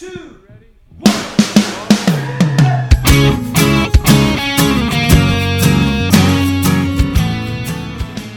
two, 0.00 0.40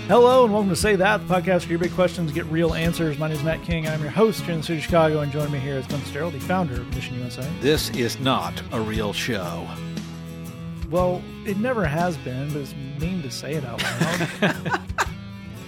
Hello 0.09 0.43
and 0.43 0.51
welcome 0.51 0.69
to 0.69 0.75
Say 0.75 0.97
That, 0.97 1.25
the 1.25 1.33
podcast 1.33 1.61
where 1.61 1.69
your 1.69 1.79
big 1.79 1.93
questions 1.93 2.33
get 2.33 2.45
real 2.47 2.73
answers. 2.73 3.17
My 3.17 3.29
name 3.29 3.37
is 3.37 3.43
Matt 3.45 3.63
King. 3.63 3.87
I'm 3.87 4.01
your 4.01 4.09
host 4.09 4.41
here 4.41 4.51
in 4.51 4.59
the 4.59 4.65
city 4.65 4.79
of 4.79 4.83
Chicago, 4.83 5.21
and 5.21 5.31
joining 5.31 5.53
me 5.53 5.59
here 5.59 5.77
is 5.77 5.87
Glenn 5.87 6.01
Fitzgerald, 6.01 6.33
the 6.33 6.41
founder 6.41 6.73
of 6.73 6.93
Mission 6.93 7.15
USA. 7.15 7.49
This 7.61 7.89
is 7.91 8.19
not 8.19 8.61
a 8.73 8.81
real 8.81 9.13
show. 9.13 9.65
Well, 10.89 11.23
it 11.45 11.55
never 11.59 11.85
has 11.85 12.17
been, 12.17 12.51
but 12.51 12.63
it's 12.63 12.75
mean 12.99 13.21
to 13.21 13.31
say 13.31 13.53
it 13.53 13.63
out 13.63 13.81
loud. 13.81 14.81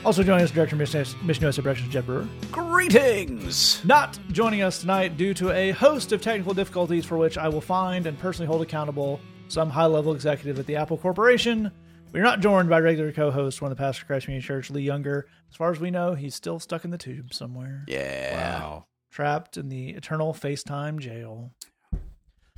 also 0.06 0.22
joining 0.22 0.44
us, 0.44 0.52
Director 0.52 0.76
of 0.76 0.80
Mission 0.80 1.04
Mission 1.24 1.44
USA 1.44 1.62
Productions, 1.64 1.92
Jed 1.92 2.06
Brewer. 2.06 2.28
Greetings! 2.52 3.84
Not 3.84 4.20
joining 4.32 4.62
us 4.62 4.80
tonight 4.80 5.18
due 5.18 5.34
to 5.34 5.52
a 5.52 5.72
host 5.72 6.12
of 6.12 6.22
technical 6.22 6.54
difficulties 6.54 7.06
for 7.06 7.18
which 7.18 7.40
I 7.40 7.50
will 7.50 7.62
find 7.62 8.06
and 8.06 8.18
personally 8.20 8.46
hold 8.46 8.62
accountable 8.62 9.20
some 9.48 9.70
high 9.70 9.88
level 9.88 10.14
executive 10.14 10.60
at 10.60 10.68
the 10.68 10.76
Apple 10.76 10.98
Corporation. 10.98 11.72
We're 12.14 12.24
not 12.24 12.40
joined 12.40 12.70
by 12.70 12.80
regular 12.80 13.12
co 13.12 13.32
host, 13.32 13.62
one 13.62 13.72
of 13.72 13.78
the 13.78 13.82
pastors 13.82 14.04
of 14.04 14.08
Christ 14.08 14.26
Community 14.26 14.46
Church, 14.46 14.70
Lee 14.70 14.84
Younger. 14.84 15.26
As 15.50 15.56
far 15.56 15.72
as 15.72 15.80
we 15.80 15.90
know, 15.90 16.14
he's 16.14 16.36
still 16.36 16.60
stuck 16.60 16.86
in 16.86 16.92
the 16.92 16.98
tube 17.00 17.34
somewhere. 17.34 17.84
Yeah. 17.88 18.36
Wow. 18.36 18.86
trapped 19.12 19.58
in 19.58 19.70
the 19.70 19.90
eternal 19.90 20.34
FaceTime 20.34 21.00
jail. 21.00 21.52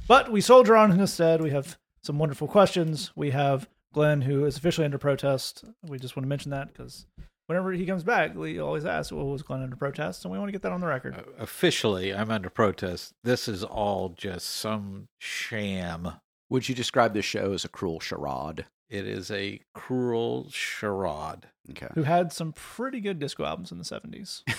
But 0.07 0.31
we 0.31 0.41
soldier 0.41 0.75
on 0.75 0.91
instead. 0.99 1.41
We 1.41 1.51
have 1.51 1.77
some 2.03 2.19
wonderful 2.19 2.47
questions. 2.47 3.11
We 3.15 3.31
have 3.31 3.69
Glenn, 3.93 4.21
who 4.21 4.45
is 4.45 4.57
officially 4.57 4.85
under 4.85 4.97
protest. 4.97 5.63
We 5.83 5.97
just 5.97 6.15
want 6.15 6.25
to 6.25 6.29
mention 6.29 6.51
that 6.51 6.67
because 6.73 7.05
whenever 7.47 7.71
he 7.71 7.85
comes 7.85 8.03
back, 8.03 8.35
we 8.35 8.59
always 8.59 8.85
ask, 8.85 9.11
well, 9.11 9.25
was 9.25 9.41
Glenn 9.41 9.63
under 9.63 9.75
protest? 9.75 10.23
And 10.23 10.31
we 10.31 10.37
want 10.37 10.49
to 10.49 10.51
get 10.51 10.61
that 10.61 10.71
on 10.71 10.81
the 10.81 10.87
record. 10.87 11.15
Uh, 11.15 11.23
officially, 11.39 12.13
I'm 12.13 12.29
under 12.29 12.49
protest. 12.49 13.13
This 13.23 13.47
is 13.47 13.63
all 13.63 14.09
just 14.09 14.47
some 14.47 15.07
sham. 15.19 16.11
Would 16.49 16.69
you 16.69 16.75
describe 16.75 17.13
this 17.13 17.25
show 17.25 17.53
as 17.53 17.65
a 17.65 17.69
cruel 17.69 17.99
charade? 17.99 18.65
It 18.89 19.05
is 19.05 19.31
a 19.31 19.59
cruel 19.73 20.47
charade. 20.49 21.47
Okay. 21.71 21.87
Who 21.95 22.03
had 22.03 22.31
some 22.31 22.53
pretty 22.53 23.01
good 23.01 23.19
disco 23.19 23.43
albums 23.43 23.71
in 23.71 23.77
the 23.77 23.83
70s. 23.83 24.43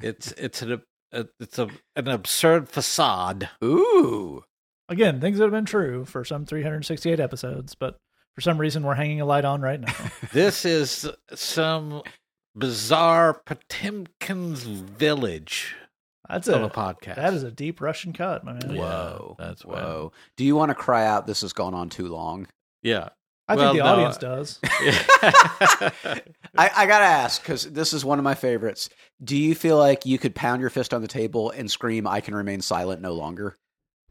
It's 0.00 0.32
it's 0.32 0.62
an 0.62 0.80
a, 1.12 1.26
it's 1.38 1.58
a 1.58 1.68
an 1.94 2.08
absurd 2.08 2.68
facade. 2.68 3.50
Ooh. 3.62 4.42
Again, 4.88 5.20
things 5.20 5.36
that 5.38 5.44
have 5.44 5.52
been 5.52 5.66
true 5.66 6.06
for 6.06 6.24
some 6.24 6.46
368 6.46 7.20
episodes, 7.20 7.74
but 7.74 7.98
for 8.34 8.40
some 8.40 8.58
reason 8.58 8.82
we're 8.82 8.94
hanging 8.94 9.20
a 9.20 9.26
light 9.26 9.44
on 9.44 9.60
right 9.60 9.80
now. 9.80 9.92
This 10.32 10.64
is 10.64 11.06
some 11.34 12.02
bizarre 12.58 13.40
Potemkin's 13.46 14.62
village 14.62 15.74
That's 16.28 16.48
of 16.48 16.62
a 16.62 16.66
a, 16.66 16.70
podcast. 16.70 17.16
that 17.16 17.32
is 17.34 17.42
a 17.42 17.50
deep 17.50 17.80
Russian 17.80 18.12
cut, 18.12 18.44
my 18.44 18.52
man. 18.52 18.70
Yeah, 18.70 18.80
Whoa. 18.80 19.36
that's 19.38 19.62
bad. 19.62 19.72
Whoa. 19.72 20.12
Do 20.36 20.44
you 20.44 20.56
want 20.56 20.70
to 20.70 20.74
cry 20.74 21.06
out 21.06 21.26
this 21.26 21.40
has 21.42 21.52
gone 21.52 21.74
on 21.74 21.88
too 21.88 22.08
long? 22.08 22.46
yeah. 22.82 23.10
I 23.50 23.56
Well, 23.56 23.72
think 23.72 23.82
the 23.82 23.84
no, 23.88 23.92
audience 23.94 24.18
does. 24.18 24.60
I, 26.58 26.70
I 26.76 26.86
gotta 26.86 27.04
ask, 27.06 27.40
because 27.42 27.64
this 27.70 27.94
is 27.94 28.04
one 28.04 28.18
of 28.18 28.22
my 28.24 28.34
favorites. 28.34 28.90
Do 29.24 29.36
you 29.38 29.54
feel 29.54 29.78
like 29.78 30.04
you 30.04 30.18
could 30.18 30.34
pound 30.34 30.60
your 30.60 30.68
fist 30.68 30.92
on 30.92 31.00
the 31.00 31.08
table 31.08 31.50
and 31.50 31.70
scream, 31.70 32.06
I 32.06 32.20
can 32.20 32.34
remain 32.34 32.60
silent 32.60 33.00
no 33.00 33.14
longer? 33.14 33.56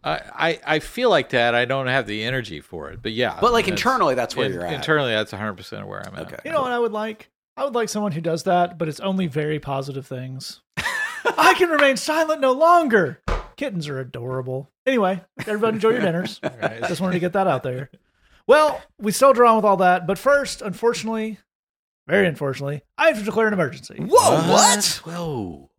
I, 0.03 0.21
I 0.33 0.59
I 0.75 0.79
feel 0.79 1.11
like 1.11 1.29
that. 1.29 1.53
I 1.53 1.65
don't 1.65 1.85
have 1.85 2.07
the 2.07 2.23
energy 2.23 2.61
for 2.61 2.89
it, 2.89 3.03
but 3.03 3.11
yeah. 3.11 3.37
But 3.39 3.51
like 3.51 3.65
that's- 3.65 3.79
internally, 3.79 4.15
that's 4.15 4.35
where 4.35 4.47
in- 4.47 4.53
you're 4.53 4.65
at. 4.65 4.73
Internally, 4.73 5.11
that's 5.11 5.31
100 5.31 5.53
percent 5.53 5.87
where 5.87 6.03
I'm 6.07 6.15
at. 6.15 6.33
Okay. 6.33 6.37
You 6.45 6.51
know 6.51 6.61
what 6.61 6.71
I 6.71 6.79
would 6.79 6.91
like? 6.93 7.29
I 7.57 7.63
would 7.63 7.73
like 7.75 7.89
someone 7.89 8.11
who 8.11 8.21
does 8.21 8.43
that, 8.43 8.77
but 8.77 8.87
it's 8.87 8.99
only 8.99 9.25
very 9.27 9.59
positive 9.59 10.05
things. 10.05 10.61
I 11.25 11.55
can 11.57 11.69
remain 11.69 11.97
silent 11.97 12.39
no 12.39 12.51
longer. 12.51 13.21
Kittens 13.55 13.87
are 13.87 13.99
adorable. 13.99 14.69
Anyway, 14.85 15.21
everybody 15.39 15.75
enjoy 15.75 15.89
your 15.89 16.01
dinners. 16.01 16.39
Right. 16.61 16.83
Just 16.87 17.01
wanted 17.01 17.13
to 17.13 17.19
get 17.19 17.33
that 17.33 17.47
out 17.47 17.63
there. 17.63 17.89
Well, 18.45 18.81
we 18.99 19.11
soldier 19.11 19.43
on 19.45 19.55
with 19.55 19.65
all 19.65 19.77
that, 19.77 20.05
but 20.07 20.17
first, 20.19 20.61
unfortunately, 20.61 21.39
very 22.07 22.27
unfortunately, 22.27 22.83
I 22.97 23.07
have 23.07 23.17
to 23.17 23.23
declare 23.25 23.47
an 23.47 23.53
emergency. 23.53 23.95
Whoa, 23.99 24.51
what? 24.51 25.01
Whoa. 25.03 25.69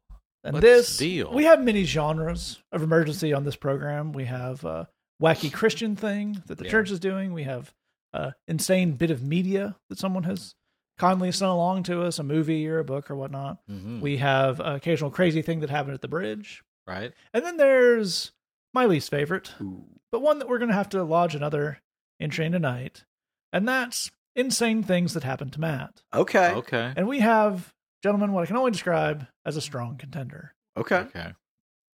And 0.45 0.55
What's 0.55 0.63
this 0.65 0.97
deal? 0.97 1.33
we 1.33 1.45
have 1.45 1.63
many 1.63 1.85
genres 1.85 2.61
of 2.73 2.83
emergency 2.83 3.33
on 3.33 3.45
this 3.45 3.57
program. 3.57 4.13
We 4.13 4.25
have 4.27 4.65
a 4.65 4.89
wacky 5.23 5.53
Christian 5.53 5.95
thing 5.97 6.43
that 6.47 6.59
the 6.59 6.65
Yeah. 6.65 6.71
church 6.71 6.91
is 6.91 7.01
doing. 7.01 7.33
We 7.33 7.45
have 7.45 7.73
a 8.13 8.35
insane 8.49 8.93
bit 8.93 9.11
of 9.11 9.23
media 9.23 9.77
that 9.89 9.99
someone 9.99 10.25
has 10.25 10.55
kindly 10.99 11.33
sent 11.33 11.51
along 11.51 11.85
to 11.85 12.03
us, 12.03 12.19
a 12.19 12.23
movie 12.23 12.67
or 12.69 12.79
a 12.79 12.85
book 12.85 13.11
or 13.11 13.17
whatnot. 13.17 13.59
Mhm. 13.69 14.01
We 14.01 14.17
have 14.19 14.61
an 14.61 14.75
occasional 14.75 15.11
crazy 15.11 15.43
thing 15.43 15.61
that 15.61 15.71
happened 15.71 15.95
at 15.95 16.03
the 16.03 16.09
bridge. 16.09 16.63
Right. 16.87 17.13
And 17.33 17.45
then 17.45 17.57
there's 17.57 18.33
my 18.75 18.87
least 18.87 19.11
favorite, 19.11 19.55
Ooh. 19.61 19.85
but 20.11 20.21
one 20.21 20.39
that 20.39 20.49
we're 20.49 20.59
going 20.59 20.71
to 20.71 20.75
have 20.75 20.89
to 20.91 21.03
lodge 21.05 21.35
another 21.35 21.81
entry 22.21 22.47
in 22.47 22.53
tonight. 22.53 23.05
And 23.53 23.67
that's 23.69 24.11
insane 24.37 24.83
things 24.83 25.15
that 25.15 25.25
happened 25.25 25.53
to 25.55 25.61
Matt. 25.61 26.03
Okay. 26.13 26.53
Okay. 26.55 26.93
And 26.97 27.07
we 27.09 27.21
have, 27.21 27.73
gentlemen, 28.03 28.33
what 28.33 28.43
I 28.43 28.47
can 28.47 28.57
only 28.57 28.71
describe 28.71 29.27
as 29.45 29.57
a 29.57 29.61
strong 29.61 29.97
contender. 29.97 30.55
Okay. 30.77 30.97
Okay. 30.97 31.33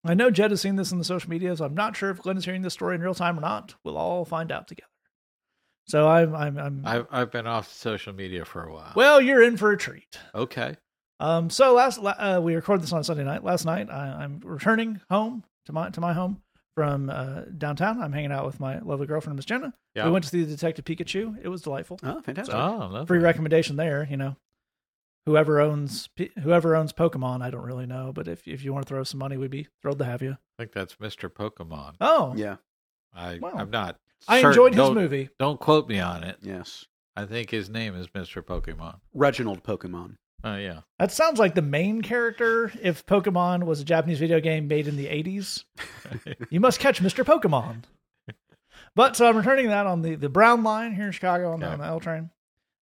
I 0.03 0.13
know 0.15 0.31
Jed 0.31 0.49
has 0.51 0.61
seen 0.61 0.75
this 0.77 0.91
in 0.91 0.97
the 0.97 1.03
social 1.03 1.29
media, 1.29 1.55
so 1.55 1.65
I'm 1.65 1.75
not 1.75 1.95
sure 1.95 2.09
if 2.09 2.21
Glenn 2.21 2.37
is 2.37 2.45
hearing 2.45 2.63
this 2.63 2.73
story 2.73 2.95
in 2.95 3.01
real 3.01 3.13
time 3.13 3.37
or 3.37 3.41
not. 3.41 3.75
We'll 3.83 3.97
all 3.97 4.25
find 4.25 4.51
out 4.51 4.67
together. 4.67 4.87
So 5.87 6.07
I'm, 6.07 6.33
I'm, 6.35 6.57
I'm. 6.57 6.81
I've 6.85 7.07
I've 7.11 7.31
been 7.31 7.47
off 7.47 7.71
social 7.71 8.13
media 8.13 8.45
for 8.45 8.63
a 8.63 8.73
while. 8.73 8.93
well, 8.95 9.19
you're 9.21 9.41
in 9.43 9.57
for 9.57 9.71
a 9.71 9.77
treat. 9.77 10.17
Okay. 10.33 10.75
Um, 11.19 11.49
so 11.49 11.73
last 11.73 11.99
uh, 12.03 12.39
we 12.41 12.55
recorded 12.55 12.83
this 12.83 12.93
on 12.93 13.03
Sunday 13.03 13.23
night. 13.23 13.43
Last 13.43 13.65
night, 13.65 13.89
I, 13.91 14.23
I'm 14.23 14.39
returning 14.43 15.01
home 15.09 15.43
to 15.65 15.73
my 15.73 15.89
to 15.89 15.99
my 16.01 16.13
home 16.13 16.41
from 16.75 17.09
uh, 17.09 17.41
downtown. 17.57 18.01
I'm 18.01 18.13
hanging 18.13 18.31
out 18.31 18.45
with 18.45 18.59
my 18.59 18.79
lovely 18.79 19.05
girlfriend, 19.05 19.35
Miss 19.35 19.45
Jenna. 19.45 19.73
Yeah. 19.93 20.05
We 20.05 20.11
went 20.11 20.23
to 20.23 20.29
see 20.29 20.43
the 20.43 20.49
Detective 20.49 20.85
Pikachu. 20.85 21.37
It 21.43 21.49
was 21.49 21.61
delightful. 21.61 21.99
Oh, 22.03 22.21
fantastic. 22.21 22.55
Oh, 22.55 22.89
lovely. 22.91 23.05
Free 23.05 23.19
recommendation 23.19 23.75
there. 23.75 24.07
You 24.09 24.17
know, 24.17 24.35
whoever 25.25 25.59
owns 25.59 26.09
whoever 26.41 26.75
owns 26.75 26.93
Pokemon, 26.93 27.41
I 27.41 27.49
don't 27.49 27.65
really 27.65 27.85
know, 27.85 28.11
but 28.13 28.27
if 28.27 28.47
if 28.47 28.63
you 28.63 28.73
want 28.73 28.87
to 28.87 28.89
throw 28.89 29.03
some 29.03 29.19
money, 29.19 29.37
we'd 29.37 29.51
be 29.51 29.67
thrilled 29.81 29.99
to 29.99 30.05
have 30.05 30.21
you. 30.21 30.31
I 30.57 30.63
think 30.63 30.71
that's 30.71 30.95
Mr. 30.95 31.29
Pokemon. 31.29 31.95
Oh, 32.01 32.33
Yeah. 32.35 32.55
I 33.13 33.39
Wow. 33.39 33.51
I'm 33.57 33.69
not. 33.69 33.97
I 34.27 34.37
certain. 34.41 34.49
enjoyed 34.51 34.73
his 34.73 34.85
Don't- 34.85 34.95
movie. 34.95 35.29
Don't 35.39 35.59
quote 35.59 35.87
me 35.89 35.99
on 35.99 36.23
it. 36.23 36.37
Yes. 36.41 36.85
I 37.15 37.25
think 37.25 37.49
his 37.49 37.69
name 37.69 37.95
is 37.95 38.07
Mr. 38.07 38.41
Pokemon. 38.41 38.99
Reginald 39.13 39.63
Pokemon. 39.63 40.15
Oh 40.43 40.55
yeah. 40.55 40.81
That 40.97 41.11
sounds 41.11 41.37
like 41.39 41.53
the 41.55 41.61
main 41.61 42.01
character 42.01 42.71
if 42.81 43.05
Pokemon 43.05 43.63
was 43.65 43.79
a 43.81 43.83
Japanese 43.85 44.19
video 44.19 44.39
game 44.39 44.67
made 44.67 44.87
in 44.87 44.95
the 44.95 45.05
80s. 45.07 45.65
you 46.49 46.59
must 46.59 46.79
catch 46.79 47.01
Mr. 47.01 47.23
Pokemon. 47.23 47.83
But 48.95 49.15
so 49.15 49.27
I'm 49.27 49.37
returning 49.37 49.67
that 49.67 49.85
on 49.85 50.01
the, 50.01 50.15
the 50.15 50.29
Brown 50.29 50.63
line 50.63 50.95
here 50.95 51.05
in 51.05 51.11
Chicago 51.11 51.51
on, 51.53 51.59
the, 51.59 51.67
Yeah. 51.67 51.73
on 51.73 51.79
the 51.79 51.85
L 51.85 51.99
train. 51.99 52.29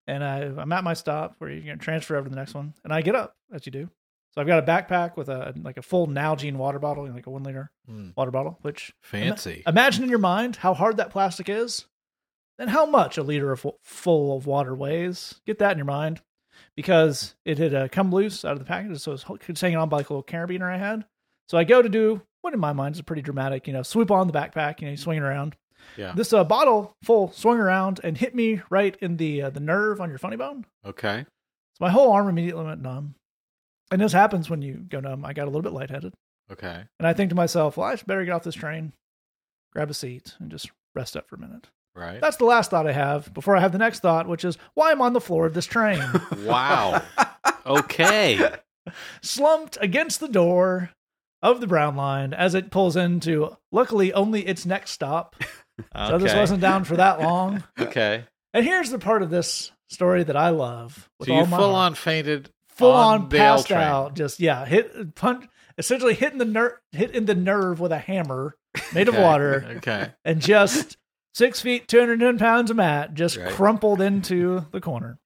And 0.08 0.24
I, 0.24 0.38
I'm 0.44 0.72
at 0.72 0.84
my 0.84 0.94
stop 0.94 1.36
where 1.40 1.52
you 1.52 1.62
can 1.62 1.78
transfer 1.78 2.16
over 2.16 2.24
to 2.26 2.30
the 2.30 2.36
next 2.36 2.54
one. 2.56 2.74
And 2.84 2.92
I 2.94 3.02
get 3.02 3.16
up, 3.16 3.36
as 3.54 3.66
you 3.66 3.72
do. 3.72 3.90
So 4.32 4.42
I've 4.42 4.48
got 4.48 4.60
a 4.64 4.66
backpack 4.66 5.18
with 5.18 5.28
a 5.30 5.54
like 5.64 5.78
a 5.78 5.82
full 5.82 6.08
Nalgene 6.08 6.56
water 6.56 6.78
bottle, 6.80 7.10
like 7.10 7.26
a 7.28 7.30
one 7.32 7.44
liter 7.44 7.72
Hmm. 7.88 8.10
water 8.16 8.32
bottle, 8.32 8.60
which 8.62 8.94
Fancy. 9.02 9.64
imagine 9.66 10.04
in 10.04 10.10
your 10.10 10.20
mind 10.20 10.58
how 10.58 10.74
hard 10.74 10.98
that 10.98 11.10
plastic 11.10 11.50
is 11.50 11.86
and 12.60 12.70
how 12.70 12.86
much 12.86 13.18
a 13.18 13.24
liter 13.24 13.52
of 13.52 13.66
full 13.84 14.38
of 14.38 14.46
water 14.46 14.76
weighs. 14.76 15.42
Get 15.48 15.60
that 15.60 15.72
in 15.72 15.78
your 15.80 15.86
mind 15.86 16.22
because 16.76 17.36
it 17.46 17.58
had 17.58 17.74
uh, 17.74 17.88
come 17.88 18.12
loose 18.12 18.46
out 18.46 18.54
of 18.54 18.60
the 18.60 18.66
package. 18.66 19.00
So 19.00 19.12
it 19.12 19.14
was, 19.14 19.26
it 19.42 19.48
was 19.50 19.62
hanging 19.62 19.78
on 19.78 19.90
by 19.90 19.98
like 19.98 20.10
a 20.10 20.14
little 20.14 20.24
carabiner 20.24 20.72
I 20.72 20.78
had. 20.78 21.06
So 21.48 21.58
I 21.58 21.64
go 21.64 21.82
to 21.82 21.90
do 21.90 22.22
what 22.42 22.54
in 22.54 22.60
my 22.60 22.74
mind 22.74 22.96
is 22.96 23.00
a 23.00 23.04
pretty 23.04 23.22
dramatic, 23.22 23.66
you 23.68 23.74
know, 23.74 23.82
swoop 23.84 24.12
on 24.12 24.28
the 24.28 24.34
backpack, 24.34 24.80
you 24.82 24.86
know, 24.88 24.92
you 24.92 24.98
swing 24.98 25.18
it 25.18 25.24
around. 25.24 25.56
Yeah. 25.98 26.14
This 26.16 26.32
uh, 26.34 26.44
bottle 26.44 26.96
full 27.04 27.32
swung 27.32 27.58
around 27.58 28.00
and 28.04 28.18
hit 28.18 28.36
me 28.36 28.62
right 28.70 28.96
in 29.02 29.18
the 29.18 29.42
uh, 29.44 29.50
the 29.50 29.60
nerve 29.60 30.00
on 30.00 30.10
your 30.10 30.20
funny 30.20 30.36
bone. 30.38 30.66
Okay. 30.86 31.26
So 31.26 31.78
my 31.86 31.90
whole 31.90 32.12
arm 32.12 32.28
immediately 32.30 32.64
went 32.66 32.82
numb. 32.82 33.16
And 33.92 34.00
this 34.02 34.14
happens 34.14 34.50
when 34.50 34.62
you 34.62 34.76
go 34.76 35.00
numb. 35.00 35.26
I 35.26 35.34
got 35.34 35.44
a 35.46 35.52
little 35.52 35.62
bit 35.62 35.74
lightheaded. 35.74 36.14
Okay. 36.52 36.84
And 37.00 37.08
I 37.08 37.14
think 37.14 37.30
to 37.30 37.36
myself, 37.36 37.78
well, 37.78 37.88
I 37.88 37.96
should 37.96 38.08
better 38.08 38.24
get 38.25 38.34
off 38.34 38.44
this 38.44 38.56
train, 38.56 38.94
grab 39.74 39.90
a 39.90 39.94
seat, 39.94 40.36
and 40.40 40.50
just 40.52 40.69
rest 40.96 41.16
up 41.18 41.28
for 41.28 41.36
a 41.36 41.40
minute. 41.40 41.68
Right. 41.96 42.22
That's 42.22 42.38
the 42.38 42.46
last 42.46 42.69
thought 42.72 42.88
I 42.88 42.92
have 42.94 43.34
before 43.34 43.56
I 43.58 43.62
have 43.62 43.72
the 43.72 43.78
next 43.78 44.00
thought, 44.02 44.28
which 44.28 44.46
is 44.46 44.58
why 44.74 44.92
I'm 44.92 45.02
on 45.02 45.13
the 45.13 45.22
floor 45.22 45.46
of 45.46 45.54
this 45.54 45.66
train, 45.66 46.02
wow. 46.46 47.02
Okay. 47.66 48.40
slumped 49.22 49.78
against 49.81 50.19
the 50.19 50.28
door 50.28 50.92
of 51.42 51.62
the 51.62 51.68
Brown 51.68 51.96
Line 51.96 52.34
as 52.34 52.56
it 52.56 52.72
pulls 52.72 52.96
into, 52.96 53.56
luckily, 53.72 54.12
only 54.13 54.46
its 54.48 54.66
next 54.66 54.92
stop. 54.92 55.36
okay. 55.80 56.08
So 56.10 56.18
this 56.18 56.34
wasn't 56.36 56.62
down 56.62 56.84
for 56.84 56.96
that 56.98 57.19
long. 57.22 57.63
Okay. 57.80 58.24
And 58.54 58.66
here's 58.66 58.90
the 58.90 58.98
part 59.00 59.22
of 59.22 59.30
this 59.30 59.72
story 59.90 60.24
that 60.24 60.36
I 60.36 60.50
love. 60.50 61.08
With 61.19 61.28
So 61.28 61.34
you 61.34 61.40
all 61.42 61.46
my 61.46 61.58
full 61.58 61.75
heart. 61.75 61.92
on 61.92 61.96
fainted 61.96 62.50
full 62.80 62.92
on 62.92 63.22
on, 63.24 63.30
passed 63.30 63.68
train. 63.68 63.80
out. 63.81 64.16
Just 64.16 64.40
yeah, 64.40 64.66
hit 64.66 65.14
punch, 65.16 65.46
essentially 65.78 66.14
hitting 66.14 66.40
the 66.40 66.46
nerve, 66.46 66.74
hit 66.92 67.12
in 67.16 67.26
the 67.26 67.36
nerve 67.36 67.80
with 67.80 67.92
a 67.92 68.00
hammer 68.00 68.56
made 68.94 69.08
of 69.08 69.16
water, 69.18 69.66
Okay. 69.78 70.12
and 70.26 70.42
just 70.42 70.98
six 71.34 71.62
feet, 71.62 71.88
two 71.88 72.00
hundred 72.00 72.20
ten 72.20 72.38
pounds 72.38 72.70
of 72.72 72.78
Matt 72.78 73.14
just 73.14 73.38
Right. 73.38 73.52
crumpled 73.52 74.02
into 74.02 74.66
the 74.72 74.81
corner. 74.81 75.20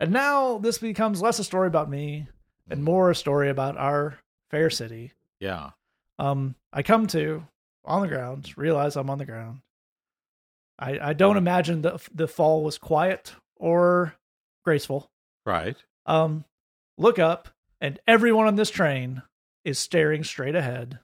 And 0.00 0.12
now 0.12 0.58
this 0.58 0.78
becomes 0.78 1.20
less 1.22 1.38
a 1.38 1.44
story 1.44 1.66
about 1.66 1.90
me 1.90 2.28
and 2.70 2.84
more 2.84 3.10
a 3.10 3.14
story 3.14 3.48
about 3.50 3.76
our 3.76 4.18
fair 4.50 4.70
city. 4.70 5.12
Yeah. 5.40 5.70
Um, 6.18 6.54
I 6.72 6.82
come 6.82 7.06
to 7.08 7.46
on 7.84 8.02
the 8.02 8.08
ground, 8.08 8.52
realize 8.56 8.96
I'm 8.96 9.10
on 9.10 9.18
the 9.18 9.24
ground. 9.26 9.60
I 10.78 10.98
I 11.10 11.12
don't 11.14 11.36
imagine 11.36 11.82
the 11.82 11.98
the 12.14 12.28
fall 12.28 12.62
was 12.62 12.78
quiet 12.78 13.34
or 13.56 14.14
graceful. 14.64 15.10
Right. 15.46 15.76
Um, 16.06 16.44
look 16.98 17.18
up, 17.18 17.48
and 17.80 17.98
everyone 18.06 18.46
on 18.46 18.56
this 18.56 18.70
train 18.70 19.22
is 19.64 19.78
staring 19.78 20.24
straight 20.24 20.54
ahead, 20.54 20.98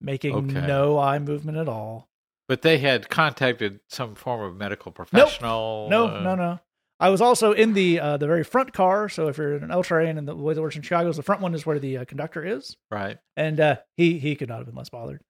making 0.00 0.34
Okay. 0.34 0.66
no 0.66 0.98
eye 0.98 1.18
movement 1.18 1.58
at 1.58 1.68
all. 1.68 2.08
But 2.48 2.62
they 2.62 2.78
had 2.78 3.08
contacted 3.08 3.80
some 3.88 4.14
form 4.14 4.40
of 4.40 4.56
medical 4.56 4.92
professional. 4.92 5.88
No, 5.90 6.06
uh, 6.08 6.20
no, 6.20 6.34
no. 6.36 6.60
I 7.00 7.10
was 7.10 7.20
also 7.20 7.52
in 7.52 7.74
the 7.74 7.98
uh, 8.00 8.16
the 8.16 8.26
very 8.26 8.44
front 8.44 8.72
car. 8.72 9.08
So 9.08 9.28
if 9.28 9.36
you're 9.36 9.56
in 9.56 9.64
an 9.64 9.70
L 9.70 9.82
train 9.82 10.16
and 10.16 10.26
the 10.26 10.34
way 10.34 10.54
that 10.54 10.62
works 10.62 10.76
in 10.76 10.82
Chicago 10.82 11.08
is 11.10 11.16
the 11.16 11.22
front 11.22 11.42
one 11.42 11.54
is 11.54 11.66
where 11.66 11.78
the 11.78 11.98
uh, 11.98 12.04
conductor 12.04 12.44
is, 12.44 12.76
Right. 12.90 13.18
and 13.36 13.58
uh, 13.60 13.76
he 13.96 14.18
he 14.18 14.34
could 14.36 14.48
not 14.48 14.58
have 14.58 14.66
been 14.66 14.76
less 14.76 14.88
bothered. 14.88 15.20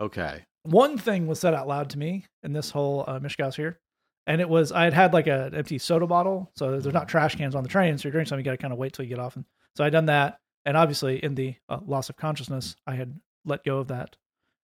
Okay. 0.00 0.44
One 0.64 0.98
thing 0.98 1.26
was 1.26 1.40
said 1.40 1.54
out 1.54 1.66
loud 1.66 1.90
to 1.90 1.98
me 1.98 2.26
in 2.42 2.52
this 2.52 2.70
whole 2.70 3.04
uh, 3.08 3.18
Mishkaus 3.20 3.54
here, 3.56 3.78
and 4.26 4.40
it 4.40 4.48
was 4.48 4.72
I 4.72 4.84
had 4.84 4.94
had 4.94 5.12
like 5.12 5.26
an 5.26 5.54
empty 5.54 5.78
soda 5.78 6.06
bottle, 6.06 6.50
so 6.56 6.78
there's 6.78 6.92
not 6.92 7.08
trash 7.08 7.36
cans 7.36 7.54
on 7.54 7.62
the 7.62 7.68
train, 7.68 7.96
so 7.96 8.08
you're 8.08 8.12
drinking 8.12 8.28
something, 8.28 8.44
you 8.44 8.50
got 8.50 8.52
to 8.52 8.62
kind 8.62 8.72
of 8.72 8.78
wait 8.78 8.92
till 8.92 9.04
you 9.04 9.08
get 9.08 9.20
off. 9.20 9.36
And 9.36 9.44
so 9.76 9.84
I 9.84 9.90
done 9.90 10.06
that, 10.06 10.40
and 10.64 10.76
obviously 10.76 11.22
in 11.22 11.34
the 11.34 11.54
uh, 11.68 11.78
loss 11.86 12.08
of 12.08 12.16
consciousness, 12.16 12.76
I 12.86 12.94
had 12.94 13.20
let 13.44 13.64
go 13.64 13.78
of 13.78 13.88
that, 13.88 14.16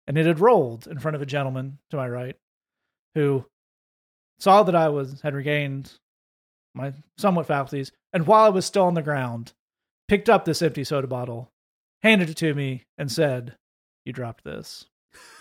and 0.06 0.18
it 0.18 0.26
had 0.26 0.40
rolled 0.40 0.86
in 0.86 0.98
front 0.98 1.14
of 1.14 1.22
a 1.22 1.26
gentleman 1.26 1.78
to 1.90 1.96
my 1.96 2.08
right, 2.08 2.36
who 3.14 3.46
saw 4.38 4.62
that 4.64 4.74
I 4.74 4.88
was 4.88 5.20
had 5.22 5.34
regained 5.34 5.92
my 6.74 6.92
somewhat 7.16 7.46
faculties, 7.46 7.92
and 8.12 8.26
while 8.26 8.44
I 8.44 8.50
was 8.50 8.66
still 8.66 8.84
on 8.84 8.94
the 8.94 9.02
ground, 9.02 9.52
picked 10.08 10.28
up 10.28 10.44
this 10.44 10.62
empty 10.62 10.84
soda 10.84 11.06
bottle, 11.06 11.52
handed 12.02 12.30
it 12.30 12.36
to 12.38 12.54
me, 12.54 12.84
and 12.98 13.12
said, 13.12 13.56
"You 14.04 14.12
dropped 14.12 14.42
this." 14.42 14.86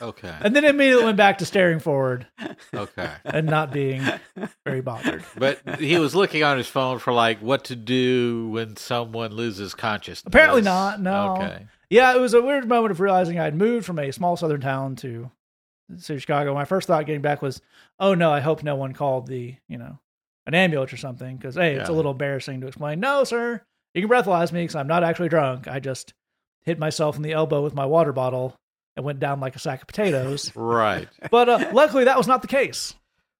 Okay. 0.01 0.33
and 0.41 0.55
then 0.55 0.65
immediately 0.65 1.03
went 1.05 1.17
back 1.17 1.37
to 1.39 1.45
staring 1.45 1.79
forward 1.79 2.25
Okay. 2.73 3.11
and 3.23 3.47
not 3.47 3.71
being 3.71 4.03
very 4.65 4.81
bothered. 4.81 5.23
But 5.37 5.79
he 5.79 5.97
was 5.97 6.15
looking 6.15 6.43
on 6.43 6.57
his 6.57 6.67
phone 6.67 6.99
for 6.99 7.13
like 7.13 7.39
what 7.39 7.65
to 7.65 7.75
do 7.75 8.49
when 8.49 8.75
someone 8.77 9.31
loses 9.31 9.73
consciousness. 9.73 10.23
Apparently 10.25 10.61
not, 10.61 10.99
no. 10.99 11.35
Okay. 11.37 11.67
Yeah, 11.89 12.15
it 12.15 12.19
was 12.19 12.33
a 12.33 12.41
weird 12.41 12.67
moment 12.67 12.91
of 12.91 12.99
realizing 12.99 13.39
I 13.39 13.43
had 13.43 13.55
moved 13.55 13.85
from 13.85 13.99
a 13.99 14.11
small 14.11 14.37
southern 14.37 14.61
town 14.61 14.95
to 14.97 15.29
city 15.97 16.15
of 16.15 16.21
Chicago. 16.21 16.53
My 16.53 16.65
first 16.65 16.87
thought 16.87 17.05
getting 17.05 17.21
back 17.21 17.41
was, 17.41 17.61
oh 17.99 18.13
no, 18.13 18.31
I 18.31 18.39
hope 18.39 18.63
no 18.63 18.75
one 18.75 18.93
called 18.93 19.27
the, 19.27 19.55
you 19.67 19.77
know, 19.77 19.99
an 20.45 20.53
ambulance 20.55 20.93
or 20.93 20.97
something. 20.97 21.35
Because, 21.35 21.55
hey, 21.55 21.75
it's 21.75 21.89
a 21.89 21.93
little 21.93 22.13
embarrassing 22.13 22.61
to 22.61 22.67
explain. 22.67 22.99
No, 23.01 23.23
sir, 23.25 23.61
you 23.93 24.01
can 24.01 24.09
breathalyze 24.09 24.51
me 24.51 24.63
because 24.63 24.75
I'm 24.75 24.87
not 24.87 25.03
actually 25.03 25.29
drunk. 25.29 25.67
I 25.67 25.79
just 25.79 26.13
hit 26.63 26.79
myself 26.79 27.17
in 27.17 27.23
the 27.23 27.33
elbow 27.33 27.61
with 27.61 27.75
my 27.75 27.85
water 27.85 28.13
bottle 28.13 28.55
and 28.95 29.05
went 29.05 29.19
down 29.19 29.39
like 29.39 29.55
a 29.55 29.59
sack 29.59 29.81
of 29.81 29.87
potatoes. 29.87 30.51
Right. 30.55 31.07
but 31.29 31.49
uh, 31.49 31.69
luckily, 31.73 32.05
that 32.05 32.17
was 32.17 32.27
not 32.27 32.41
the 32.41 32.47
case. 32.47 32.93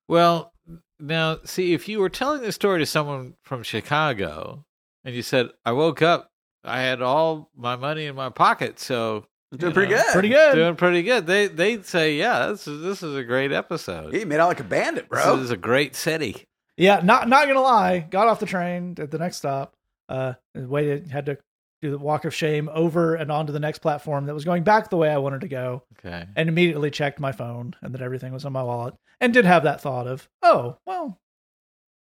Well, 0.08 0.54
now 1.00 1.40
see 1.46 1.74
if 1.74 1.88
you 1.90 2.00
were 2.00 2.10
telling 2.10 2.42
this 2.42 2.56
story 2.56 2.80
to 2.80 2.86
someone 2.86 3.36
from 3.44 3.64
Chicago 3.64 4.66
and 5.04 5.16
you 5.16 5.22
said, 5.22 5.50
"I 5.66 5.72
woke 5.72 6.02
up, 6.02 6.30
I 6.64 6.82
had 6.82 7.02
all 7.02 7.50
my 7.56 7.76
money 7.76 8.06
in 8.06 8.16
my 8.16 8.30
pocket, 8.30 8.80
so 8.80 9.26
Doing 9.56 9.72
you 9.72 9.74
pretty 9.74 9.94
know, 9.94 10.02
good. 10.02 10.14
Pretty 10.14 10.30
good. 10.30 10.56
doing 10.56 10.76
pretty 10.76 11.04
good." 11.04 11.28
They 11.28 11.48
they'd 11.48 11.86
say, 11.86 12.16
"Yeah, 12.16 12.48
this 12.48 12.68
is 12.68 12.82
this 12.82 13.04
is 13.04 13.16
a 13.16 13.24
great 13.24 13.52
episode. 13.52 14.14
He 14.14 14.24
made 14.26 14.40
out 14.40 14.48
like 14.48 14.60
a 14.60 14.64
bandit, 14.66 15.10
bro. 15.10 15.36
This 15.38 15.46
is 15.46 15.52
a 15.52 15.58
great 15.58 15.96
city." 15.96 16.46
Yeah, 16.78 17.02
not 17.04 17.28
not 17.28 17.48
gonna 17.48 17.62
lie. 17.62 18.00
Got 18.00 18.28
off 18.28 18.40
the 18.40 18.46
train 18.46 18.96
at 19.00 19.12
the 19.12 19.18
next 19.18 19.38
stop. 19.38 19.74
Uh, 20.08 20.34
waited, 20.56 21.08
had 21.08 21.26
to 21.28 21.38
do 21.82 21.92
the 21.92 21.98
walk 21.98 22.26
of 22.26 22.34
shame 22.34 22.70
over 22.74 23.16
and 23.16 23.32
onto 23.32 23.52
the 23.52 23.60
next 23.60 23.80
platform 23.80 24.26
that 24.26 24.34
was 24.34 24.46
going 24.46 24.64
back 24.64 24.90
the 24.90 24.98
way 24.98 25.10
I 25.10 25.18
wanted 25.18 25.42
to 25.42 25.48
go, 25.48 25.84
Okay. 26.00 26.26
and 26.36 26.48
immediately 26.50 26.92
checked 26.92 27.20
my 27.20 27.32
phone 27.32 27.74
and 27.82 27.94
that 27.94 28.02
everything 28.02 28.32
was 28.34 28.46
on 28.46 28.54
my 28.54 28.64
wallet, 28.64 28.94
and 29.20 29.34
did 29.34 29.46
have 29.46 29.64
that 29.64 29.82
thought 29.82 30.08
of, 30.08 30.30
oh 30.44 30.78
well, 30.86 31.20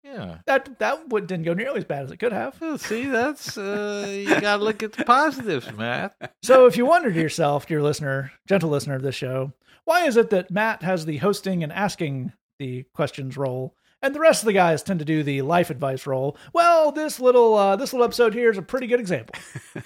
Yeah. 0.05 0.39
that 0.47 0.79
that 0.79 1.09
would, 1.09 1.27
didn't 1.27 1.45
go 1.45 1.55
nearly 1.55 1.79
as 1.79 1.85
bad 1.85 2.05
as 2.05 2.11
it 2.13 2.19
could 2.19 2.33
have. 2.33 2.61
Well, 2.61 2.79
see, 2.79 3.07
that's 3.07 3.57
uh, 3.59 4.07
you 4.09 4.41
got 4.41 4.59
to 4.59 4.63
look 4.65 4.83
at 4.83 4.93
the 4.93 5.05
positives, 5.05 5.73
Matt. 5.73 6.15
So 6.45 6.67
if 6.67 6.77
you 6.77 6.85
wonder 6.87 7.11
to 7.13 7.21
yourself, 7.21 7.67
dear 7.67 7.83
listener, 7.83 8.31
gentle 8.47 8.69
listener 8.71 8.97
of 8.97 9.03
this 9.03 9.15
show, 9.15 9.53
why 9.87 10.05
is 10.07 10.17
it 10.17 10.31
that 10.31 10.51
Matt 10.51 10.83
has 10.83 11.05
the 11.07 11.17
hosting 11.19 11.63
and 11.65 11.73
asking 11.73 12.33
the 12.59 12.85
questions 12.95 13.37
role, 13.37 13.75
and 14.05 14.15
the 14.15 14.21
rest 14.21 14.43
of 14.43 14.47
the 14.47 14.53
guys 14.53 14.83
tend 14.83 14.99
to 15.01 15.05
do 15.05 15.23
the 15.23 15.43
life 15.43 15.71
advice 15.71 16.07
role? 16.07 16.37
Well, 16.53 16.93
this 16.93 17.19
little 17.19 17.55
uh, 17.55 17.75
this 17.77 17.93
little 17.93 18.05
episode 18.05 18.35
here 18.35 18.51
is 18.51 18.59
a 18.59 18.63
pretty 18.63 18.87
good 18.87 19.01
example 19.01 19.35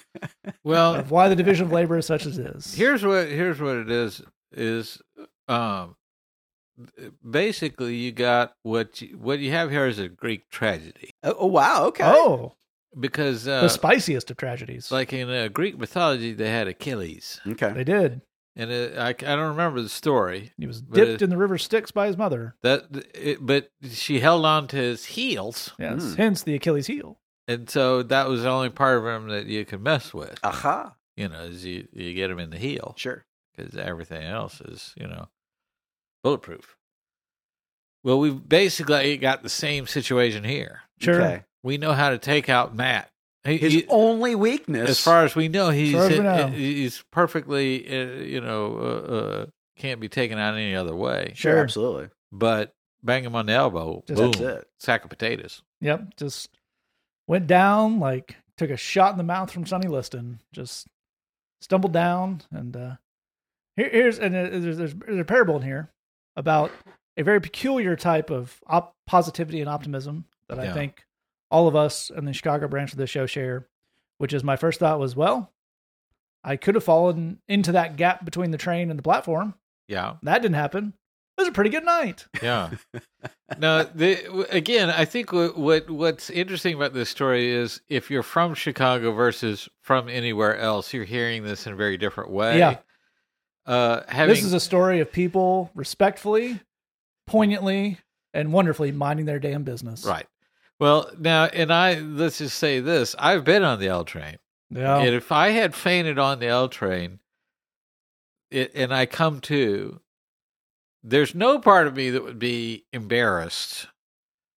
Well, 0.63 0.95
of 0.95 1.09
why 1.11 1.29
the 1.29 1.35
division 1.35 1.65
of 1.67 1.71
labor 1.71 1.97
is 1.97 2.05
such 2.05 2.25
as 2.25 2.37
it 2.37 2.45
is. 2.55 2.73
here's 2.75 3.03
what 3.05 3.27
here's 3.29 3.59
what 3.59 3.75
it 3.77 3.89
is 3.89 4.21
is 4.51 5.01
um 5.47 5.95
basically 7.29 7.95
you 7.95 8.11
got 8.11 8.53
what 8.63 9.01
you, 9.01 9.17
what 9.17 9.39
you 9.39 9.51
have 9.51 9.69
here 9.71 9.85
is 9.87 9.99
a 9.99 10.07
Greek 10.07 10.49
tragedy 10.49 11.11
oh, 11.23 11.35
oh, 11.39 11.45
wow. 11.47 11.85
Okay. 11.85 12.03
oh, 12.05 12.53
because 12.99 13.47
uh, 13.47 13.61
the 13.61 13.69
spiciest 13.69 14.31
of 14.31 14.37
tragedies. 14.37 14.91
like 14.91 15.11
in 15.13 15.29
uh, 15.29 15.47
Greek 15.49 15.77
mythology 15.77 16.33
they 16.33 16.49
had 16.49 16.67
Achilles 16.67 17.39
Okay. 17.47 17.71
they 17.73 17.83
did. 17.83 18.21
And 18.55 18.71
it, 18.71 18.97
I 18.97 19.09
I 19.09 19.13
don't 19.13 19.49
remember 19.49 19.81
the 19.81 19.89
story 19.89 20.51
He 20.57 20.67
was 20.67 20.81
dipped 20.81 21.21
it- 21.21 21.21
in 21.21 21.29
the 21.29 21.37
river 21.37 21.57
Styx 21.57 21.91
by 21.91 22.07
his 22.07 22.17
mother. 22.17 22.55
that 22.63 22.83
it, 23.13 23.37
but 23.45 23.69
she 23.89 24.19
held 24.19 24.45
on 24.45 24.67
to 24.69 24.77
his 24.77 25.05
heels 25.05 25.73
Yes, 25.79 26.01
Mm. 26.03 26.15
hence 26.17 26.43
the 26.43 26.55
Achilles 26.55 26.87
heel. 26.87 27.19
and 27.47 27.69
so 27.69 28.03
that 28.03 28.27
was 28.27 28.43
the 28.43 28.49
only 28.49 28.69
part 28.69 28.97
of 28.97 29.05
him 29.05 29.29
that 29.29 29.45
you 29.45 29.65
could 29.65 29.81
mess 29.81 30.13
with 30.13 30.39
Aha. 30.43 30.95
you 31.15 31.27
know 31.29 31.41
is 31.43 31.65
you 31.65 31.87
you 31.93 32.13
get 32.13 32.29
him 32.31 32.39
in 32.39 32.49
the 32.49 32.57
heel 32.57 32.93
Sure. 32.97 33.25
because 33.55 33.75
everything 33.77 34.23
else 34.23 34.61
is, 34.61 34.93
you 34.97 35.07
know, 35.07 35.29
bulletproof. 36.23 36.75
Well, 38.03 38.19
we've 38.19 38.47
basically 38.47 39.17
got 39.17 39.43
the 39.43 39.49
same 39.49 39.85
situation 39.85 40.43
here. 40.45 40.81
Sure. 40.99 41.21
Okay. 41.21 41.43
We 41.63 41.77
know 41.77 41.91
how 41.91 42.11
to 42.11 42.17
take 42.17 42.47
out 42.47 42.73
Matt. 42.73 43.11
He- 43.45 43.57
His 43.57 43.73
he- 43.73 43.85
only 43.87 44.35
weakness. 44.35 44.89
as 44.89 44.99
far 44.99 45.23
as 45.23 45.35
we 45.35 45.47
know, 45.47 45.69
he's 45.69 45.93
far 45.93 46.03
as 46.07 46.11
we 46.11 46.19
know. 46.19 46.47
he's 46.47 47.03
perfectly, 47.11 47.87
uh, 47.87 48.21
you 48.23 48.41
know, 48.41 48.77
uh, 48.77 49.13
uh, 49.13 49.45
can't 49.77 50.01
be 50.01 50.09
taken 50.09 50.37
out 50.37 50.55
any 50.55 50.75
other 50.75 50.95
way. 50.95 51.31
sure, 51.35 51.53
Sure. 51.53 51.59
absolutely. 51.63 52.09
But 52.31 52.75
bang 53.01 53.23
him 53.23 53.35
on 53.35 53.45
the 53.45 53.53
elbow, 53.53 54.03
Just- 54.07 54.17
boom, 54.21 54.31
That's 54.33 54.59
it. 54.63 54.69
sack 54.79 55.03
of 55.05 55.09
potatoes. 55.09 55.61
Yep, 55.81 56.17
just 56.17 56.49
went 57.27 57.47
down 57.47 57.99
like 57.99 58.35
took 58.57 58.69
a 58.71 58.77
shot 58.77 59.13
in 59.13 59.17
the 59.17 59.23
mouth 59.23 59.51
from 59.51 59.65
Sonny 59.65 59.87
Liston. 59.87 60.41
Just 60.51 60.87
stumbled 61.61 61.93
down, 61.93 62.41
and 62.51 62.75
uh, 62.75 62.95
here, 63.77 63.89
here's 63.89 64.19
and 64.19 64.35
uh, 64.35 64.49
there's, 64.49 64.77
there's, 64.77 64.93
there's 64.95 65.19
a 65.19 65.23
parable 65.23 65.55
in 65.55 65.61
here 65.61 65.89
about 66.35 66.71
a 67.15 67.23
very 67.23 67.39
peculiar 67.39 67.95
type 67.95 68.29
of 68.29 68.59
op- 68.67 68.95
positivity 69.07 69.61
and 69.61 69.69
optimism 69.69 70.25
that 70.49 70.59
I 70.59 70.73
think 70.73 71.05
all 71.51 71.67
of 71.67 71.75
us 71.75 72.09
in 72.09 72.25
the 72.25 72.33
Chicago 72.33 72.67
branch 72.67 72.91
of 72.91 72.97
the 72.97 73.07
show 73.07 73.25
share. 73.25 73.67
Which 74.17 74.33
is 74.33 74.43
my 74.43 74.57
first 74.57 74.79
thought 74.81 74.99
was, 74.99 75.15
well, 75.15 75.49
I 76.43 76.57
could 76.57 76.75
have 76.75 76.83
fallen 76.83 77.39
into 77.47 77.71
that 77.71 77.95
gap 77.95 78.25
between 78.25 78.51
the 78.51 78.57
train 78.57 78.89
and 78.89 78.99
the 78.99 79.03
platform. 79.03 79.55
Yeah, 79.87 80.15
That 80.23 80.41
didn't 80.41 80.55
happen. 80.55 80.93
It 81.37 81.43
was 81.43 81.47
a 81.47 81.53
pretty 81.53 81.69
good 81.69 81.85
night. 81.85 82.25
yeah. 82.43 82.71
now, 83.57 83.83
the, 83.83 84.45
again, 84.51 84.89
I 84.89 85.05
think 85.05 85.31
what, 85.31 85.57
what 85.57 85.89
what's 85.89 86.29
interesting 86.29 86.75
about 86.75 86.93
this 86.93 87.09
story 87.09 87.49
is 87.49 87.81
if 87.87 88.11
you're 88.11 88.23
from 88.23 88.55
Chicago 88.55 89.13
versus 89.13 89.69
from 89.81 90.09
anywhere 90.09 90.57
else, 90.57 90.93
you're 90.93 91.05
hearing 91.05 91.43
this 91.43 91.65
in 91.65 91.71
a 91.71 91.75
very 91.77 91.97
different 91.97 92.29
way. 92.29 92.59
Yeah. 92.59 92.77
Uh, 93.65 94.01
having 94.09 94.35
this 94.35 94.43
is 94.43 94.51
a 94.51 94.59
story 94.59 94.99
of 94.99 95.13
people 95.13 95.71
respectfully, 95.75 96.59
poignantly, 97.25 97.99
and 98.33 98.51
wonderfully 98.51 98.91
minding 98.91 99.25
their 99.25 99.39
damn 99.39 99.63
business. 99.63 100.05
right. 100.05 100.25
Well, 100.79 101.11
now, 101.19 101.45
and 101.45 101.73
I 101.73 101.95
let's 101.99 102.37
just 102.37 102.57
say 102.57 102.79
this: 102.79 103.15
I've 103.19 103.43
been 103.43 103.63
on 103.63 103.79
the 103.79 103.87
L 103.87 104.03
train, 104.05 104.37
Yeah. 104.69 104.97
and 104.99 105.13
if 105.13 105.31
I 105.31 105.49
had 105.49 105.75
fainted 105.75 106.17
on 106.17 106.39
the 106.39 106.47
L 106.47 106.69
train, 106.69 107.19
it, 108.49 108.71
and 108.75 108.93
I 108.93 109.05
come 109.05 109.41
to, 109.41 109.99
there's 111.03 111.35
no 111.35 111.59
part 111.59 111.87
of 111.87 111.95
me 111.95 112.09
that 112.11 112.23
would 112.23 112.39
be 112.39 112.85
embarrassed. 112.93 113.87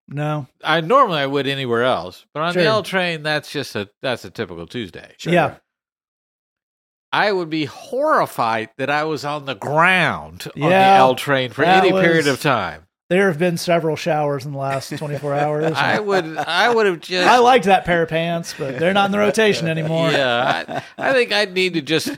no. 0.09 0.47
I 0.62 0.81
normally 0.81 1.19
I 1.21 1.26
would 1.26 1.47
anywhere 1.49 1.83
else, 1.85 2.25
but 2.33 2.41
on 2.43 2.55
the 2.55 2.64
L 2.64 2.83
train, 2.85 3.23
that's 3.25 3.50
just 3.50 3.75
a 3.75 3.88
that's 4.00 4.25
a 4.25 4.31
typical 4.31 4.67
Tuesday. 4.67 5.14
Sure. 5.19 5.33
Yeah. 5.33 5.57
I 7.14 7.31
would 7.33 7.50
be 7.50 7.67
horrified 7.67 8.71
that 8.79 8.88
I 8.88 9.05
was 9.05 9.23
on 9.25 9.45
the 9.45 9.55
ground 9.55 10.47
on 10.57 10.71
the 10.71 10.75
L 10.75 11.14
train 11.14 11.50
for 11.50 11.62
any 11.64 11.91
period 11.91 12.26
of 12.26 12.41
time. 12.41 12.87
There 13.12 13.28
have 13.28 13.38
been 13.38 13.59
several 13.59 13.95
showers 13.95 14.47
in 14.47 14.52
the 14.52 14.59
last 14.59 14.88
24 14.97 15.35
hours. 15.35 15.73
I 15.76 16.00
would 16.00 16.38
I 16.38 16.75
would 16.75 16.87
have 16.87 17.00
just 17.00 17.28
I 17.28 17.40
liked 17.40 17.66
that 17.66 17.85
pair 17.85 18.04
of 18.04 18.09
pants, 18.09 18.54
but 18.59 18.78
they're 18.78 18.95
not 18.95 19.04
in 19.04 19.12
the 19.12 19.19
rotation 19.19 19.69
anymore. 19.69 20.11
Yeah, 20.11 20.83
I, 20.99 21.11
I 21.11 21.12
think 21.12 21.31
I'd 21.31 21.52
need 21.52 21.75
to 21.75 21.83
just 21.83 22.09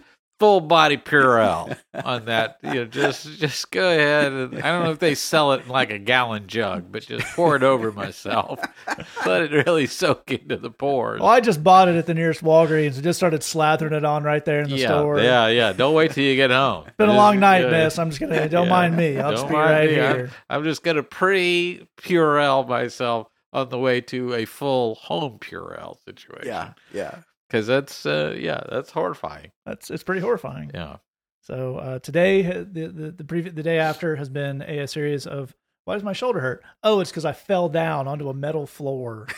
full 0.41 0.61
body 0.61 0.97
Purell 0.97 1.77
on 2.05 2.25
that. 2.27 2.59
You 2.63 2.75
know, 2.75 2.85
just 2.87 3.39
just 3.39 3.71
go 3.71 3.89
ahead 3.89 4.33
and 4.33 4.59
I 4.63 4.71
don't 4.73 4.85
know 4.85 4.91
if 4.91 4.99
they 4.99 5.15
sell 5.15 5.53
it 5.53 5.63
in 5.63 5.69
like 5.69 5.91
a 5.91 5.99
gallon 5.99 6.47
jug, 6.47 6.91
but 6.91 7.07
just 7.07 7.27
pour 7.35 7.57
it 7.57 7.63
over 7.63 7.93
myself. 7.93 8.61
Let 9.27 9.43
it 9.43 9.67
really 9.67 9.87
soak 9.87 10.31
into 10.31 10.57
the 10.57 10.71
pores. 10.71 11.21
Well, 11.21 11.31
I 11.31 11.41
just 11.41 11.63
bought 11.63 11.89
it 11.89 11.97
at 11.97 12.07
the 12.07 12.15
nearest 12.15 12.43
Walgreens 12.43 12.95
and 12.95 13.03
just 13.03 13.19
started 13.19 13.41
slathering 13.43 13.93
it 13.93 14.05
on 14.05 14.23
right 14.25 14.45
there 14.45 14.61
in 14.61 14.71
the 14.71 14.77
yeah, 14.77 14.89
store. 14.89 15.21
yeah, 15.21 15.49
yeah. 15.49 15.73
Don't 15.73 15.95
wait 15.95 16.13
till 16.13 16.25
you 16.25 16.37
get 16.37 16.51
home. 16.51 16.85
It's 16.87 16.97
been 16.97 17.09
a 17.09 17.17
long 17.17 17.39
night, 17.41 17.71
miss. 17.71 17.99
I'm 17.99 18.11
just 18.11 18.21
gonna. 18.21 18.49
Don't 18.49 18.65
Yeah. 18.67 18.71
mind 18.71 18.97
me. 18.97 19.19
I'll 19.19 19.31
Don't 19.31 19.41
just 19.41 19.49
be 19.49 19.55
mind 19.55 19.71
right 19.71 19.91
me. 19.91 20.01
I'm- 20.01 20.17
here. 20.17 20.31
I'm, 20.51 20.65
just 20.65 20.83
gonna 20.83 21.03
pre 21.03 21.87
Purell 22.01 22.69
myself 22.69 23.29
on 23.53 23.69
the 23.69 23.79
way 23.79 24.01
to 24.01 24.35
a 24.35 24.45
full 24.45 24.97
home 24.97 25.39
Purell 25.39 25.97
situation. 26.05 26.49
Yeah, 26.49 26.73
yeah. 26.93 27.19
Because 27.55 27.69
that's 27.69 28.05
uh, 28.05 28.35
yeah, 28.37 28.65
that's 28.69 28.91
horrifying. 28.91 29.53
That's 29.65 29.89
it's 29.89 30.03
pretty 30.03 30.21
horrifying. 30.21 30.73
Yeah. 30.75 30.97
So 31.41 31.77
uh, 31.77 31.99
today, 32.01 32.43
the 32.43 32.89
the 32.89 33.13
the, 33.13 33.23
previ- 33.25 33.55
the 33.55 33.63
day 33.63 33.79
after 33.79 34.17
has 34.17 34.29
been 34.29 34.61
a, 34.63 34.81
a 34.81 34.89
series 34.89 35.25
of 35.25 35.55
why 35.85 35.95
does 35.95 36.03
my 36.03 36.15
shoulder 36.15 36.41
hurt? 36.41 36.65
Oh, 36.83 36.99
it's 36.99 37.11
because 37.11 37.25
I 37.25 37.31
fell 37.33 37.69
down 37.69 38.09
onto 38.09 38.29
a 38.29 38.35
metal 38.35 38.67
floor. 38.67 39.29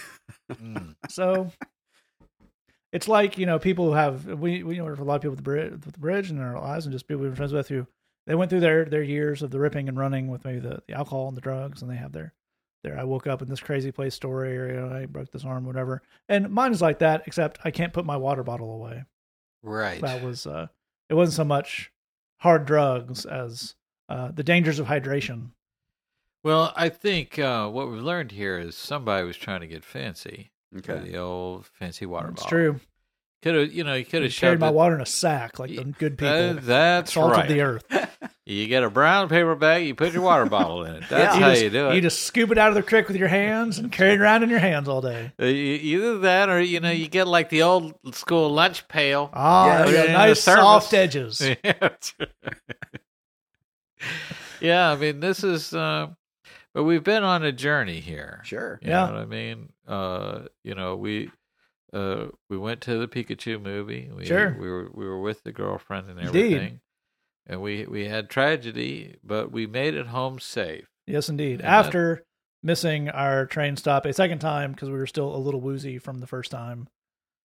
Mm. 0.50 0.94
So 1.08 1.50
it's 2.92 3.08
like 3.08 3.38
you 3.38 3.46
know 3.46 3.58
people 3.58 3.86
who 3.86 3.92
have 3.92 4.26
we 4.26 4.62
we 4.62 4.78
know 4.78 4.88
a 4.88 4.94
lot 4.94 5.16
of 5.16 5.22
people 5.22 5.30
with 5.30 5.38
the 5.38 5.42
bridge, 5.42 5.72
with 5.72 5.92
the 5.92 5.98
bridge 6.00 6.30
in 6.30 6.36
their 6.36 6.54
lives 6.54 6.84
and 6.84 6.92
just 6.92 7.08
people 7.08 7.22
we've 7.22 7.30
been 7.30 7.36
friends 7.36 7.52
with 7.52 7.68
who 7.68 7.86
they 8.26 8.34
went 8.34 8.50
through 8.50 8.60
their 8.60 8.84
their 8.84 9.02
years 9.02 9.42
of 9.42 9.50
the 9.50 9.58
ripping 9.58 9.88
and 9.88 9.98
running 9.98 10.28
with 10.28 10.44
maybe 10.44 10.58
the, 10.58 10.82
the 10.86 10.94
alcohol 10.94 11.28
and 11.28 11.36
the 11.36 11.40
drugs 11.40 11.82
and 11.82 11.90
they 11.90 11.96
have 11.96 12.12
their 12.12 12.32
their 12.82 12.98
I 12.98 13.04
woke 13.04 13.26
up 13.26 13.42
in 13.42 13.48
this 13.48 13.60
crazy 13.60 13.90
place 13.92 14.14
story 14.14 14.56
or 14.56 14.68
you 14.68 14.80
know 14.80 14.96
I 14.96 15.06
broke 15.06 15.30
this 15.32 15.44
arm 15.44 15.64
whatever 15.66 16.02
and 16.28 16.50
mine 16.50 16.72
is 16.72 16.82
like 16.82 16.98
that 17.00 17.22
except 17.26 17.58
I 17.64 17.70
can't 17.70 17.92
put 17.92 18.04
my 18.04 18.16
water 18.16 18.42
bottle 18.42 18.72
away. 18.72 19.04
Right. 19.62 20.00
That 20.00 20.22
was 20.22 20.46
uh 20.46 20.66
it 21.08 21.14
wasn't 21.14 21.34
so 21.36 21.44
much 21.44 21.90
hard 22.38 22.66
drugs 22.66 23.24
as 23.26 23.74
uh 24.08 24.30
the 24.32 24.42
dangers 24.44 24.78
of 24.78 24.86
hydration. 24.86 25.50
Well, 26.44 26.72
I 26.76 26.90
think 26.90 27.40
uh, 27.40 27.68
what 27.68 27.90
we've 27.90 28.00
learned 28.00 28.30
here 28.30 28.56
is 28.56 28.76
somebody 28.76 29.26
was 29.26 29.36
trying 29.36 29.62
to 29.62 29.66
get 29.66 29.82
fancy. 29.82 30.52
Okay. 30.78 30.98
The 31.00 31.16
old 31.16 31.66
fancy 31.66 32.06
water 32.06 32.28
It's 32.28 32.42
bottle. 32.44 32.48
true. 32.56 32.80
Could 33.42 33.54
have, 33.56 33.72
you 33.72 33.82
know, 33.82 33.94
you 33.94 34.04
could 34.04 34.22
have 34.22 34.32
carried 34.32 34.60
my 34.60 34.68
it. 34.68 34.74
water 34.74 34.94
in 34.94 35.00
a 35.00 35.06
sack 35.06 35.58
like 35.58 35.70
the 35.74 35.82
good 35.84 36.16
people. 36.16 36.32
That- 36.54 36.62
that's 36.64 37.12
Salt 37.14 37.32
right. 37.32 37.48
the 37.48 37.62
earth. 37.62 37.84
You 38.48 38.68
get 38.68 38.84
a 38.84 38.90
brown 38.90 39.28
paper 39.28 39.56
bag, 39.56 39.86
you 39.88 39.94
put 39.96 40.12
your 40.12 40.22
water 40.22 40.44
bottle 40.48 40.84
in 40.84 40.94
it. 40.94 41.04
That's 41.10 41.34
you 41.34 41.42
how 41.42 41.50
just, 41.50 41.62
you 41.64 41.70
do 41.70 41.88
it. 41.90 41.96
You 41.96 42.00
just 42.00 42.22
scoop 42.22 42.52
it 42.52 42.58
out 42.58 42.68
of 42.68 42.76
the 42.76 42.82
creek 42.84 43.08
with 43.08 43.16
your 43.16 43.26
hands 43.26 43.78
and 43.78 43.90
carry 43.90 44.12
it 44.12 44.20
around 44.20 44.44
in 44.44 44.50
your 44.50 44.60
hands 44.60 44.88
all 44.88 45.00
day. 45.00 45.32
Uh, 45.40 45.46
Either 45.46 46.18
that, 46.18 46.48
or 46.48 46.60
you 46.60 46.78
know, 46.78 46.92
you 46.92 47.08
get 47.08 47.26
like 47.26 47.48
the 47.48 47.62
old 47.62 47.94
school 48.14 48.48
lunch 48.50 48.86
pail. 48.86 49.30
Ah, 49.34 49.66
Yeah, 49.66 49.76
there 49.78 49.86
you 49.88 49.92
go. 49.94 50.04
yeah, 50.04 50.12
nice 50.12 50.40
soft 50.42 50.94
edges. 50.94 51.40
Yeah, 51.64 51.72
that's 51.80 52.14
right. 52.20 52.28
yeah, 54.60 54.90
I 54.92 54.96
mean, 54.96 55.20
this 55.20 55.42
is, 55.42 55.72
uh, 55.74 56.08
but 56.74 56.84
we've 56.84 57.02
been 57.02 57.24
on 57.24 57.42
a 57.42 57.50
journey 57.52 58.00
here. 58.00 58.42
Sure. 58.44 58.78
You 58.82 58.90
Yeah. 58.90 59.06
know 59.06 59.12
what 59.14 59.22
I 59.22 59.26
mean? 59.26 59.72
Uh, 59.88 60.40
you 60.62 60.74
know, 60.74 60.94
we 60.96 61.30
uh 61.92 62.26
we 62.50 62.58
went 62.58 62.80
to 62.82 62.98
the 62.98 63.08
Pikachu 63.08 63.60
movie. 63.62 64.10
We 64.14 64.26
Sure. 64.26 64.54
we 64.58 64.68
were 64.68 64.90
we 64.92 65.04
were 65.06 65.20
with 65.20 65.42
the 65.44 65.52
girlfriend 65.52 66.08
and 66.10 66.20
Indeed. 66.20 66.78
Everything. 67.48 67.54
And 67.54 67.62
we 67.62 67.86
we 68.02 68.08
had 68.08 68.28
tragedy, 68.30 69.16
but 69.24 69.50
we 69.52 69.66
made 69.66 69.94
it 69.94 70.06
home 70.08 70.38
safe. 70.38 70.86
Yes, 71.06 71.28
indeed. 71.28 71.60
And 71.60 71.62
that- 71.62 71.86
After 71.86 72.24
missing 72.62 73.08
our 73.08 73.46
train 73.46 73.76
stop 73.76 74.06
a 74.06 74.12
second 74.12 74.40
time 74.40 74.72
because 74.72 74.90
we 74.90 74.96
were 74.96 75.06
still 75.06 75.34
a 75.34 75.38
little 75.38 75.60
woozy 75.60 75.98
from 75.98 76.18
the 76.20 76.26
first 76.26 76.50
time, 76.50 76.88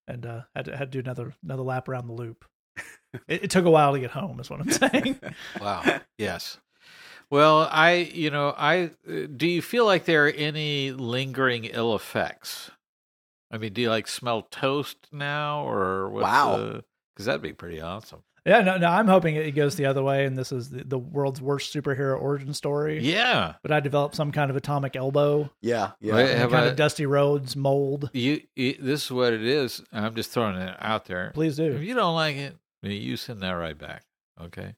and 0.08 0.25
uh, 0.25 0.41
had 0.55 0.65
to 0.65 0.77
had 0.77 0.91
to 0.91 1.01
do 1.01 1.05
another 1.08 1.34
another 1.43 1.63
lap 1.63 1.88
around 1.88 2.08
the 2.08 2.13
loop. 2.13 2.46
it, 3.27 3.43
it 3.43 3.50
took 3.51 3.65
a 3.65 3.72
while 3.72 3.93
to 3.93 4.00
get 4.00 4.12
home, 4.12 4.39
is 4.39 4.50
what 4.50 4.62
I'm 4.62 4.72
saying. 4.72 5.20
Wow. 5.62 5.84
yes. 6.17 6.58
Well, 7.29 7.70
I, 7.72 8.12
you 8.13 8.29
know, 8.29 8.53
I 8.58 8.91
uh, 9.10 9.27
do 9.34 9.48
you 9.48 9.62
feel 9.62 9.86
like 9.86 10.03
there 10.03 10.25
are 10.25 10.31
any 10.31 10.91
lingering 10.91 11.63
ill 11.65 11.96
effects? 11.96 12.72
I 13.50 13.58
mean, 13.58 13.72
do 13.74 13.81
you 13.81 13.89
like 13.89 14.08
smell 14.08 14.41
toast 14.41 14.98
now 15.13 15.65
or 15.67 16.10
what's 16.10 16.24
Wow. 16.24 16.81
Because 17.13 17.25
that'd 17.27 17.41
be 17.41 17.53
pretty 17.53 17.79
awesome. 17.79 18.24
Yeah, 18.45 18.62
no, 18.62 18.77
no. 18.77 18.88
I'm 18.88 19.07
hoping 19.07 19.36
it 19.36 19.51
goes 19.51 19.75
the 19.75 19.86
other 19.86 20.01
way, 20.01 20.25
and 20.25 20.36
this 20.36 20.51
is 20.51 20.69
the, 20.71 20.83
the 20.83 20.98
world's 20.98 21.39
worst 21.41 21.71
superhero 21.74 22.19
origin 22.19 22.53
story. 22.55 23.00
Yeah. 23.00 23.53
But 23.62 23.71
I 23.71 23.79
developed 23.79 24.15
some 24.15 24.31
kind 24.31 24.50
of 24.50 24.55
atomic 24.57 24.95
elbow, 24.95 25.51
Yeah, 25.62 25.91
yeah. 26.01 26.13
Right. 26.13 26.29
Have 26.29 26.50
kind 26.51 26.65
I- 26.65 26.69
of 26.69 26.75
Dusty 26.75 27.05
Rhodes 27.05 27.55
mold. 27.55 28.10
You, 28.13 28.41
you, 28.55 28.77
this 28.79 29.05
is 29.05 29.12
what 29.12 29.33
it 29.33 29.43
is. 29.43 29.83
I'm 29.93 30.15
just 30.15 30.31
throwing 30.31 30.55
it 30.55 30.75
out 30.79 31.05
there. 31.05 31.29
Please 31.36 31.57
do. 31.57 31.71
If 31.71 31.83
you 31.83 31.93
don't 31.93 32.15
like 32.15 32.36
it, 32.36 32.55
you 32.81 33.15
send 33.15 33.41
that 33.41 33.51
right 33.51 33.77
back. 33.77 34.03
Okay. 34.41 34.74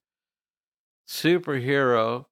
Superhero, 1.08 2.26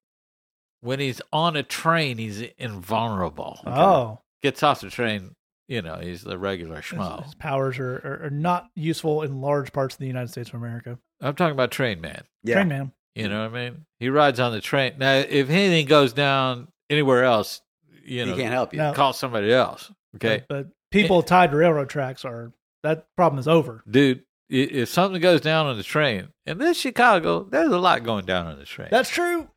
when 0.82 1.00
he's 1.00 1.22
on 1.32 1.56
a 1.56 1.64
train, 1.64 2.18
he's 2.18 2.42
invulnerable. 2.58 3.60
Oh, 3.66 4.20
Gets 4.42 4.64
off 4.64 4.82
the 4.82 4.90
train, 4.90 5.36
you 5.72 5.82
know, 5.82 6.00
he's 6.02 6.22
the 6.22 6.38
regular 6.38 6.76
his, 6.76 6.86
schmo. 6.86 7.24
his 7.24 7.34
powers 7.36 7.80
are, 7.80 7.96
are, 8.04 8.26
are 8.26 8.30
not 8.30 8.70
useful 8.76 9.22
in 9.22 9.40
large 9.40 9.72
parts 9.72 9.96
of 9.96 10.00
the 10.00 10.06
United 10.06 10.28
States 10.28 10.50
of 10.50 10.56
America. 10.56 11.00
I'm 11.22 11.34
talking 11.34 11.54
about 11.54 11.72
Train 11.72 12.02
Man. 12.02 12.24
yeah. 12.44 12.56
Train 12.56 12.68
man. 12.68 12.92
You 13.16 13.30
know 13.30 13.44
what 13.44 13.58
I 13.58 13.70
mean? 13.70 13.86
He 13.98 14.10
rides 14.10 14.42
on 14.42 14.52
the 14.52 14.60
train. 14.60 14.96
Now, 14.98 15.14
if 15.16 15.50
anything 15.50 15.86
goes 15.86 16.12
down 16.12 16.68
anywhere 16.90 17.24
else, 17.24 17.62
you 18.04 18.26
know, 18.26 18.34
he 18.34 18.42
can't 18.42 18.54
help 18.54 18.74
you. 18.74 18.80
No. 18.80 18.92
call 18.92 19.14
somebody 19.14 19.52
else. 19.52 19.90
Okay. 20.16 20.44
But, 20.50 20.66
but 20.66 20.68
people 20.92 21.20
eh. 21.20 21.26
tied 21.26 21.52
to 21.52 21.58
railroad 21.58 21.90
tracks 21.90 22.26
are 22.26 22.52
that 22.84 23.08
problem 23.16 23.40
is 23.40 23.48
over. 23.48 23.82
Dude, 23.90 24.24
if 24.50 24.90
something 24.90 25.22
goes 25.22 25.40
down 25.40 25.68
on 25.68 25.78
the 25.78 25.84
train, 25.84 26.30
and 26.46 26.60
this 26.60 26.78
Chicago, 26.78 27.48
there's 27.50 27.72
a 27.72 27.80
lot 27.80 28.04
going 28.04 28.26
down 28.26 28.48
on 28.48 28.60
the 28.60 28.66
train. 28.66 28.90
That's 28.92 29.10
true. 29.10 29.48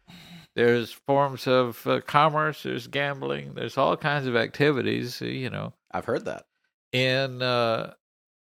There's 0.57 0.93
forms 0.93 1.47
of 1.47 1.87
uh, 1.87 2.01
commerce, 2.01 2.63
there's 2.63 2.87
gambling, 2.87 3.55
there's 3.55 3.77
all 3.77 3.97
kinds 3.97 4.27
of 4.27 4.37
activities, 4.37 5.21
uh, 5.21 5.27
you 5.27 5.51
know, 5.51 5.73
I've 5.93 6.05
heard 6.05 6.25
that. 6.27 6.45
and 6.93 7.43
uh, 7.43 7.93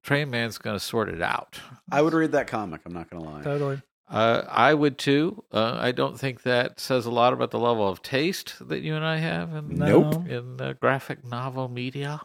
Train 0.02 0.30
Man's 0.30 0.58
going 0.58 0.76
to 0.76 0.80
sort 0.84 1.08
it 1.10 1.20
out. 1.20 1.60
I 1.92 2.00
would 2.02 2.14
read 2.14 2.32
that 2.32 2.46
comic. 2.46 2.80
I'm 2.86 2.92
not 2.94 3.10
going 3.10 3.22
to 3.22 3.28
lie. 3.28 3.42
Totally. 3.42 3.82
Uh, 4.08 4.42
I 4.48 4.74
would 4.74 4.98
too. 4.98 5.44
Uh, 5.52 5.76
I 5.78 5.92
don't 5.92 6.18
think 6.18 6.42
that 6.42 6.80
says 6.80 7.06
a 7.06 7.10
lot 7.12 7.32
about 7.32 7.50
the 7.52 7.60
level 7.60 7.86
of 7.86 8.02
taste 8.02 8.54
that 8.68 8.80
you 8.80 8.96
and 8.96 9.04
I 9.04 9.18
have 9.18 9.54
in, 9.54 9.74
Nope. 9.76 10.26
in 10.26 10.60
uh, 10.60 10.72
graphic 10.80 11.24
novel 11.24 11.68
media. 11.68 12.20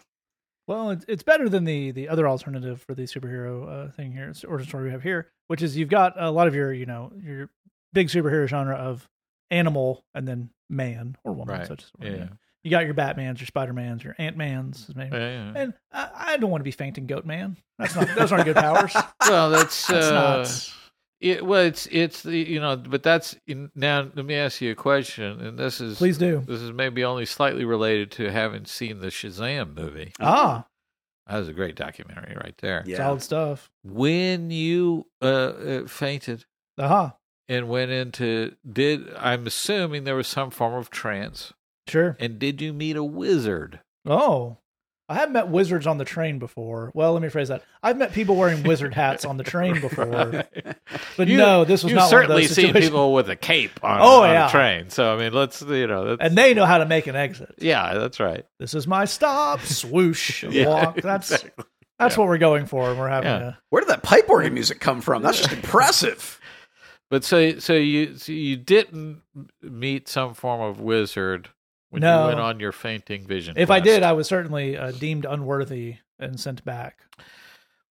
Well, 0.67 0.89
it's 0.89 1.05
it's 1.07 1.21
better 1.21 1.47
than 1.47 1.63
the 1.65 1.91
the 1.91 2.09
other 2.09 2.27
alternative 2.27 2.81
for 2.81 2.95
the 2.95 3.03
superhero 3.03 3.67
uh, 3.89 3.91
thing 3.91 4.13
here, 4.13 4.29
it's 4.29 4.43
origin 4.43 4.67
story 4.67 4.85
we 4.85 4.91
have 4.91 5.03
here, 5.03 5.29
which 5.47 5.61
is 5.61 5.77
you've 5.77 5.89
got 5.89 6.13
a 6.17 6.31
lot 6.31 6.47
of 6.47 6.55
your 6.55 6.73
you 6.73 6.87
know 6.87 7.11
your 7.21 7.51
big 7.93 8.07
superhero 8.07 8.47
genre 8.47 8.75
of 8.75 9.07
animal 9.51 10.03
and 10.13 10.27
then 10.27 10.49
man 10.69 11.15
or 11.23 11.33
woman, 11.33 11.57
Right. 11.59 11.67
such 11.67 11.83
as 11.83 11.91
Yeah. 12.01 12.27
You 12.63 12.71
got 12.71 12.85
your 12.85 12.95
Batman's, 12.95 13.39
your 13.39 13.45
Spider 13.45 13.73
Man's, 13.73 14.03
your 14.03 14.15
Ant 14.17 14.37
Man's, 14.37 14.89
maybe. 14.95 15.15
Yeah. 15.15 15.53
and 15.55 15.73
I, 15.91 16.09
I 16.15 16.37
don't 16.37 16.49
want 16.49 16.61
to 16.61 16.65
be 16.65 16.71
fainting 16.71 17.05
Goat 17.05 17.23
Man. 17.23 17.57
That's 17.77 17.95
not 17.95 18.07
those 18.15 18.31
aren't 18.31 18.45
good 18.45 18.55
powers. 18.55 18.91
Well, 19.27 19.51
that's, 19.51 19.85
That's 19.87 20.07
uh, 20.07 20.11
not. 20.11 20.73
it, 21.19 21.45
well, 21.45 21.61
it's 21.61 21.87
it's 21.91 22.23
the 22.23 22.35
you 22.37 22.59
know, 22.59 22.75
but 22.75 23.03
that's 23.03 23.35
now. 23.75 24.09
Let 24.15 24.25
me 24.25 24.33
ask 24.35 24.61
you 24.61 24.71
a 24.71 24.75
question, 24.75 25.39
and 25.41 25.57
this 25.59 25.79
is 25.79 25.97
Please 25.99 26.17
do. 26.17 26.43
this 26.47 26.61
is 26.61 26.71
maybe 26.71 27.03
only 27.03 27.25
slightly 27.27 27.65
related 27.65 28.09
to 28.13 28.31
having 28.31 28.65
seen 28.65 28.99
the 28.99 29.07
Shazam 29.07 29.75
movie. 29.75 30.13
Ah, 30.19 30.65
That 31.27 31.37
was 31.37 31.47
a 31.47 31.53
great 31.53 31.75
documentary 31.75 32.35
right 32.35 32.55
there. 32.59 32.83
Yeah. 32.87 32.97
solid 32.97 33.21
stuff. 33.21 33.69
When 33.83 34.49
you 34.51 35.05
uh, 35.21 35.51
fainted, 35.51 35.83
uh, 35.83 35.87
fainted 35.87 36.45
Aha, 36.79 37.15
and 37.47 37.69
went 37.69 37.91
into, 37.91 38.55
did 38.71 39.13
I'm 39.17 39.45
assuming 39.47 40.03
there 40.03 40.15
was 40.15 40.27
some 40.27 40.49
form 40.51 40.73
of 40.73 40.89
trance, 40.89 41.53
sure. 41.87 42.17
and 42.19 42.39
did 42.39 42.61
you 42.61 42.73
meet 42.73 42.95
a 42.95 43.03
wizard? 43.03 43.79
Oh, 44.05 44.57
I 45.07 45.15
have 45.15 45.29
met 45.31 45.49
wizards 45.49 45.85
on 45.85 45.99
the 45.99 46.05
train 46.05 46.39
before. 46.39 46.91
Well, 46.95 47.13
let 47.13 47.21
me 47.21 47.29
phrase 47.29 47.49
that. 47.49 47.61
I've 47.83 47.95
met 47.97 48.11
people 48.11 48.35
wearing 48.35 48.63
wizard 48.63 48.95
hats 48.95 49.23
on 49.23 49.37
the 49.37 49.43
train 49.43 49.79
before, 49.81 50.45
but 51.15 51.27
You- 51.27 51.37
no, 51.37 51.63
this 51.63 51.83
was 51.83 51.91
You've 51.91 51.99
not 51.99 52.09
certainly 52.09 52.35
one 52.37 52.43
of 52.43 52.47
those 52.49 52.55
seen 52.55 52.73
people 52.73 53.13
with 53.13 53.29
a 53.29 53.35
cape 53.35 53.79
on, 53.83 53.99
Oh, 54.01 54.23
on 54.23 54.29
yeah. 54.31 54.47
a 54.47 54.49
train. 54.51 54.89
So 54.89 55.13
I 55.13 55.17
mean, 55.19 55.31
let's 55.33 55.61
you 55.61 55.85
know, 55.85 56.15
that's, 56.15 56.27
and 56.27 56.35
they 56.35 56.55
know 56.55 56.65
how 56.65 56.79
to 56.79 56.85
make 56.87 57.05
an 57.05 57.15
exit. 57.15 57.53
yeah, 57.59 57.93
that's 57.95 58.19
right. 58.19 58.45
This 58.59 58.73
is 58.73 58.87
my 58.87 59.05
stop. 59.05 59.61
Swoosh, 59.61 60.43
Yeah, 60.49 60.67
walk. 60.69 61.01
That's 61.01 61.31
exactly. 61.31 61.65
that's 61.99 62.17
what 62.17 62.27
we're 62.27 62.39
going 62.39 62.65
for. 62.65 62.89
And 62.89 62.97
we're 62.99 63.07
having 63.09 63.29
Yeah. 63.29 63.47
a 63.49 63.53
Where 63.69 63.81
did 63.81 63.89
that 63.89 64.01
pipe 64.01 64.27
organ 64.27 64.55
music 64.55 64.79
come 64.79 65.01
from? 65.01 65.21
That's 65.21 65.37
just 65.37 65.51
impressive. 65.53 66.39
But 67.09 67.23
so 67.23 67.59
so 67.59 67.73
you 67.73 68.17
so 68.17 68.31
you 68.31 68.55
didn't 68.57 69.21
meet 69.61 70.07
some 70.07 70.33
form 70.33 70.61
of 70.61 70.79
wizard 70.79 71.49
when 71.91 72.01
No. 72.01 72.21
you 72.23 72.27
went 72.29 72.39
on 72.39 72.59
your 72.59 72.71
fainting 72.71 73.25
vision. 73.27 73.55
If 73.57 73.69
I 73.69 73.79
did, 73.79 74.03
I 74.03 74.13
was 74.13 74.27
certainly 74.27 74.75
uh, 74.77 74.91
deemed 74.91 75.25
unworthy 75.25 75.97
and 76.19 76.39
sent 76.39 76.65
back. 76.65 77.01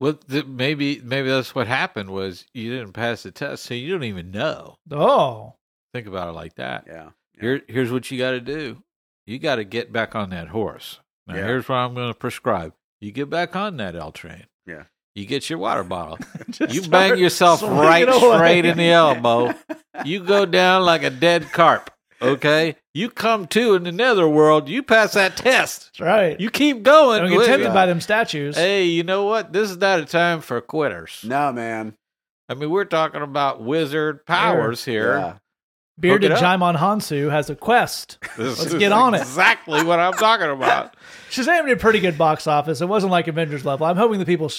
well, 0.00 0.14
th- 0.14 0.46
maybe 0.46 1.00
maybe 1.04 1.28
that's 1.28 1.54
what 1.54 1.66
happened 1.68 2.10
was 2.10 2.44
you 2.52 2.70
didn't 2.76 2.92
pass 2.92 3.22
the 3.22 3.30
test, 3.30 3.64
so 3.64 3.74
you 3.74 3.92
don't 3.92 4.04
even 4.04 4.30
know. 4.30 4.78
Oh, 4.90 5.54
Think 5.92 6.08
about 6.08 6.28
it 6.28 6.32
like 6.32 6.54
that. 6.56 6.84
Yeah. 6.88 7.10
Here, 7.40 7.62
here's 7.68 7.92
what 7.92 8.10
you 8.10 8.18
got 8.18 8.32
to 8.32 8.40
do. 8.40 8.82
You 9.26 9.38
got 9.38 9.56
to 9.56 9.64
get 9.64 9.92
back 9.92 10.16
on 10.16 10.30
that 10.30 10.48
horse. 10.48 10.98
Now, 11.28 11.36
Yeah. 11.36 11.44
here's 11.46 11.68
what 11.68 11.76
I'm 11.76 11.94
going 11.94 12.12
to 12.12 12.18
prescribe. 12.18 12.72
You 13.00 13.12
get 13.12 13.30
back 13.30 13.54
on 13.54 13.76
that 13.76 13.94
L 13.94 14.10
train. 14.10 14.46
Yeah. 14.66 14.84
You 15.14 15.26
get 15.26 15.48
your 15.48 15.60
water 15.60 15.84
bottle. 15.84 16.18
Just 16.50 16.74
You 16.74 16.82
start 16.82 16.90
bang 17.10 17.18
yourself 17.18 17.62
right 17.62 18.08
straight 18.12 18.64
in 18.64 18.76
the 18.76 18.90
elbow. 18.90 19.54
You 20.04 20.24
go 20.24 20.44
down 20.44 20.84
like 20.84 21.04
a 21.04 21.08
dead 21.10 21.52
carp. 21.52 21.88
Okay, 22.20 22.74
you 22.94 23.10
come 23.10 23.46
to 23.48 23.74
in 23.74 23.84
the 23.84 23.92
netherworld. 23.92 24.68
You 24.68 24.82
pass 24.82 25.12
that 25.12 25.36
test. 25.36 25.92
That's 25.92 26.00
right. 26.00 26.40
You 26.40 26.50
keep 26.50 26.82
going. 26.82 27.22
don't 27.22 27.30
get 27.30 27.46
tempted 27.46 27.72
by 27.72 27.86
them 27.86 28.00
statues. 28.00 28.56
Hey, 28.56 28.86
you 28.86 29.04
know 29.04 29.24
what? 29.24 29.52
This 29.52 29.70
is 29.70 29.76
not 29.76 30.00
a 30.00 30.04
time 30.04 30.40
for 30.40 30.60
quitters. 30.60 31.20
No, 31.22 31.52
man. 31.52 31.94
I 32.48 32.54
mean, 32.54 32.70
we're 32.70 32.84
talking 32.86 33.22
about 33.22 33.62
wizard 33.62 34.26
powers 34.26 34.84
here. 34.84 35.16
Yeah. 35.16 35.34
Bearded 35.98 36.32
hook 36.32 36.40
it 36.40 36.44
up. 36.44 36.60
Djimon 36.60 36.76
Hounsou 36.76 37.30
has 37.30 37.50
a 37.50 37.54
quest. 37.54 38.18
This 38.36 38.58
Let's 38.58 38.72
is 38.72 38.78
get 38.80 38.90
on 38.90 39.14
it. 39.14 39.20
Exactly 39.20 39.84
what 39.84 40.00
I'm 40.00 40.14
talking 40.14 40.50
about. 40.50 40.96
Shazam 41.30 41.66
did 41.66 41.76
a 41.76 41.80
pretty 41.80 42.00
good 42.00 42.18
box 42.18 42.48
office. 42.48 42.80
It 42.80 42.88
wasn't 42.88 43.12
like 43.12 43.28
Avengers 43.28 43.64
level. 43.64 43.86
I'm 43.86 43.96
hoping 43.96 44.18
the 44.18 44.26
people 44.26 44.50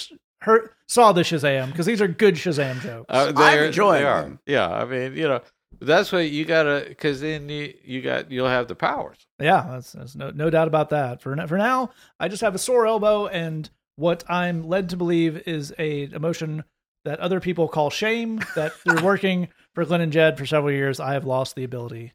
s- 0.46 0.60
heard, 0.60 0.70
saw 0.88 1.12
the 1.12 1.22
Shazam 1.22 1.66
because 1.70 1.86
these 1.86 2.00
are 2.00 2.08
good 2.08 2.34
Shazam 2.36 2.80
jokes. 2.80 3.06
Uh, 3.08 3.26
I'm 3.28 3.34
they're- 3.34 3.64
enjoying 3.66 4.02
they 4.02 4.08
are. 4.08 4.22
them. 4.22 4.38
Yeah, 4.46 4.68
I 4.68 4.84
mean, 4.84 5.16
you 5.16 5.28
know, 5.28 5.40
that's 5.80 6.10
what 6.12 6.30
you 6.30 6.44
gotta, 6.44 6.84
because 6.88 7.20
then 7.20 7.48
you 7.48 7.74
you 7.84 8.00
got 8.02 8.30
you'll 8.30 8.48
have 8.48 8.68
the 8.68 8.74
powers. 8.74 9.18
yeah, 9.40 9.66
that's, 9.70 9.92
that's 9.92 10.14
no, 10.16 10.30
no 10.30 10.48
doubt 10.50 10.68
about 10.68 10.90
that. 10.90 11.20
For 11.20 11.36
for 11.46 11.58
now, 11.58 11.90
I 12.20 12.28
just 12.28 12.40
have 12.42 12.54
a 12.54 12.58
sore 12.58 12.86
elbow 12.86 13.26
and 13.26 13.68
what 13.96 14.24
I'm 14.28 14.62
led 14.68 14.90
to 14.90 14.96
believe 14.96 15.42
is 15.48 15.74
a 15.78 16.04
emotion 16.12 16.64
that 17.04 17.18
other 17.20 17.40
people 17.40 17.66
call 17.68 17.90
shame. 17.90 18.40
That 18.54 18.72
through 18.84 19.02
working 19.02 19.48
for 19.74 19.84
Glenn 19.84 20.00
and 20.00 20.12
Jed 20.12 20.36
for 20.38 20.44
several 20.46 20.72
years, 20.72 20.98
I 21.00 21.12
have 21.14 21.24
lost 21.24 21.56
the 21.56 21.64
ability 21.64 22.12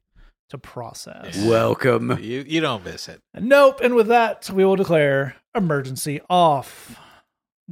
to 0.49 0.57
process. 0.57 1.37
Welcome. 1.45 2.17
You 2.21 2.43
you 2.47 2.61
don't 2.61 2.83
miss 2.85 3.07
it. 3.09 3.19
Nope. 3.35 3.79
And 3.81 3.95
with 3.95 4.07
that, 4.07 4.49
we 4.51 4.65
will 4.65 4.75
declare 4.75 5.35
emergency 5.55 6.19
off. 6.29 6.95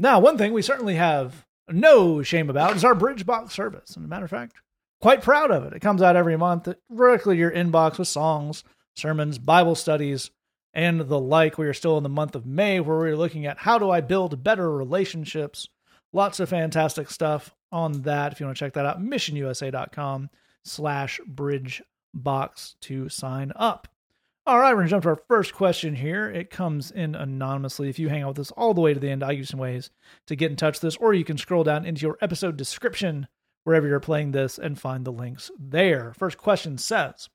Now, 0.02 0.22
one 0.22 0.38
thing 0.38 0.54
we 0.54 0.62
certainly 0.62 0.96
have 0.96 1.46
no 1.68 2.24
shame 2.24 2.50
about 2.50 2.78
is 2.78 2.86
our 2.86 2.96
Bridge 2.96 3.26
Box 3.26 3.54
service. 3.54 3.98
And 3.98 4.06
a 4.06 4.08
matter 4.08 4.24
of 4.24 4.32
fact, 4.32 4.54
quite 5.02 5.22
proud 5.22 5.52
of 5.52 5.66
it. 5.66 5.74
It 5.74 5.82
comes 5.82 6.02
out 6.02 6.16
every 6.16 6.38
month 6.38 6.70
directly 6.90 7.36
to 7.36 7.40
your 7.40 7.52
inbox 7.52 8.00
with 8.00 8.08
songs, 8.08 8.64
sermons, 8.96 9.38
Bible 9.40 9.76
studies, 9.76 10.32
and 10.74 11.02
the 11.02 11.20
like. 11.20 11.58
We 11.58 11.68
are 11.68 11.74
still 11.74 11.98
in 11.98 12.04
the 12.04 12.10
month 12.10 12.34
of 12.34 12.46
May 12.46 12.80
where 12.80 12.98
we're 12.98 13.18
looking 13.18 13.46
at 13.46 13.58
how 13.58 13.78
do 13.78 13.90
I 13.90 14.00
build 14.00 14.42
better 14.42 14.72
relationships. 14.72 15.68
Lots 16.14 16.40
of 16.40 16.48
fantastic 16.48 17.12
stuff 17.12 17.54
on 17.70 18.04
that. 18.04 18.32
If 18.32 18.40
you 18.40 18.46
want 18.46 18.58
to 18.58 18.64
check 18.64 18.74
that 18.76 18.86
out, 18.86 19.02
missionusa.com 19.02 20.30
slash 20.64 21.20
bridge 21.28 21.84
box 22.14 22.78
to 22.82 23.10
sign 23.10 23.52
up. 23.54 23.90
All 24.50 24.58
right, 24.58 24.72
we're 24.72 24.78
going 24.78 24.88
to 24.88 24.90
jump 24.90 25.04
to 25.04 25.10
our 25.10 25.22
first 25.28 25.54
question 25.54 25.94
here. 25.94 26.28
It 26.28 26.50
comes 26.50 26.90
in 26.90 27.14
anonymously. 27.14 27.88
If 27.88 28.00
you 28.00 28.10
hang 28.10 28.24
out 28.24 28.30
with 28.30 28.40
us 28.40 28.52
all 28.58 28.74
the 28.74 28.82
way 28.82 28.96
to 28.96 29.00
the 29.00 29.12
end, 29.12 29.22
I'll 29.22 29.30
give 29.30 29.38
you 29.38 29.46
some 29.46 29.60
ways 29.60 29.92
to 30.26 30.36
get 30.36 30.50
in 30.50 30.58
touch 30.58 30.82
with 30.82 30.86
us, 30.86 30.98
or 30.98 31.14
you 31.14 31.24
can 31.24 31.38
scroll 31.38 31.64
down 31.64 31.86
into 31.86 32.02
your 32.02 32.18
episode 32.20 32.58
description 32.58 33.28
wherever 33.64 33.88
you're 33.88 34.00
playing 34.00 34.32
this 34.32 34.58
and 34.58 34.80
find 34.80 35.06
the 35.06 35.12
links 35.12 35.52
there. 35.60 36.16
First 36.18 36.40
question 36.40 36.80
says, 36.80 37.30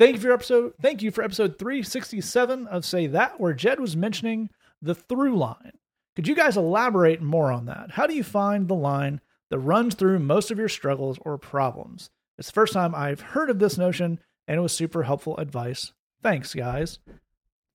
Thank 0.00 0.16
you 0.16 0.20
for 0.20 0.32
episode. 0.32 0.72
Thank 0.82 1.00
you 1.00 1.12
for 1.12 1.22
episode 1.22 1.60
367 1.60 2.66
of 2.66 2.84
Say 2.84 3.06
That, 3.06 3.38
where 3.38 3.54
Jed 3.54 3.78
was 3.78 3.96
mentioning 3.96 4.50
the 4.82 4.96
through 4.96 5.36
line. 5.38 5.78
Could 6.16 6.26
you 6.26 6.34
guys 6.34 6.56
elaborate 6.56 7.22
more 7.22 7.52
on 7.52 7.66
that? 7.66 7.92
How 7.92 8.08
do 8.08 8.16
you 8.16 8.24
find 8.24 8.66
the 8.66 8.74
line 8.74 9.20
that 9.50 9.60
runs 9.60 9.94
through 9.94 10.18
most 10.18 10.50
of 10.50 10.58
your 10.58 10.68
struggles 10.68 11.20
or 11.20 11.38
problems? 11.38 12.10
It's 12.36 12.48
the 12.48 12.54
first 12.54 12.72
time 12.72 12.96
I've 12.96 13.20
heard 13.20 13.48
of 13.48 13.60
this 13.60 13.78
notion, 13.78 14.18
and 14.48 14.58
it 14.58 14.60
was 14.60 14.72
super 14.72 15.04
helpful 15.04 15.36
advice. 15.36 15.92
Thanks, 16.22 16.54
guys. 16.54 16.98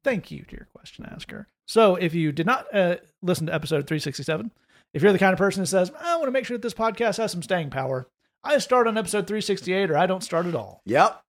Thank 0.03 0.31
you 0.31 0.43
to 0.43 0.55
your 0.55 0.67
question 0.75 1.05
asker. 1.05 1.47
So, 1.65 1.95
if 1.95 2.13
you 2.13 2.31
did 2.31 2.45
not 2.45 2.73
uh, 2.73 2.97
listen 3.21 3.47
to 3.47 3.53
episode 3.53 3.87
367, 3.87 4.51
if 4.93 5.01
you're 5.01 5.13
the 5.13 5.19
kind 5.19 5.33
of 5.33 5.39
person 5.39 5.61
that 5.61 5.67
says, 5.67 5.91
I 5.99 6.15
want 6.17 6.27
to 6.27 6.31
make 6.31 6.45
sure 6.45 6.57
that 6.57 6.61
this 6.61 6.73
podcast 6.73 7.17
has 7.17 7.31
some 7.31 7.41
staying 7.41 7.69
power, 7.69 8.07
I 8.43 8.57
start 8.57 8.87
on 8.87 8.97
episode 8.97 9.27
368 9.27 9.89
or 9.89 9.97
I 9.97 10.05
don't 10.05 10.23
start 10.23 10.45
at 10.45 10.55
all. 10.55 10.81
Yep. 10.85 11.21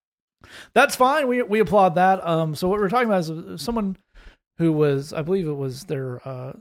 That's 0.75 0.97
fine. 0.97 1.28
We 1.28 1.42
we 1.42 1.61
applaud 1.61 1.94
that. 1.94 2.26
Um, 2.26 2.54
so 2.54 2.68
what 2.68 2.80
we're 2.80 2.88
talking 2.90 3.09
about 3.09 3.21
is 3.21 3.30
uh, 3.30 3.56
someone 3.56 3.97
who 4.59 4.73
was, 4.73 5.12
I 5.12 5.23
believe 5.23 5.47
it 5.49 5.52
was 5.52 5.85
their 5.85 6.26
uh, 6.28 6.52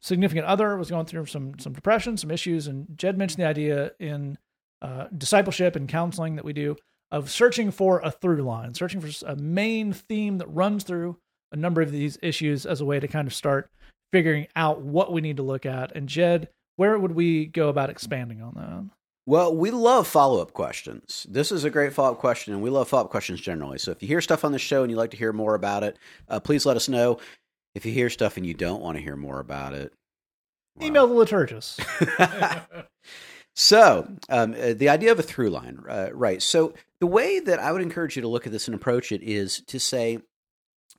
significant 0.00 0.46
other 0.46 0.76
was 0.76 0.90
going 0.90 1.06
through 1.06 1.26
some 1.26 1.58
some 1.58 1.72
depression, 1.72 2.16
some 2.16 2.30
issues, 2.30 2.66
and 2.66 2.86
Jed 2.96 3.16
mentioned 3.16 3.42
the 3.42 3.48
idea 3.48 3.92
in 3.98 4.36
uh, 4.82 5.06
discipleship 5.16 5.76
and 5.76 5.88
counseling 5.88 6.36
that 6.36 6.44
we 6.44 6.52
do 6.52 6.76
of 7.12 7.30
searching 7.30 7.70
for 7.70 8.00
a 8.00 8.10
through 8.10 8.42
line, 8.42 8.74
searching 8.74 9.00
for 9.00 9.10
a 9.26 9.36
main 9.36 9.92
theme 9.92 10.38
that 10.38 10.48
runs 10.48 10.82
through 10.82 11.18
a 11.52 11.56
number 11.56 11.82
of 11.82 11.92
these 11.92 12.18
issues 12.22 12.64
as 12.64 12.80
a 12.80 12.84
way 12.84 12.98
to 12.98 13.06
kind 13.06 13.28
of 13.28 13.34
start 13.34 13.70
figuring 14.10 14.48
out 14.56 14.80
what 14.80 15.12
we 15.12 15.20
need 15.20 15.36
to 15.36 15.42
look 15.42 15.66
at. 15.66 15.94
And 15.94 16.08
Jed, 16.08 16.48
where 16.76 16.98
would 16.98 17.12
we 17.12 17.46
go 17.46 17.68
about 17.68 17.90
expanding 17.90 18.42
on 18.42 18.54
that? 18.54 18.96
Well, 19.26 19.54
we 19.54 19.70
love 19.70 20.08
follow 20.08 20.40
up 20.40 20.52
questions. 20.52 21.26
This 21.30 21.52
is 21.52 21.62
a 21.62 21.70
great 21.70 21.92
follow 21.92 22.12
up 22.12 22.18
question, 22.18 22.54
and 22.54 22.62
we 22.62 22.70
love 22.70 22.88
follow 22.88 23.04
up 23.04 23.10
questions 23.10 23.40
generally. 23.40 23.78
So 23.78 23.92
if 23.92 24.02
you 24.02 24.08
hear 24.08 24.20
stuff 24.20 24.44
on 24.44 24.52
the 24.52 24.58
show 24.58 24.82
and 24.82 24.90
you'd 24.90 24.96
like 24.96 25.12
to 25.12 25.16
hear 25.16 25.32
more 25.32 25.54
about 25.54 25.84
it, 25.84 25.98
uh, 26.28 26.40
please 26.40 26.66
let 26.66 26.76
us 26.76 26.88
know. 26.88 27.18
If 27.74 27.86
you 27.86 27.92
hear 27.92 28.10
stuff 28.10 28.36
and 28.36 28.44
you 28.44 28.54
don't 28.54 28.82
want 28.82 28.96
to 28.96 29.02
hear 29.02 29.16
more 29.16 29.38
about 29.38 29.74
it, 29.74 29.92
well. 30.76 30.88
Email 30.88 31.06
the 31.06 31.14
liturgist. 31.14 31.78
so 33.54 34.08
um, 34.28 34.54
uh, 34.54 34.74
the 34.74 34.88
idea 34.88 35.12
of 35.12 35.18
a 35.18 35.22
through 35.22 35.50
line, 35.50 35.80
uh, 35.88 36.08
right? 36.12 36.42
So 36.42 36.74
the 37.00 37.06
way 37.06 37.40
that 37.40 37.58
I 37.58 37.72
would 37.72 37.82
encourage 37.82 38.16
you 38.16 38.22
to 38.22 38.28
look 38.28 38.46
at 38.46 38.52
this 38.52 38.68
and 38.68 38.74
approach 38.74 39.12
it 39.12 39.22
is 39.22 39.60
to 39.66 39.78
say, 39.78 40.18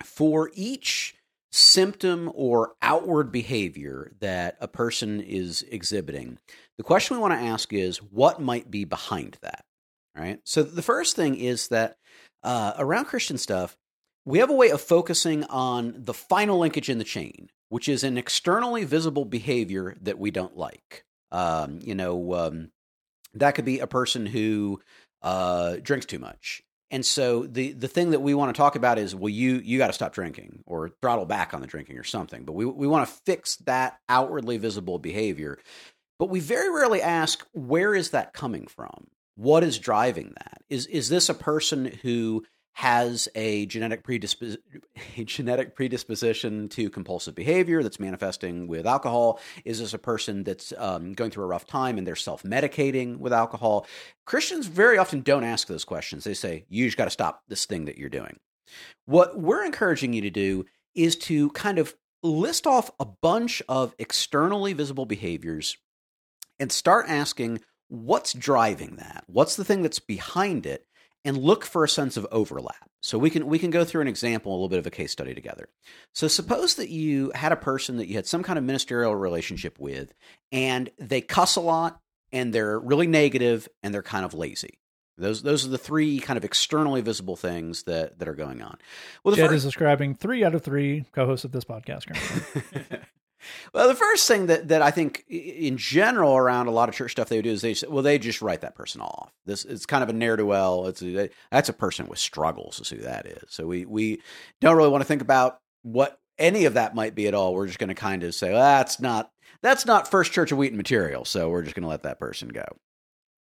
for 0.04 0.52
each 0.54 1.16
symptom 1.52 2.32
or 2.34 2.74
outward 2.82 3.32
behavior 3.32 4.12
that 4.20 4.58
a 4.60 4.68
person 4.68 5.22
is 5.22 5.64
exhibiting, 5.70 6.40
the 6.78 6.84
question 6.84 7.16
we 7.16 7.22
want 7.22 7.34
to 7.34 7.46
ask 7.46 7.72
is, 7.74 7.98
what 7.98 8.42
might 8.42 8.72
be 8.72 8.86
behind 8.86 9.38
that? 9.42 9.64
Right. 10.16 10.40
So 10.44 10.62
the 10.62 10.84
first 10.84 11.16
thing 11.16 11.36
is 11.36 11.70
that 11.70 11.98
uh, 12.44 12.74
around 12.78 13.06
Christian 13.06 13.38
stuff, 13.38 13.76
we 14.26 14.40
have 14.40 14.50
a 14.50 14.56
way 14.56 14.70
of 14.70 14.80
focusing 14.80 15.44
on 15.46 15.96
the 15.98 16.14
final 16.14 16.60
linkage 16.60 16.90
in 16.90 16.98
the 17.00 17.04
chain, 17.04 17.50
which 17.70 17.90
is 17.90 18.04
an 18.04 18.18
externally 18.18 18.84
visible 18.84 19.26
behavior 19.26 19.96
that 20.02 20.20
we 20.20 20.30
don't 20.30 20.56
like. 20.56 21.04
Um, 21.34 21.80
you 21.82 21.96
know, 21.96 22.34
um, 22.36 22.72
that 23.34 23.56
could 23.56 23.66
be 23.66 23.80
a 23.80 23.88
person 23.88 24.26
who 24.26 24.80
uh, 25.22 25.78
drinks 25.82 26.06
too 26.06 26.20
much. 26.20 26.62
And 26.92 27.04
so 27.04 27.48
the 27.48 27.74
the 27.74 27.88
thing 27.88 28.12
that 28.12 28.22
we 28.22 28.36
want 28.36 28.54
to 28.54 28.58
talk 28.58 28.76
about 28.76 29.00
is, 29.00 29.16
well, 29.16 29.30
you 29.30 29.56
you 29.56 29.80
got 29.80 29.88
to 29.88 29.94
stop 29.94 30.14
drinking 30.14 30.64
or 30.68 30.92
throttle 31.02 31.26
back 31.26 31.56
on 31.56 31.62
the 31.62 31.68
drinking 31.68 31.98
or 31.98 32.04
something. 32.04 32.46
But 32.46 32.54
we 32.54 32.66
we 32.66 32.88
want 32.88 33.08
to 33.08 33.16
fix 33.26 33.56
that 33.66 33.98
outwardly 34.08 34.58
visible 34.58 35.00
behavior. 35.00 35.58
But 36.20 36.30
we 36.30 36.40
very 36.40 36.70
rarely 36.70 37.02
ask, 37.02 37.44
where 37.52 37.96
is 37.96 38.12
that 38.12 38.34
coming 38.34 38.68
from? 38.68 39.08
What 39.36 39.64
is 39.64 39.80
driving 39.80 40.34
that? 40.38 40.62
Is 40.70 40.86
is 40.86 41.10
this 41.10 41.30
a 41.30 41.34
person 41.34 41.86
who 42.04 42.46
has 42.74 43.30
a 43.36 43.66
genetic 43.68 44.04
predispos- 44.04 44.58
a 45.18 45.24
genetic 45.24 45.76
predisposition 45.76 46.68
to 46.70 46.90
compulsive 46.90 47.36
behavior 47.36 47.84
that's 47.84 48.00
manifesting 48.00 48.68
with 48.68 48.86
alcohol? 48.86 49.40
Is 49.64 49.80
this 49.80 49.94
a 49.94 50.00
person 50.00 50.44
that's 50.44 50.74
um, 50.78 51.14
going 51.14 51.32
through 51.32 51.46
a 51.46 51.48
rough 51.48 51.68
time 51.68 51.98
and 51.98 52.06
they're 52.06 52.16
self 52.16 52.44
medicating 52.44 53.20
with 53.20 53.34
alcohol? 53.34 53.86
Christians 54.26 54.68
very 54.68 54.98
often 54.98 55.22
don't 55.22 55.44
ask 55.44 55.68
those 55.68 55.86
questions. 55.86 56.24
They 56.24 56.34
say, 56.34 56.66
you 56.68 56.86
just 56.86 56.98
got 56.98 57.06
to 57.06 57.12
stop 57.12 57.44
this 57.48 57.66
thing 57.66 57.86
that 57.86 57.98
you're 57.98 58.10
doing. 58.10 58.40
What 59.06 59.40
we're 59.40 59.66
encouraging 59.66 60.14
you 60.14 60.22
to 60.22 60.30
do 60.32 60.66
is 60.96 61.16
to 61.16 61.50
kind 61.52 61.78
of 61.78 61.96
list 62.24 62.66
off 62.66 62.90
a 63.00 63.06
bunch 63.06 63.62
of 63.68 63.94
externally 64.00 64.74
visible 64.74 65.06
behaviors 65.06 65.78
and 66.60 66.72
start 66.72 67.06
asking, 67.10 67.60
what's 67.90 68.34
driving 68.34 68.96
that? 68.96 69.24
What's 69.28 69.56
the 69.56 69.66
thing 69.66 69.82
that's 69.82 70.00
behind 70.00 70.66
it? 70.66 70.88
And 71.26 71.38
look 71.38 71.66
for 71.66 71.84
a 71.84 71.90
sense 71.90 72.18
of 72.18 72.28
overlap. 72.32 72.90
So 73.02 73.18
we 73.18 73.30
can 73.30 73.48
we 73.48 73.60
can 73.60 73.70
go 73.72 73.84
through 73.84 74.02
an 74.02 74.08
example, 74.08 74.52
a 74.52 74.56
little 74.56 74.70
bit 74.70 74.80
of 74.80 74.88
a 74.88 74.92
case 74.92 75.12
study 75.12 75.34
together. 75.34 75.68
So 76.14 76.28
suppose 76.28 76.76
that 76.76 76.90
you 76.90 77.32
had 77.36 77.52
a 77.52 77.58
person 77.58 77.98
that 77.98 78.08
you 78.08 78.16
had 78.16 78.28
some 78.28 78.44
kind 78.44 78.58
of 78.58 78.64
ministerial 78.64 79.16
relationship 79.16 79.78
with, 79.80 80.14
and 80.52 80.90
they 80.98 81.22
cuss 81.22 81.56
a 81.56 81.62
lot, 81.62 82.00
and 82.32 82.54
they're 82.54 82.80
really 82.80 83.08
negative, 83.08 83.68
and 83.82 83.94
they're 83.94 84.02
kind 84.02 84.26
of 84.26 84.34
lazy. 84.34 84.80
Those 85.18 85.44
those 85.44 85.66
are 85.66 85.70
the 85.70 85.78
three 85.78 86.20
kind 86.20 86.38
of 86.38 86.46
externally 86.46 87.02
visible 87.02 87.36
things 87.36 87.84
that 87.84 88.20
that 88.20 88.28
are 88.28 88.36
going 88.36 88.62
on. 88.62 88.78
Well, 89.24 89.36
the 89.36 89.42
Jed 89.42 89.50
first, 89.50 89.58
is 89.58 89.64
describing 89.64 90.16
three 90.16 90.44
out 90.44 90.56
of 90.56 90.64
three 90.64 91.06
co-hosts 91.12 91.46
of 91.46 91.52
this 91.52 91.66
podcast 91.66 92.08
currently. 92.08 93.00
well, 93.74 93.88
the 93.88 93.96
first 93.96 94.28
thing 94.28 94.48
that, 94.48 94.68
that 94.70 94.82
I 94.82 94.92
think 94.92 95.26
in 95.30 95.78
general 95.78 96.36
around 96.36 96.68
a 96.68 96.72
lot 96.72 96.90
of 96.90 96.96
church 96.96 97.12
stuff 97.12 97.30
they 97.30 97.42
do 97.42 97.52
is 97.52 97.62
they 97.62 97.76
well, 97.88 98.04
they 98.04 98.18
just 98.18 98.42
write 98.42 98.62
that 98.62 98.76
person 98.76 99.02
off. 99.02 99.32
This 99.46 99.66
it's 99.66 99.86
kind 99.86 100.04
of 100.04 100.10
a 100.10 100.14
ne'er 100.14 100.38
do 100.38 100.46
well. 100.46 100.88
It's 100.88 101.02
uh, 101.02 101.06
a, 101.06 101.30
that's 101.52 101.70
a 101.70 101.74
person 101.74 102.08
with 102.08 102.20
struggles 102.20 102.80
is 102.80 102.90
who 102.90 102.98
that 102.98 103.26
is. 103.26 103.44
So 103.50 103.68
we 103.68 103.86
we 103.86 104.22
don't 104.62 104.78
really 104.78 104.90
want 104.90 105.02
to 105.02 105.08
think 105.08 105.22
about 105.22 105.60
what 105.82 106.20
any 106.40 106.66
of 106.66 106.74
that 106.74 106.96
might 106.96 107.16
be 107.16 107.28
at 107.28 107.34
all. 107.34 107.54
We're 107.54 107.68
just 107.68 107.80
going 107.80 107.90
to 107.90 107.96
kind 107.96 108.24
of 108.24 108.34
say 108.34 108.52
well, 108.52 108.62
that's 108.62 109.00
not 109.00 109.32
that's 109.62 109.86
not 109.86 110.10
First 110.10 110.32
Church 110.32 110.52
of 110.52 110.58
Wheaton 110.58 110.78
material. 110.78 111.26
So 111.26 111.50
we're 111.50 111.64
just 111.64 111.76
going 111.76 111.84
to 111.84 111.90
let 111.90 112.04
that 112.04 112.20
person 112.20 112.50
go. 112.50 112.66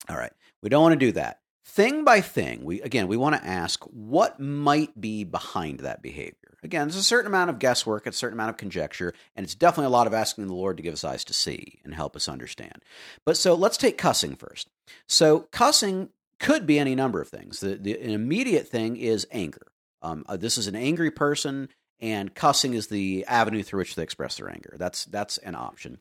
All 0.08 0.16
right, 0.16 0.32
we 0.62 0.68
don't 0.68 0.82
want 0.82 0.94
to 0.94 1.06
do 1.06 1.12
that. 1.12 1.38
thing 1.64 2.04
by 2.04 2.20
thing, 2.20 2.64
we 2.64 2.80
again 2.82 3.06
we 3.08 3.16
want 3.16 3.36
to 3.36 3.46
ask 3.46 3.82
what 3.84 4.40
might 4.40 5.00
be 5.00 5.24
behind 5.24 5.80
that 5.80 6.02
behavior. 6.02 6.41
Again, 6.62 6.86
there's 6.86 6.96
a 6.96 7.02
certain 7.02 7.26
amount 7.26 7.50
of 7.50 7.58
guesswork, 7.58 8.06
a 8.06 8.12
certain 8.12 8.36
amount 8.36 8.50
of 8.50 8.56
conjecture, 8.56 9.14
and 9.34 9.44
it's 9.44 9.54
definitely 9.54 9.86
a 9.86 9.90
lot 9.90 10.06
of 10.06 10.14
asking 10.14 10.46
the 10.46 10.54
Lord 10.54 10.76
to 10.76 10.82
give 10.82 10.94
us 10.94 11.04
eyes 11.04 11.24
to 11.24 11.32
see 11.32 11.80
and 11.84 11.94
help 11.94 12.14
us 12.14 12.28
understand. 12.28 12.84
But 13.24 13.36
so 13.36 13.54
let's 13.54 13.76
take 13.76 13.98
cussing 13.98 14.36
first. 14.36 14.68
So 15.08 15.48
cussing 15.50 16.10
could 16.38 16.66
be 16.66 16.78
any 16.78 16.94
number 16.94 17.20
of 17.20 17.28
things. 17.28 17.60
The, 17.60 17.76
the 17.76 18.00
an 18.00 18.10
immediate 18.10 18.68
thing 18.68 18.96
is 18.96 19.26
anger. 19.30 19.72
Um, 20.02 20.24
uh, 20.28 20.36
this 20.36 20.58
is 20.58 20.66
an 20.66 20.76
angry 20.76 21.10
person, 21.10 21.68
and 22.00 22.34
cussing 22.34 22.74
is 22.74 22.88
the 22.88 23.24
avenue 23.26 23.62
through 23.62 23.78
which 23.78 23.94
they 23.94 24.02
express 24.02 24.36
their 24.36 24.50
anger. 24.50 24.74
That's 24.76 25.04
that's 25.06 25.38
an 25.38 25.54
option. 25.54 25.98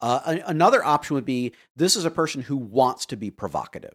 Uh, 0.00 0.38
another 0.46 0.84
option 0.84 1.14
would 1.14 1.26
be 1.26 1.52
this 1.76 1.96
is 1.96 2.04
a 2.04 2.10
person 2.10 2.42
who 2.42 2.56
wants 2.56 3.06
to 3.06 3.16
be 3.16 3.30
provocative. 3.30 3.94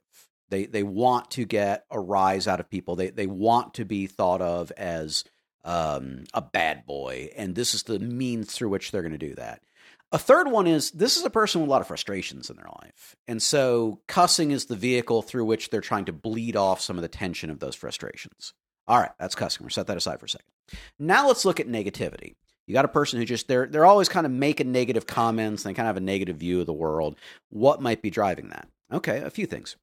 They 0.49 0.65
they 0.65 0.84
want 0.84 1.32
to 1.32 1.45
get 1.45 1.86
a 1.89 1.99
rise 1.99 2.47
out 2.47 2.60
of 2.60 2.69
people. 2.69 2.95
They 2.95 3.10
they 3.10 3.27
want 3.27 3.73
to 3.75 3.86
be 3.86 4.08
thought 4.08 4.41
of 4.41 4.71
as 4.77 5.23
um, 5.67 6.23
a 6.34 6.41
bad 6.41 6.86
boy, 6.86 7.30
and 7.36 7.53
this 7.53 7.73
is 7.73 7.84
the 7.84 7.99
means 7.99 8.53
through 8.53 8.69
which 8.69 8.91
they're 8.91 9.01
going 9.01 9.12
to 9.12 9.17
do 9.17 9.36
that. 9.36 9.62
A 10.13 10.17
third 10.17 10.49
one 10.49 10.65
is 10.65 10.91
this 10.91 11.17
is 11.17 11.25
a 11.25 11.30
person 11.30 11.60
with 11.60 11.67
a 11.67 11.71
lot 11.71 11.82
of 11.82 11.88
frustrations 11.88 12.49
in 12.49 12.56
their 12.56 12.69
life. 12.82 13.17
And 13.27 13.41
so 13.41 13.99
cussing 14.08 14.51
is 14.51 14.65
the 14.65 14.77
vehicle 14.77 15.21
through 15.21 15.43
which 15.43 15.69
they're 15.69 15.82
trying 15.82 16.06
to 16.06 16.13
bleed 16.13 16.56
off 16.56 16.80
some 16.80 16.97
of 16.97 17.01
the 17.01 17.10
tension 17.10 17.49
of 17.49 17.60
those 17.60 17.75
frustrations. 17.75 18.53
All 18.88 18.97
right, 18.97 19.12
that's 19.19 19.36
cussing. 19.36 19.65
We'll 19.65 19.71
set 19.71 19.88
that 19.88 19.97
aside 19.97 20.21
for 20.21 20.27
a 20.27 20.30
second. 20.30 20.47
Now 20.97 21.27
let's 21.27 21.43
look 21.43 21.60
at 21.60 21.67
negativity. 21.67 22.36
You 22.67 22.73
got 22.73 22.86
a 22.86 22.89
person 22.89 23.19
who 23.19 23.25
just 23.25 23.49
they're 23.49 23.67
they're 23.67 23.86
always 23.86 24.08
kind 24.08 24.25
of 24.25 24.32
making 24.32 24.71
negative 24.71 25.08
comments, 25.08 25.63
they 25.63 25.73
kind 25.73 25.88
of 25.88 25.95
have 25.95 26.01
a 26.01 26.06
negative 26.06 26.38
view 26.38 26.62
of 26.62 26.67
the 26.67 26.73
world. 26.73 27.17
What 27.49 27.82
might 27.82 28.01
be 28.01 28.10
driving 28.10 28.49
that? 28.49 28.69
Okay, 28.93 29.19
a 29.19 29.30
few 29.30 29.45
things 29.45 29.75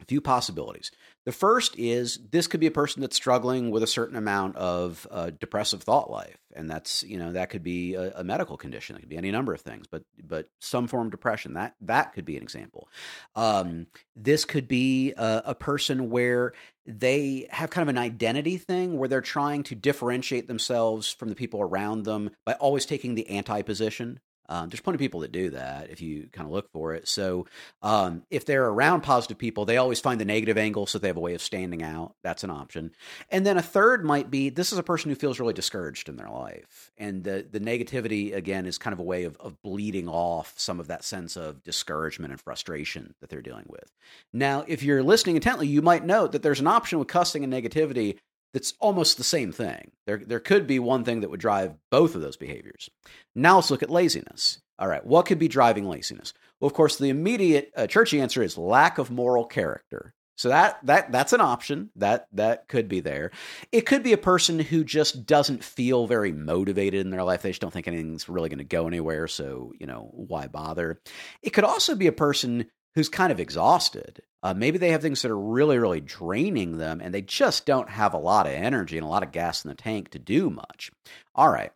a 0.00 0.04
few 0.04 0.20
possibilities. 0.20 0.90
The 1.26 1.32
first 1.32 1.76
is 1.76 2.20
this 2.30 2.46
could 2.46 2.60
be 2.60 2.68
a 2.68 2.70
person 2.70 3.00
that's 3.00 3.16
struggling 3.16 3.72
with 3.72 3.82
a 3.82 3.86
certain 3.86 4.16
amount 4.16 4.54
of 4.54 5.08
uh, 5.10 5.30
depressive 5.40 5.82
thought 5.82 6.08
life, 6.08 6.38
and 6.54 6.70
that's 6.70 7.02
you 7.02 7.18
know 7.18 7.32
that 7.32 7.50
could 7.50 7.64
be 7.64 7.94
a, 7.94 8.12
a, 8.18 8.24
medical 8.24 8.56
condition. 8.56 8.94
It 8.94 9.00
could 9.00 9.08
be 9.08 9.16
any 9.16 9.32
number 9.32 9.52
of 9.52 9.60
things, 9.60 9.88
but 9.90 10.04
but 10.22 10.48
some 10.60 10.86
form 10.86 11.08
of 11.08 11.10
depression 11.10 11.54
that 11.54 11.74
that 11.80 12.12
could 12.12 12.24
be 12.24 12.36
an 12.36 12.44
example. 12.44 12.88
Um, 13.34 13.88
this 14.14 14.44
could 14.44 14.68
be 14.68 15.14
a, 15.16 15.42
a 15.46 15.54
person 15.56 16.10
where 16.10 16.52
they 16.86 17.48
have 17.50 17.70
kind 17.70 17.82
of 17.82 17.88
an 17.88 18.00
identity 18.00 18.56
thing 18.56 18.96
where 18.96 19.08
they're 19.08 19.20
trying 19.20 19.64
to 19.64 19.74
differentiate 19.74 20.46
themselves 20.46 21.10
from 21.10 21.28
the 21.28 21.34
people 21.34 21.60
around 21.60 22.04
them 22.04 22.30
by 22.44 22.52
always 22.52 22.86
taking 22.86 23.16
the 23.16 23.28
anti 23.28 23.62
position. 23.62 24.20
Um, 24.48 24.68
there's 24.68 24.80
plenty 24.80 24.96
of 24.96 25.00
people 25.00 25.20
that 25.20 25.32
do 25.32 25.50
that 25.50 25.90
if 25.90 26.00
you 26.00 26.28
kind 26.32 26.46
of 26.46 26.52
look 26.52 26.70
for 26.72 26.94
it. 26.94 27.08
So 27.08 27.46
um, 27.82 28.22
if 28.30 28.44
they're 28.44 28.66
around 28.66 29.02
positive 29.02 29.38
people, 29.38 29.64
they 29.64 29.76
always 29.76 30.00
find 30.00 30.20
the 30.20 30.24
negative 30.24 30.58
angle, 30.58 30.86
so 30.86 30.98
they 30.98 31.08
have 31.08 31.16
a 31.16 31.20
way 31.20 31.34
of 31.34 31.42
standing 31.42 31.82
out. 31.82 32.14
That's 32.22 32.44
an 32.44 32.50
option. 32.50 32.92
And 33.30 33.46
then 33.46 33.56
a 33.56 33.62
third 33.62 34.04
might 34.04 34.30
be 34.30 34.48
this 34.50 34.72
is 34.72 34.78
a 34.78 34.82
person 34.82 35.10
who 35.10 35.14
feels 35.14 35.40
really 35.40 35.54
discouraged 35.54 36.08
in 36.08 36.16
their 36.16 36.30
life, 36.30 36.90
and 36.96 37.24
the 37.24 37.46
the 37.50 37.60
negativity 37.60 38.34
again 38.34 38.66
is 38.66 38.78
kind 38.78 38.92
of 38.92 39.00
a 39.00 39.04
way 39.04 39.24
of 39.24 39.36
of 39.38 39.60
bleeding 39.62 40.08
off 40.08 40.54
some 40.56 40.80
of 40.80 40.88
that 40.88 41.04
sense 41.04 41.36
of 41.36 41.62
discouragement 41.62 42.32
and 42.32 42.40
frustration 42.40 43.14
that 43.20 43.30
they're 43.30 43.42
dealing 43.42 43.66
with. 43.68 43.90
Now, 44.32 44.64
if 44.66 44.82
you're 44.82 45.02
listening 45.02 45.36
intently, 45.36 45.66
you 45.66 45.82
might 45.82 46.04
note 46.04 46.32
that 46.32 46.42
there's 46.42 46.60
an 46.60 46.66
option 46.66 46.98
with 46.98 47.08
cussing 47.08 47.44
and 47.44 47.52
negativity 47.52 48.18
that's 48.52 48.74
almost 48.80 49.16
the 49.18 49.24
same 49.24 49.52
thing. 49.52 49.92
There, 50.06 50.18
there 50.18 50.40
could 50.40 50.66
be 50.66 50.78
one 50.78 51.04
thing 51.04 51.20
that 51.20 51.30
would 51.30 51.40
drive 51.40 51.74
both 51.90 52.14
of 52.14 52.22
those 52.22 52.36
behaviors. 52.36 52.88
Now 53.34 53.56
let's 53.56 53.70
look 53.70 53.82
at 53.82 53.90
laziness. 53.90 54.60
All 54.78 54.88
right, 54.88 55.04
what 55.04 55.26
could 55.26 55.38
be 55.38 55.48
driving 55.48 55.88
laziness? 55.88 56.34
Well, 56.60 56.66
of 56.66 56.74
course, 56.74 56.96
the 56.96 57.08
immediate 57.08 57.72
uh, 57.76 57.86
churchy 57.86 58.20
answer 58.20 58.42
is 58.42 58.58
lack 58.58 58.98
of 58.98 59.10
moral 59.10 59.46
character. 59.46 60.14
So 60.36 60.50
that 60.50 60.78
that 60.84 61.10
that's 61.10 61.32
an 61.32 61.40
option 61.40 61.90
that 61.96 62.28
that 62.32 62.68
could 62.68 62.88
be 62.88 63.00
there. 63.00 63.30
It 63.72 63.86
could 63.86 64.02
be 64.02 64.12
a 64.12 64.18
person 64.18 64.58
who 64.58 64.84
just 64.84 65.24
doesn't 65.24 65.64
feel 65.64 66.06
very 66.06 66.30
motivated 66.30 67.00
in 67.00 67.10
their 67.10 67.22
life. 67.22 67.40
They 67.40 67.50
just 67.50 67.62
don't 67.62 67.72
think 67.72 67.88
anything's 67.88 68.28
really 68.28 68.50
going 68.50 68.58
to 68.58 68.64
go 68.64 68.86
anywhere. 68.86 69.28
So 69.28 69.72
you 69.80 69.86
know 69.86 70.10
why 70.12 70.46
bother? 70.46 71.00
It 71.42 71.50
could 71.50 71.64
also 71.64 71.94
be 71.94 72.06
a 72.06 72.12
person 72.12 72.66
who's 72.94 73.08
kind 73.08 73.32
of 73.32 73.40
exhausted. 73.40 74.20
Uh, 74.46 74.54
maybe 74.54 74.78
they 74.78 74.90
have 74.90 75.02
things 75.02 75.22
that 75.22 75.30
are 75.32 75.36
really, 75.36 75.76
really 75.76 76.00
draining 76.00 76.78
them 76.78 77.00
and 77.00 77.12
they 77.12 77.20
just 77.20 77.66
don't 77.66 77.90
have 77.90 78.14
a 78.14 78.18
lot 78.18 78.46
of 78.46 78.52
energy 78.52 78.96
and 78.96 79.04
a 79.04 79.08
lot 79.08 79.24
of 79.24 79.32
gas 79.32 79.64
in 79.64 79.68
the 79.68 79.74
tank 79.74 80.08
to 80.10 80.20
do 80.20 80.50
much. 80.50 80.92
All 81.34 81.50
right. 81.50 81.72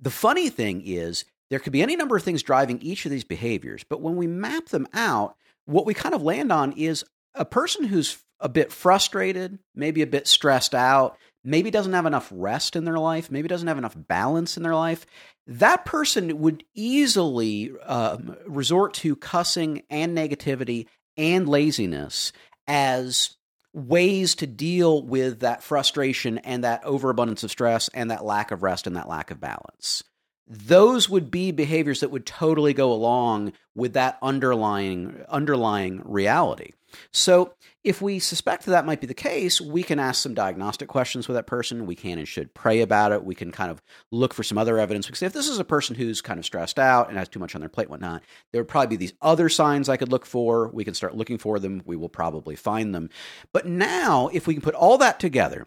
The 0.00 0.10
funny 0.10 0.50
thing 0.50 0.82
is, 0.84 1.24
there 1.50 1.60
could 1.60 1.72
be 1.72 1.82
any 1.82 1.94
number 1.94 2.16
of 2.16 2.24
things 2.24 2.42
driving 2.42 2.80
each 2.82 3.04
of 3.04 3.12
these 3.12 3.22
behaviors, 3.22 3.84
but 3.84 4.00
when 4.00 4.16
we 4.16 4.26
map 4.26 4.70
them 4.70 4.88
out, 4.92 5.36
what 5.64 5.86
we 5.86 5.94
kind 5.94 6.16
of 6.16 6.22
land 6.22 6.50
on 6.50 6.72
is 6.72 7.04
a 7.36 7.44
person 7.44 7.84
who's 7.84 8.18
a 8.40 8.48
bit 8.48 8.72
frustrated, 8.72 9.60
maybe 9.72 10.02
a 10.02 10.06
bit 10.08 10.26
stressed 10.26 10.74
out, 10.74 11.16
maybe 11.44 11.70
doesn't 11.70 11.92
have 11.92 12.06
enough 12.06 12.28
rest 12.34 12.74
in 12.74 12.84
their 12.84 12.98
life, 12.98 13.30
maybe 13.30 13.46
doesn't 13.46 13.68
have 13.68 13.78
enough 13.78 13.94
balance 13.96 14.56
in 14.56 14.64
their 14.64 14.74
life, 14.74 15.06
that 15.46 15.84
person 15.84 16.40
would 16.40 16.64
easily 16.74 17.70
um, 17.84 18.36
resort 18.48 18.94
to 18.94 19.14
cussing 19.14 19.84
and 19.88 20.18
negativity 20.18 20.86
and 21.16 21.48
laziness 21.48 22.32
as 22.66 23.36
ways 23.72 24.34
to 24.34 24.46
deal 24.46 25.02
with 25.02 25.40
that 25.40 25.62
frustration 25.62 26.38
and 26.38 26.64
that 26.64 26.84
overabundance 26.84 27.42
of 27.42 27.50
stress 27.50 27.88
and 27.94 28.10
that 28.10 28.24
lack 28.24 28.50
of 28.50 28.62
rest 28.62 28.86
and 28.86 28.96
that 28.96 29.08
lack 29.08 29.30
of 29.30 29.40
balance 29.40 30.04
those 30.46 31.08
would 31.08 31.30
be 31.30 31.50
behaviors 31.50 32.00
that 32.00 32.10
would 32.10 32.26
totally 32.26 32.74
go 32.74 32.92
along 32.92 33.52
with 33.74 33.94
that 33.94 34.18
underlying 34.22 35.24
underlying 35.28 36.02
reality. 36.04 36.72
So, 37.12 37.54
if 37.84 38.00
we 38.00 38.20
suspect 38.20 38.64
that, 38.64 38.70
that 38.70 38.86
might 38.86 39.00
be 39.00 39.08
the 39.08 39.14
case, 39.14 39.60
we 39.60 39.82
can 39.82 39.98
ask 39.98 40.22
some 40.22 40.34
diagnostic 40.34 40.88
questions 40.88 41.26
with 41.26 41.34
that 41.34 41.48
person. 41.48 41.86
We 41.86 41.96
can 41.96 42.18
and 42.18 42.28
should 42.28 42.54
pray 42.54 42.80
about 42.80 43.10
it. 43.10 43.24
We 43.24 43.34
can 43.34 43.50
kind 43.50 43.70
of 43.70 43.82
look 44.12 44.34
for 44.34 44.44
some 44.44 44.56
other 44.56 44.78
evidence. 44.78 45.06
Because 45.06 45.22
if 45.22 45.32
this 45.32 45.48
is 45.48 45.58
a 45.58 45.64
person 45.64 45.96
who's 45.96 46.20
kind 46.20 46.38
of 46.38 46.44
stressed 46.44 46.78
out 46.78 47.08
and 47.08 47.18
has 47.18 47.28
too 47.28 47.40
much 47.40 47.54
on 47.56 47.60
their 47.60 47.68
plate, 47.68 47.90
whatnot, 47.90 48.22
there 48.52 48.60
would 48.60 48.68
probably 48.68 48.96
be 48.96 49.00
these 49.00 49.14
other 49.20 49.48
signs 49.48 49.88
I 49.88 49.96
could 49.96 50.12
look 50.12 50.26
for. 50.26 50.68
We 50.68 50.84
can 50.84 50.94
start 50.94 51.16
looking 51.16 51.38
for 51.38 51.58
them. 51.58 51.82
We 51.84 51.96
will 51.96 52.08
probably 52.08 52.54
find 52.54 52.94
them. 52.94 53.10
But 53.52 53.66
now, 53.66 54.28
if 54.32 54.46
we 54.46 54.54
can 54.54 54.62
put 54.62 54.74
all 54.74 54.98
that 54.98 55.18
together, 55.18 55.66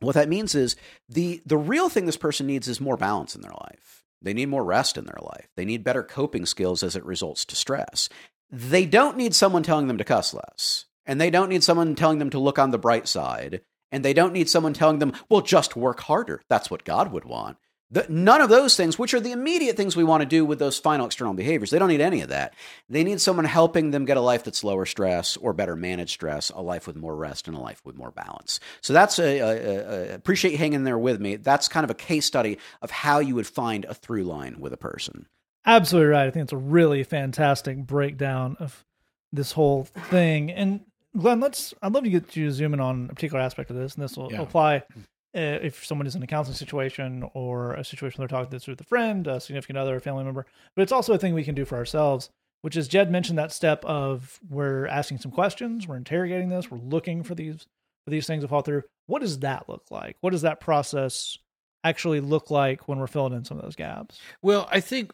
what 0.00 0.14
that 0.14 0.28
means 0.28 0.54
is 0.54 0.76
the 1.08 1.40
the 1.46 1.56
real 1.56 1.88
thing 1.88 2.04
this 2.04 2.18
person 2.18 2.46
needs 2.46 2.68
is 2.68 2.82
more 2.82 2.98
balance 2.98 3.34
in 3.34 3.40
their 3.40 3.52
life 3.52 4.04
they 4.22 4.34
need 4.34 4.48
more 4.48 4.64
rest 4.64 4.96
in 4.96 5.04
their 5.04 5.20
life. 5.20 5.48
They 5.56 5.64
need 5.64 5.84
better 5.84 6.02
coping 6.02 6.46
skills 6.46 6.82
as 6.82 6.96
it 6.96 7.04
results 7.04 7.44
to 7.46 7.56
stress. 7.56 8.08
They 8.50 8.86
don't 8.86 9.16
need 9.16 9.34
someone 9.34 9.62
telling 9.62 9.88
them 9.88 9.98
to 9.98 10.04
cuss 10.04 10.34
less. 10.34 10.84
And 11.04 11.20
they 11.20 11.30
don't 11.30 11.48
need 11.48 11.64
someone 11.64 11.94
telling 11.94 12.18
them 12.18 12.30
to 12.30 12.38
look 12.38 12.58
on 12.58 12.70
the 12.70 12.78
bright 12.78 13.08
side. 13.08 13.62
And 13.92 14.04
they 14.04 14.12
don't 14.12 14.32
need 14.32 14.48
someone 14.48 14.72
telling 14.72 14.98
them, 14.98 15.12
well, 15.28 15.40
just 15.40 15.76
work 15.76 16.00
harder. 16.00 16.42
That's 16.48 16.70
what 16.70 16.84
God 16.84 17.12
would 17.12 17.24
want. 17.24 17.56
The, 17.88 18.04
none 18.08 18.40
of 18.40 18.48
those 18.48 18.76
things, 18.76 18.98
which 18.98 19.14
are 19.14 19.20
the 19.20 19.30
immediate 19.30 19.76
things 19.76 19.94
we 19.94 20.02
want 20.02 20.22
to 20.22 20.26
do 20.26 20.44
with 20.44 20.58
those 20.58 20.76
final 20.76 21.06
external 21.06 21.34
behaviors, 21.34 21.70
they 21.70 21.78
don't 21.78 21.88
need 21.88 22.00
any 22.00 22.20
of 22.20 22.30
that. 22.30 22.52
They 22.88 23.04
need 23.04 23.20
someone 23.20 23.44
helping 23.44 23.92
them 23.92 24.04
get 24.04 24.16
a 24.16 24.20
life 24.20 24.42
that's 24.42 24.64
lower 24.64 24.86
stress 24.86 25.36
or 25.36 25.52
better 25.52 25.76
managed 25.76 26.10
stress, 26.10 26.50
a 26.50 26.60
life 26.60 26.88
with 26.88 26.96
more 26.96 27.14
rest, 27.14 27.46
and 27.46 27.56
a 27.56 27.60
life 27.60 27.80
with 27.84 27.94
more 27.94 28.10
balance. 28.10 28.58
So 28.80 28.92
that's 28.92 29.20
a, 29.20 29.38
a, 29.38 30.10
a 30.10 30.14
appreciate 30.14 30.56
hanging 30.56 30.82
there 30.82 30.98
with 30.98 31.20
me. 31.20 31.36
That's 31.36 31.68
kind 31.68 31.84
of 31.84 31.90
a 31.90 31.94
case 31.94 32.26
study 32.26 32.58
of 32.82 32.90
how 32.90 33.20
you 33.20 33.36
would 33.36 33.46
find 33.46 33.84
a 33.84 33.94
through 33.94 34.24
line 34.24 34.58
with 34.58 34.72
a 34.72 34.76
person. 34.76 35.26
Absolutely 35.66 36.10
right. 36.10 36.26
I 36.26 36.30
think 36.30 36.44
it's 36.44 36.52
a 36.52 36.56
really 36.56 37.02
fantastic 37.02 37.78
breakdown 37.78 38.56
of 38.60 38.84
this 39.32 39.52
whole 39.52 39.84
thing. 39.84 40.50
And 40.50 40.80
Glenn, 41.16 41.40
let's 41.40 41.74
I'd 41.82 41.92
love 41.92 42.04
to 42.04 42.10
get 42.10 42.36
you 42.36 42.46
to 42.46 42.52
zoom 42.52 42.74
in 42.74 42.80
on 42.80 43.06
a 43.10 43.14
particular 43.14 43.42
aspect 43.42 43.70
of 43.70 43.76
this, 43.76 43.94
and 43.94 44.04
this 44.04 44.16
will 44.16 44.30
yeah. 44.30 44.42
apply 44.42 44.76
uh, 44.76 44.82
if 45.34 45.84
someone 45.84 46.06
is 46.06 46.14
in 46.14 46.22
a 46.22 46.26
counseling 46.26 46.56
situation 46.56 47.28
or 47.34 47.74
a 47.74 47.84
situation 47.84 48.20
they're 48.20 48.28
talking 48.28 48.50
this 48.50 48.66
with 48.66 48.80
a 48.80 48.84
friend, 48.84 49.26
a 49.26 49.40
significant 49.40 49.78
other, 49.78 49.96
a 49.96 50.00
family 50.00 50.24
member. 50.24 50.46
But 50.74 50.82
it's 50.82 50.92
also 50.92 51.14
a 51.14 51.18
thing 51.18 51.34
we 51.34 51.44
can 51.44 51.54
do 51.54 51.64
for 51.64 51.76
ourselves, 51.76 52.30
which 52.62 52.76
is 52.76 52.88
Jed 52.88 53.10
mentioned 53.10 53.38
that 53.38 53.52
step 53.52 53.84
of 53.84 54.38
we're 54.48 54.86
asking 54.86 55.18
some 55.18 55.32
questions, 55.32 55.88
we're 55.88 55.96
interrogating 55.96 56.48
this, 56.48 56.70
we're 56.70 56.78
looking 56.78 57.22
for 57.22 57.34
these 57.34 57.66
for 58.04 58.10
these 58.10 58.26
things 58.26 58.44
to 58.44 58.48
fall 58.48 58.62
through. 58.62 58.84
What 59.06 59.20
does 59.20 59.40
that 59.40 59.68
look 59.68 59.84
like? 59.90 60.16
What 60.20 60.30
does 60.30 60.42
that 60.42 60.60
process 60.60 61.38
actually 61.88 62.20
look 62.20 62.50
like 62.50 62.88
when 62.88 62.98
we're 62.98 63.06
filling 63.06 63.32
in 63.32 63.44
some 63.44 63.58
of 63.58 63.64
those 63.64 63.76
gaps? 63.76 64.18
Well, 64.42 64.68
I 64.70 64.80
think 64.80 65.12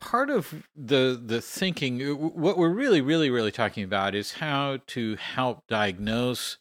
part 0.00 0.30
of 0.30 0.66
the 0.76 1.20
the 1.22 1.40
thinking, 1.40 2.00
what 2.00 2.56
we're 2.58 2.68
really, 2.68 3.00
really, 3.00 3.30
really 3.30 3.52
talking 3.52 3.84
about 3.84 4.14
is 4.14 4.32
how 4.32 4.78
to 4.88 5.16
help 5.16 5.66
diagnose 5.68 6.58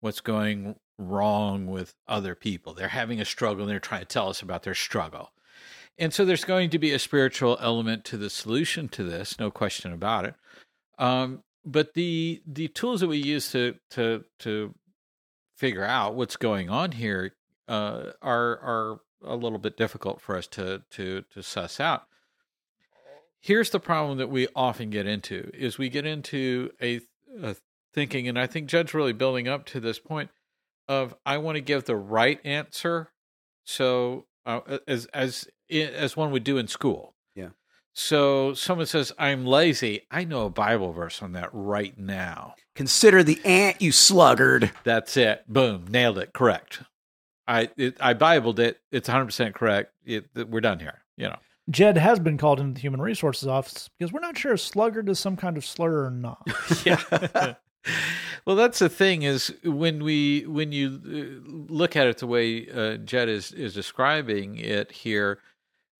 what's 0.00 0.20
going 0.20 0.76
wrong 0.98 1.66
with 1.66 1.94
other 2.06 2.34
people. 2.34 2.74
They're 2.74 2.88
having 2.88 3.20
a 3.20 3.24
struggle 3.24 3.62
and 3.62 3.70
they're 3.70 3.80
trying 3.80 4.02
to 4.02 4.06
tell 4.06 4.28
us 4.28 4.42
about 4.42 4.62
their 4.62 4.74
struggle. 4.74 5.32
And 5.98 6.12
so 6.12 6.24
there's 6.24 6.44
going 6.44 6.70
to 6.70 6.78
be 6.78 6.92
a 6.92 6.98
spiritual 6.98 7.56
element 7.60 8.04
to 8.06 8.16
the 8.16 8.30
solution 8.30 8.88
to 8.90 9.04
this, 9.04 9.38
no 9.38 9.50
question 9.50 9.92
about 9.92 10.24
it. 10.24 10.34
Um, 10.98 11.42
but 11.64 11.94
the 11.94 12.42
the 12.46 12.68
tools 12.68 13.00
that 13.00 13.08
we 13.08 13.16
use 13.18 13.50
to 13.52 13.76
to 13.90 14.24
to 14.40 14.74
figure 15.56 15.84
out 15.84 16.14
what's 16.14 16.36
going 16.36 16.68
on 16.68 16.92
here 16.92 17.32
uh, 17.68 18.12
are 18.22 18.58
are 18.58 19.00
a 19.24 19.36
little 19.36 19.58
bit 19.58 19.76
difficult 19.76 20.20
for 20.20 20.36
us 20.36 20.46
to 20.48 20.82
to 20.90 21.24
to 21.32 21.42
suss 21.42 21.80
out. 21.80 22.04
Here's 23.40 23.70
the 23.70 23.80
problem 23.80 24.18
that 24.18 24.30
we 24.30 24.48
often 24.54 24.90
get 24.90 25.06
into: 25.06 25.50
is 25.54 25.78
we 25.78 25.88
get 25.88 26.06
into 26.06 26.70
a, 26.80 27.00
a 27.42 27.56
thinking, 27.92 28.28
and 28.28 28.38
I 28.38 28.46
think 28.46 28.68
Jed's 28.68 28.94
really 28.94 29.12
building 29.12 29.48
up 29.48 29.66
to 29.66 29.80
this 29.80 29.98
point 29.98 30.30
of 30.88 31.14
I 31.24 31.38
want 31.38 31.56
to 31.56 31.60
give 31.60 31.84
the 31.84 31.96
right 31.96 32.40
answer. 32.44 33.10
So 33.64 34.26
uh, 34.46 34.60
as 34.86 35.06
as 35.06 35.48
as 35.70 36.16
one 36.16 36.30
would 36.30 36.44
do 36.44 36.58
in 36.58 36.68
school. 36.68 37.14
Yeah. 37.34 37.50
So 37.92 38.54
someone 38.54 38.86
says 38.86 39.12
I'm 39.18 39.46
lazy. 39.46 40.02
I 40.10 40.24
know 40.24 40.46
a 40.46 40.50
Bible 40.50 40.92
verse 40.92 41.22
on 41.22 41.32
that 41.32 41.50
right 41.52 41.96
now. 41.98 42.54
Consider 42.74 43.22
the 43.22 43.40
ant, 43.44 43.80
you 43.80 43.92
sluggard. 43.92 44.72
That's 44.84 45.16
it. 45.16 45.44
Boom, 45.48 45.86
nailed 45.88 46.18
it. 46.18 46.32
Correct. 46.32 46.82
I 47.46 47.68
it, 47.76 47.96
I 48.00 48.14
bibled 48.14 48.60
it. 48.60 48.80
It's 48.90 49.08
100 49.08 49.26
percent 49.26 49.54
correct. 49.54 49.92
It, 50.04 50.26
we're 50.48 50.60
done 50.60 50.78
here. 50.80 51.02
You 51.16 51.28
know. 51.28 51.36
Jed 51.70 51.96
has 51.96 52.18
been 52.18 52.36
called 52.36 52.60
into 52.60 52.74
the 52.74 52.80
human 52.80 53.00
resources 53.00 53.48
office 53.48 53.88
because 53.98 54.12
we're 54.12 54.20
not 54.20 54.36
sure 54.36 54.52
if 54.52 54.60
sluggard 54.60 55.08
is 55.08 55.18
some 55.18 55.36
kind 55.36 55.56
of 55.56 55.64
slur 55.64 56.06
or 56.06 56.10
not. 56.10 56.46
yeah. 56.84 57.54
well, 58.46 58.56
that's 58.56 58.78
the 58.78 58.88
thing 58.88 59.22
is 59.22 59.54
when 59.64 60.04
we 60.04 60.42
when 60.46 60.72
you 60.72 61.00
uh, 61.06 61.72
look 61.72 61.96
at 61.96 62.06
it 62.06 62.18
the 62.18 62.26
way 62.26 62.68
uh, 62.70 62.96
Jed 62.98 63.28
is 63.28 63.52
is 63.52 63.72
describing 63.72 64.56
it 64.56 64.92
here, 64.92 65.38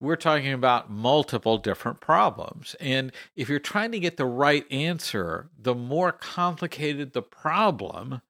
we're 0.01 0.17
talking 0.17 0.53
about 0.53 0.91
multiple 0.91 1.57
different 1.57 2.01
problems, 2.01 2.77
and 2.79 3.13
if 3.35 3.49
you're 3.49 3.59
trying 3.59 3.93
to 3.93 4.01
get 4.01 4.19
the 4.19 4.27
right 4.27 4.71
answer, 4.71 5.49
the 5.59 5.75
more 5.75 6.13
complicated 6.13 7.15
the 7.15 7.23
problem, 7.23 8.21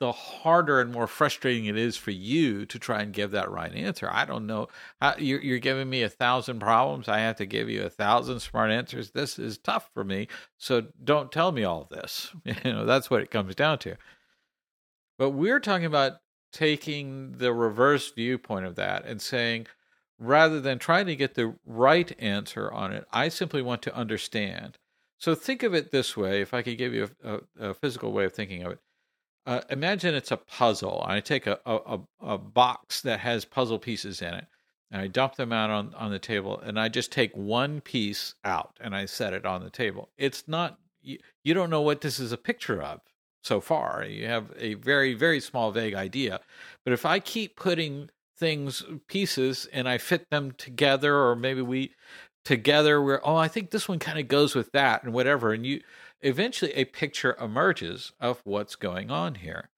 the 0.00 0.12
harder 0.12 0.80
and 0.80 0.90
more 0.90 1.06
frustrating 1.06 1.66
it 1.66 1.76
is 1.76 1.96
for 1.98 2.10
you 2.10 2.64
to 2.64 2.78
try 2.78 3.02
and 3.02 3.12
give 3.12 3.30
that 3.32 3.50
right 3.50 3.74
answer. 3.74 4.08
I 4.10 4.24
don't 4.24 4.46
know. 4.46 4.68
You're, 5.18 5.42
you're, 5.42 5.58
giving 5.58 5.90
me 5.90 6.02
a 6.02 6.08
thousand 6.08 6.58
problems. 6.58 7.06
I 7.06 7.18
have 7.18 7.36
to 7.36 7.46
give 7.46 7.68
you 7.68 7.82
a 7.82 7.90
thousand 7.90 8.40
smart 8.40 8.70
answers. 8.70 9.10
This 9.10 9.38
is 9.38 9.58
tough 9.58 9.90
for 9.92 10.02
me. 10.02 10.26
So 10.56 10.86
don't 11.04 11.30
tell 11.30 11.52
me 11.52 11.64
all 11.64 11.86
this. 11.88 12.34
You 12.64 12.72
know, 12.72 12.86
that's 12.86 13.10
what 13.10 13.22
it 13.22 13.30
comes 13.30 13.54
down 13.54 13.78
to. 13.80 13.96
But 15.18 15.30
we're 15.30 15.60
talking 15.60 15.86
about 15.86 16.14
taking 16.50 17.32
the 17.32 17.52
reverse 17.52 18.10
viewpoint 18.10 18.66
of 18.66 18.76
that 18.76 19.04
and 19.04 19.20
saying, 19.20 19.66
rather 20.18 20.60
than 20.60 20.78
trying 20.78 21.06
to 21.06 21.16
get 21.16 21.34
the 21.34 21.54
right 21.66 22.10
answer 22.18 22.72
on 22.72 22.92
it, 22.92 23.06
I 23.12 23.28
simply 23.28 23.60
want 23.60 23.82
to 23.82 23.94
understand. 23.94 24.78
So 25.18 25.34
think 25.34 25.62
of 25.62 25.74
it 25.74 25.90
this 25.90 26.16
way 26.16 26.40
if 26.40 26.54
I 26.54 26.62
could 26.62 26.78
give 26.78 26.94
you 26.94 27.10
a, 27.22 27.34
a, 27.34 27.68
a 27.70 27.74
physical 27.74 28.12
way 28.12 28.24
of 28.24 28.32
thinking 28.32 28.62
of 28.62 28.72
it 28.72 28.78
uh, 29.50 29.62
imagine 29.68 30.14
it's 30.14 30.30
a 30.30 30.36
puzzle. 30.36 31.04
I 31.04 31.18
take 31.18 31.48
a, 31.48 31.58
a, 31.66 31.98
a 32.20 32.38
box 32.38 33.00
that 33.00 33.18
has 33.18 33.44
puzzle 33.44 33.80
pieces 33.80 34.22
in 34.22 34.32
it, 34.32 34.46
and 34.92 35.02
I 35.02 35.08
dump 35.08 35.34
them 35.34 35.52
out 35.52 35.70
on, 35.70 35.92
on 35.96 36.12
the 36.12 36.20
table, 36.20 36.60
and 36.60 36.78
I 36.78 36.88
just 36.88 37.10
take 37.10 37.36
one 37.36 37.80
piece 37.80 38.36
out 38.44 38.78
and 38.80 38.94
I 38.94 39.06
set 39.06 39.32
it 39.32 39.44
on 39.44 39.64
the 39.64 39.70
table. 39.70 40.08
It's 40.16 40.46
not, 40.46 40.78
you, 41.02 41.18
you 41.42 41.52
don't 41.52 41.68
know 41.68 41.80
what 41.80 42.00
this 42.00 42.20
is 42.20 42.30
a 42.30 42.36
picture 42.36 42.80
of 42.80 43.00
so 43.42 43.60
far. 43.60 44.04
You 44.04 44.26
have 44.26 44.52
a 44.56 44.74
very, 44.74 45.14
very 45.14 45.40
small, 45.40 45.72
vague 45.72 45.94
idea. 45.94 46.38
But 46.84 46.92
if 46.92 47.04
I 47.04 47.18
keep 47.18 47.56
putting 47.56 48.10
things, 48.38 48.84
pieces, 49.08 49.66
and 49.72 49.88
I 49.88 49.98
fit 49.98 50.30
them 50.30 50.52
together, 50.58 51.16
or 51.16 51.34
maybe 51.34 51.60
we 51.60 51.92
together, 52.44 53.02
we're, 53.02 53.20
oh, 53.24 53.34
I 53.34 53.48
think 53.48 53.72
this 53.72 53.88
one 53.88 53.98
kind 53.98 54.20
of 54.20 54.28
goes 54.28 54.54
with 54.54 54.70
that, 54.72 55.02
and 55.02 55.12
whatever. 55.12 55.52
And 55.52 55.66
you, 55.66 55.80
eventually 56.22 56.72
a 56.72 56.84
picture 56.84 57.36
emerges 57.40 58.12
of 58.20 58.40
what's 58.44 58.76
going 58.76 59.10
on 59.10 59.36
here. 59.36 59.70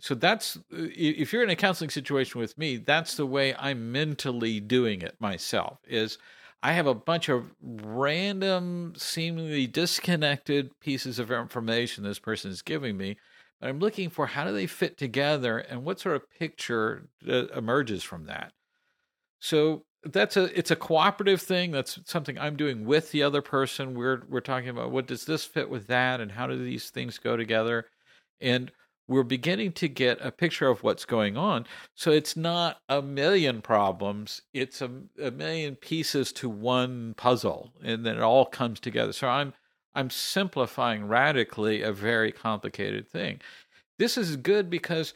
So 0.00 0.14
that's 0.14 0.58
if 0.70 1.32
you're 1.32 1.42
in 1.42 1.50
a 1.50 1.56
counseling 1.56 1.90
situation 1.90 2.40
with 2.40 2.58
me, 2.58 2.76
that's 2.76 3.14
the 3.16 3.26
way 3.26 3.54
I'm 3.54 3.92
mentally 3.92 4.60
doing 4.60 5.00
it 5.00 5.16
myself 5.18 5.78
is 5.86 6.18
I 6.62 6.72
have 6.72 6.86
a 6.86 6.94
bunch 6.94 7.28
of 7.28 7.54
random 7.62 8.94
seemingly 8.96 9.66
disconnected 9.66 10.78
pieces 10.80 11.18
of 11.18 11.30
information 11.30 12.04
this 12.04 12.18
person 12.18 12.50
is 12.50 12.62
giving 12.62 12.96
me, 12.96 13.18
but 13.60 13.68
I'm 13.68 13.78
looking 13.78 14.10
for 14.10 14.26
how 14.26 14.44
do 14.44 14.52
they 14.52 14.66
fit 14.66 14.96
together 14.96 15.58
and 15.58 15.84
what 15.84 16.00
sort 16.00 16.16
of 16.16 16.30
picture 16.30 17.08
uh, 17.28 17.46
emerges 17.48 18.02
from 18.02 18.24
that. 18.26 18.52
So 19.40 19.84
that's 20.06 20.36
a 20.36 20.56
it's 20.58 20.70
a 20.70 20.76
cooperative 20.76 21.40
thing. 21.40 21.70
That's 21.70 21.98
something 22.04 22.38
i'm 22.38 22.56
doing 22.56 22.84
with 22.84 23.10
the 23.10 23.22
other 23.22 23.42
person. 23.42 23.94
We're 23.94 24.22
we're 24.28 24.40
talking 24.40 24.68
about 24.68 24.90
what 24.90 25.06
does 25.06 25.24
this 25.24 25.44
fit 25.44 25.70
with 25.70 25.86
that 25.88 26.20
and 26.20 26.32
how 26.32 26.46
do 26.46 26.62
these 26.62 26.90
things 26.90 27.18
go 27.18 27.36
together? 27.36 27.86
And 28.40 28.70
we're 29.06 29.22
beginning 29.22 29.72
to 29.72 29.88
get 29.88 30.18
a 30.24 30.30
picture 30.30 30.68
of 30.68 30.82
what's 30.82 31.04
going 31.04 31.36
on. 31.36 31.66
So 31.94 32.10
it's 32.10 32.36
not 32.36 32.80
a 32.88 33.02
million 33.02 33.60
problems. 33.60 34.40
It's 34.54 34.80
a, 34.80 34.90
a 35.22 35.30
million 35.30 35.76
pieces 35.76 36.32
to 36.32 36.48
one 36.48 37.14
puzzle 37.16 37.72
and 37.82 38.06
then 38.06 38.16
it 38.16 38.22
all 38.22 38.46
comes 38.46 38.80
together. 38.80 39.12
So 39.12 39.28
i'm 39.28 39.52
i'm 39.94 40.10
simplifying 40.10 41.06
radically 41.06 41.82
a 41.82 41.92
very 41.92 42.32
complicated 42.32 43.08
thing. 43.08 43.40
This 43.98 44.18
is 44.18 44.36
good 44.36 44.68
because 44.70 45.14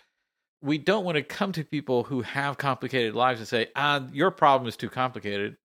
we 0.60 0.78
don't 0.78 1.04
want 1.04 1.16
to 1.16 1.22
come 1.22 1.52
to 1.52 1.64
people 1.64 2.04
who 2.04 2.22
have 2.22 2.58
complicated 2.58 3.14
lives 3.14 3.40
and 3.40 3.48
say, 3.48 3.68
ah, 3.76 4.02
your 4.12 4.30
problem 4.30 4.68
is 4.68 4.76
too 4.76 4.88
complicated. 4.88 5.56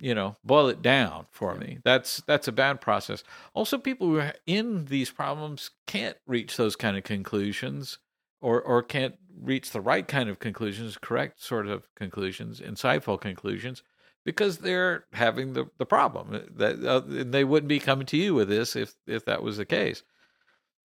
You 0.00 0.14
know, 0.14 0.36
boil 0.44 0.68
it 0.68 0.80
down 0.80 1.26
for 1.30 1.56
me. 1.56 1.78
That's 1.84 2.22
that's 2.26 2.46
a 2.46 2.52
bad 2.52 2.80
process. 2.80 3.24
Also, 3.52 3.78
people 3.78 4.06
who 4.06 4.18
are 4.18 4.32
in 4.46 4.84
these 4.84 5.10
problems 5.10 5.70
can't 5.88 6.16
reach 6.24 6.56
those 6.56 6.76
kind 6.76 6.96
of 6.96 7.02
conclusions, 7.02 7.98
or 8.40 8.62
or 8.62 8.80
can't 8.84 9.16
reach 9.40 9.72
the 9.72 9.80
right 9.80 10.06
kind 10.06 10.28
of 10.28 10.38
conclusions, 10.38 10.96
correct 10.98 11.42
sort 11.42 11.66
of 11.66 11.82
conclusions, 11.96 12.60
insightful 12.60 13.20
conclusions, 13.20 13.82
because 14.24 14.58
they're 14.58 15.04
having 15.14 15.54
the 15.54 15.68
the 15.78 15.86
problem. 15.86 16.46
That 16.54 16.84
uh, 16.84 17.02
they 17.04 17.42
wouldn't 17.42 17.68
be 17.68 17.80
coming 17.80 18.06
to 18.06 18.16
you 18.16 18.34
with 18.34 18.48
this 18.48 18.76
if 18.76 18.94
if 19.04 19.24
that 19.24 19.42
was 19.42 19.56
the 19.56 19.66
case. 19.66 20.04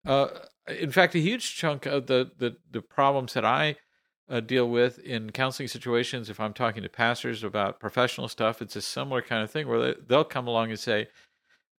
Uh, 0.05 0.27
in 0.67 0.91
fact, 0.91 1.15
a 1.15 1.19
huge 1.19 1.55
chunk 1.55 1.85
of 1.85 2.07
the 2.07 2.31
the, 2.37 2.57
the 2.71 2.81
problems 2.81 3.33
that 3.33 3.45
I 3.45 3.75
uh, 4.29 4.39
deal 4.39 4.69
with 4.69 4.99
in 4.99 5.31
counseling 5.31 5.67
situations, 5.67 6.29
if 6.29 6.39
I'm 6.39 6.53
talking 6.53 6.83
to 6.83 6.89
pastors 6.89 7.43
about 7.43 7.79
professional 7.79 8.27
stuff, 8.27 8.61
it's 8.61 8.75
a 8.75 8.81
similar 8.81 9.21
kind 9.21 9.43
of 9.43 9.51
thing 9.51 9.67
where 9.67 9.79
they, 9.79 9.95
they'll 10.07 10.23
come 10.23 10.47
along 10.47 10.69
and 10.69 10.79
say, 10.79 11.07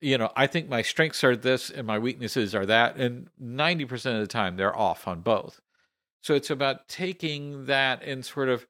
you 0.01 0.17
know, 0.17 0.31
I 0.35 0.47
think 0.47 0.67
my 0.67 0.81
strengths 0.81 1.23
are 1.23 1.35
this 1.35 1.69
and 1.69 1.87
my 1.87 1.97
weaknesses 1.97 2.53
are 2.53 2.65
that, 2.65 2.97
and 2.97 3.29
ninety 3.39 3.85
percent 3.85 4.15
of 4.15 4.21
the 4.21 4.27
time 4.27 4.57
they're 4.57 4.77
off 4.77 5.07
on 5.07 5.21
both. 5.21 5.61
So 6.21 6.33
it's 6.33 6.49
about 6.49 6.87
taking 6.87 7.65
that 7.65 8.03
and 8.03 8.23
sort 8.25 8.49
of 8.49 8.67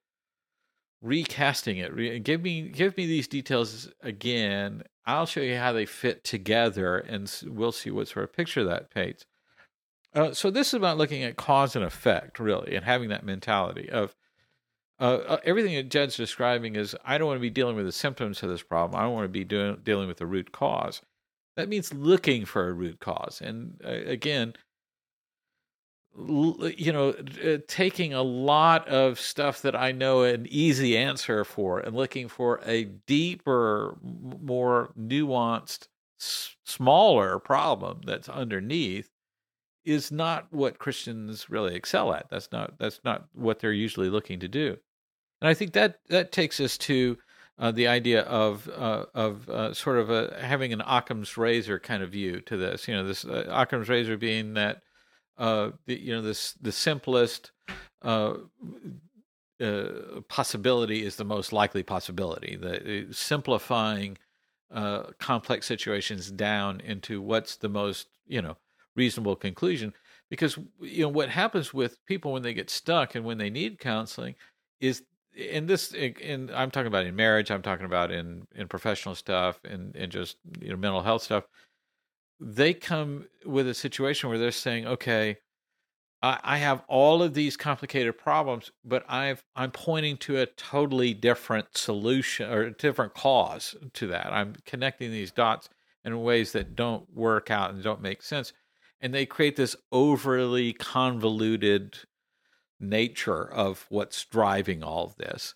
recasting 1.01 1.77
it. 1.77 2.23
Give 2.23 2.41
me 2.41 2.69
give 2.69 2.95
me 2.97 3.05
these 3.07 3.27
details 3.27 3.89
again. 4.01 4.83
I'll 5.05 5.25
show 5.25 5.41
you 5.41 5.57
how 5.57 5.73
they 5.73 5.85
fit 5.85 6.23
together, 6.23 6.97
and 6.97 7.31
we'll 7.47 7.71
see 7.71 7.91
what 7.91 8.07
sort 8.07 8.23
of 8.23 8.33
picture 8.33 8.63
that 8.63 8.89
paints. 8.91 9.25
Uh, 10.13 10.33
so 10.33 10.51
this 10.51 10.67
is 10.69 10.73
about 10.75 10.97
looking 10.97 11.23
at 11.23 11.37
cause 11.37 11.75
and 11.75 11.83
effect, 11.83 12.39
really, 12.39 12.75
and 12.75 12.85
having 12.85 13.09
that 13.09 13.25
mentality 13.25 13.89
of 13.89 14.15
uh, 14.99 15.19
uh, 15.27 15.37
everything 15.43 15.75
that 15.75 15.89
Jed's 15.89 16.15
describing 16.17 16.75
is 16.75 16.95
I 17.03 17.17
don't 17.17 17.27
want 17.27 17.37
to 17.37 17.41
be 17.41 17.49
dealing 17.49 17.75
with 17.75 17.85
the 17.85 17.91
symptoms 17.91 18.43
of 18.43 18.49
this 18.49 18.63
problem. 18.63 18.99
I 18.99 19.03
don't 19.03 19.13
want 19.13 19.25
to 19.25 19.29
be 19.29 19.43
doing 19.43 19.79
dealing 19.83 20.07
with 20.07 20.17
the 20.17 20.27
root 20.27 20.51
cause. 20.51 21.01
That 21.57 21.69
means 21.69 21.93
looking 21.93 22.45
for 22.45 22.69
a 22.69 22.73
root 22.73 22.99
cause, 22.99 23.41
and 23.41 23.81
uh, 23.85 23.89
again, 23.89 24.53
you 26.15 26.91
know, 26.91 27.09
uh, 27.43 27.57
taking 27.67 28.13
a 28.13 28.21
lot 28.21 28.87
of 28.87 29.19
stuff 29.19 29.63
that 29.63 29.75
I 29.75 29.91
know 29.91 30.23
an 30.23 30.45
easy 30.49 30.95
answer 30.95 31.43
for, 31.43 31.79
and 31.79 31.95
looking 31.95 32.27
for 32.27 32.61
a 32.65 32.83
deeper, 32.83 33.97
more 34.01 34.93
nuanced, 34.99 35.87
s- 36.21 36.55
smaller 36.65 37.39
problem 37.39 38.01
that's 38.05 38.29
underneath 38.29 39.09
is 39.85 40.11
not 40.11 40.47
what 40.51 40.79
Christians 40.79 41.49
really 41.49 41.75
excel 41.75 42.13
at. 42.13 42.29
That's 42.29 42.51
not 42.51 42.77
that's 42.79 42.99
not 43.03 43.27
what 43.33 43.59
they're 43.59 43.71
usually 43.71 44.09
looking 44.09 44.39
to 44.39 44.47
do. 44.47 44.77
And 45.41 45.49
I 45.49 45.53
think 45.53 45.73
that 45.73 45.99
that 46.09 46.31
takes 46.31 46.59
us 46.59 46.77
to 46.79 47.17
uh, 47.59 47.71
the 47.71 47.87
idea 47.87 48.21
of 48.23 48.69
uh, 48.69 49.05
of 49.13 49.49
uh, 49.49 49.73
sort 49.73 49.99
of 49.99 50.09
a, 50.09 50.37
having 50.41 50.73
an 50.73 50.81
Occam's 50.81 51.37
razor 51.37 51.79
kind 51.79 52.01
of 52.01 52.11
view 52.11 52.41
to 52.41 52.57
this. 52.57 52.87
You 52.87 52.95
know, 52.95 53.05
this 53.05 53.25
uh, 53.25 53.45
Occam's 53.49 53.89
razor 53.89 54.17
being 54.17 54.53
that 54.55 54.81
uh, 55.37 55.71
the, 55.85 55.99
you 55.99 56.15
know 56.15 56.21
this 56.21 56.53
the 56.53 56.71
simplest 56.71 57.51
uh, 58.01 58.33
possibility 60.27 61.05
is 61.05 61.15
the 61.15 61.25
most 61.25 61.53
likely 61.53 61.83
possibility. 61.83 62.55
The 62.55 63.07
simplifying 63.11 64.17
complex 65.19 65.67
situations 65.67 66.31
down 66.31 66.79
into 66.81 67.21
what's 67.21 67.57
the 67.57 67.69
most 67.69 68.07
you 68.25 68.41
know 68.41 68.57
reasonable 68.95 69.35
conclusion 69.35 69.93
because 70.29 70.57
you 70.81 71.03
know 71.03 71.09
what 71.09 71.29
happens 71.29 71.73
with 71.73 72.03
people 72.05 72.31
when 72.31 72.41
they 72.41 72.53
get 72.53 72.69
stuck 72.69 73.15
and 73.15 73.25
when 73.25 73.37
they 73.37 73.49
need 73.49 73.79
counseling 73.79 74.35
is 74.79 75.03
in 75.35 75.65
this 75.65 75.93
and 75.93 76.51
i'm 76.51 76.71
talking 76.71 76.87
about 76.87 77.05
in 77.05 77.15
marriage 77.15 77.51
i'm 77.51 77.61
talking 77.61 77.85
about 77.85 78.11
in 78.11 78.45
in 78.55 78.67
professional 78.67 79.15
stuff 79.15 79.59
and 79.63 79.95
and 79.95 80.11
just 80.11 80.37
you 80.59 80.69
know 80.69 80.75
mental 80.75 81.01
health 81.01 81.23
stuff 81.23 81.45
they 82.39 82.73
come 82.73 83.25
with 83.45 83.67
a 83.67 83.73
situation 83.73 84.29
where 84.29 84.37
they're 84.37 84.51
saying 84.51 84.85
okay 84.85 85.37
I, 86.21 86.39
I 86.43 86.57
have 86.57 86.83
all 86.87 87.21
of 87.21 87.33
these 87.33 87.57
complicated 87.57 88.17
problems 88.17 88.71
but 88.85 89.03
i've 89.09 89.43
i'm 89.55 89.71
pointing 89.71 90.17
to 90.17 90.39
a 90.39 90.45
totally 90.45 91.13
different 91.13 91.77
solution 91.77 92.49
or 92.49 92.61
a 92.63 92.71
different 92.71 93.13
cause 93.13 93.75
to 93.93 94.07
that. 94.07 94.31
I'm 94.31 94.55
connecting 94.65 95.11
these 95.11 95.31
dots 95.31 95.69
in 96.05 96.21
ways 96.21 96.51
that 96.51 96.75
don't 96.75 97.11
work 97.15 97.49
out 97.49 97.71
and 97.71 97.83
don't 97.83 98.01
make 98.01 98.21
sense 98.21 98.53
and 99.03 99.13
they 99.13 99.25
create 99.25 99.57
this 99.57 99.75
overly 99.91 100.71
convoluted 100.71 101.99
nature 102.79 103.43
of 103.51 103.85
what's 103.89 104.23
driving 104.23 104.81
all 104.81 105.05
of 105.05 105.17
this. 105.17 105.55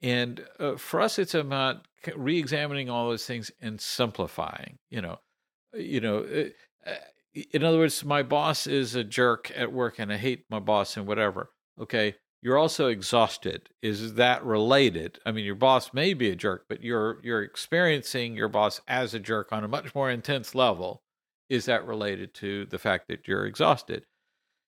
And 0.00 0.44
uh, 0.58 0.76
for 0.76 1.02
us, 1.02 1.18
it's 1.18 1.34
about 1.34 1.86
re-examining 2.16 2.88
all 2.88 3.10
those 3.10 3.26
things 3.26 3.50
and 3.60 3.78
simplifying. 3.78 4.78
You 4.90 5.02
know, 5.02 5.18
you 5.74 6.00
know. 6.00 6.18
Uh, 6.18 6.88
uh, 6.88 6.94
in 7.52 7.62
other 7.62 7.78
words, 7.78 8.04
my 8.04 8.22
boss 8.22 8.66
is 8.66 8.94
a 8.94 9.04
jerk 9.04 9.52
at 9.54 9.72
work, 9.72 9.98
and 9.98 10.10
I 10.10 10.16
hate 10.16 10.46
my 10.48 10.58
boss 10.58 10.96
and 10.96 11.06
whatever. 11.06 11.50
Okay, 11.78 12.14
you're 12.40 12.56
also 12.56 12.86
exhausted. 12.86 13.68
Is 13.82 14.14
that 14.14 14.44
related? 14.44 15.18
I 15.26 15.32
mean, 15.32 15.44
your 15.44 15.54
boss 15.54 15.92
may 15.92 16.14
be 16.14 16.30
a 16.30 16.36
jerk, 16.36 16.64
but 16.68 16.82
you're 16.82 17.20
you're 17.22 17.42
experiencing 17.42 18.34
your 18.34 18.48
boss 18.48 18.80
as 18.88 19.12
a 19.12 19.20
jerk 19.20 19.52
on 19.52 19.62
a 19.62 19.68
much 19.68 19.94
more 19.94 20.10
intense 20.10 20.54
level. 20.54 21.02
Is 21.48 21.64
that 21.66 21.86
related 21.86 22.34
to 22.34 22.66
the 22.66 22.78
fact 22.78 23.08
that 23.08 23.26
you're 23.26 23.46
exhausted? 23.46 24.04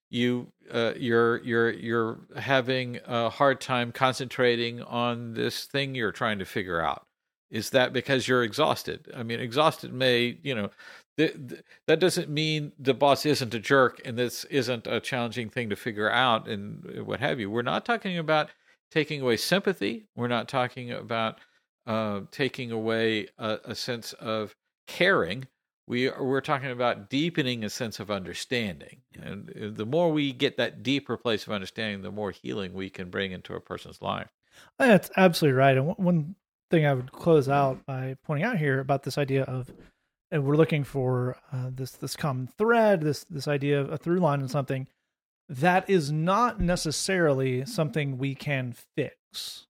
You 0.09 0.51
uh, 0.71 0.93
you're 0.97 1.37
you're 1.43 1.71
you're 1.71 2.19
having 2.35 2.99
a 3.05 3.29
hard 3.29 3.61
time 3.61 3.91
concentrating 3.91 4.81
on 4.81 5.33
this 5.33 5.65
thing 5.65 5.95
you're 5.95 6.11
trying 6.11 6.39
to 6.39 6.45
figure 6.45 6.81
out. 6.81 7.05
Is 7.49 7.69
that 7.71 7.93
because 7.93 8.27
you're 8.27 8.43
exhausted? 8.43 9.11
I 9.15 9.23
mean, 9.23 9.39
exhausted 9.39 9.93
may 9.93 10.37
you 10.41 10.55
know 10.55 10.69
that 11.17 11.99
doesn't 11.99 12.29
mean 12.29 12.71
the 12.79 12.93
boss 12.93 13.25
isn't 13.25 13.53
a 13.53 13.59
jerk 13.59 14.01
and 14.05 14.17
this 14.17 14.43
isn't 14.45 14.87
a 14.87 14.99
challenging 14.99 15.49
thing 15.49 15.69
to 15.69 15.75
figure 15.75 16.09
out 16.09 16.47
and 16.47 17.05
what 17.05 17.19
have 17.19 17.39
you. 17.39 17.49
We're 17.49 17.61
not 17.61 17.85
talking 17.85 18.17
about 18.17 18.49
taking 18.91 19.21
away 19.21 19.37
sympathy. 19.37 20.05
We're 20.15 20.27
not 20.27 20.47
talking 20.47 20.91
about 20.91 21.39
uh, 21.85 22.21
taking 22.31 22.71
away 22.71 23.27
a, 23.37 23.59
a, 23.65 23.75
sense 23.75 24.13
of 24.13 24.55
caring. 24.87 25.47
We 25.87 26.09
are, 26.09 26.23
we're 26.23 26.41
talking 26.41 26.71
about 26.71 27.09
deepening 27.09 27.63
a 27.63 27.69
sense 27.69 27.99
of 27.99 28.09
understanding, 28.09 29.01
and 29.21 29.49
uh, 29.49 29.69
the 29.75 29.85
more 29.85 30.11
we 30.11 30.31
get 30.31 30.57
that 30.57 30.83
deeper 30.83 31.17
place 31.17 31.45
of 31.45 31.53
understanding, 31.53 32.01
the 32.01 32.11
more 32.11 32.31
healing 32.31 32.73
we 32.73 32.89
can 32.89 33.09
bring 33.09 33.31
into 33.31 33.55
a 33.55 33.59
person's 33.59 34.01
life. 34.01 34.29
That's 34.77 35.09
absolutely 35.17 35.57
right. 35.57 35.77
And 35.77 35.87
one 35.97 36.35
thing 36.69 36.85
I 36.85 36.93
would 36.93 37.11
close 37.11 37.49
out 37.49 37.85
by 37.85 38.15
pointing 38.23 38.45
out 38.45 38.57
here 38.57 38.79
about 38.79 39.03
this 39.03 39.17
idea 39.17 39.43
of 39.43 39.71
and 40.31 40.45
we're 40.45 40.55
looking 40.55 40.83
for 40.83 41.37
uh, 41.51 41.69
this 41.69 41.91
this 41.91 42.15
common 42.15 42.47
thread, 42.57 43.01
this 43.01 43.25
this 43.25 43.47
idea 43.47 43.81
of 43.81 43.91
a 43.91 43.97
through 43.97 44.19
line 44.19 44.39
and 44.39 44.49
something 44.49 44.87
that 45.49 45.89
is 45.89 46.11
not 46.11 46.61
necessarily 46.61 47.65
something 47.65 48.17
we 48.17 48.33
can 48.33 48.73
fix. 48.95 49.67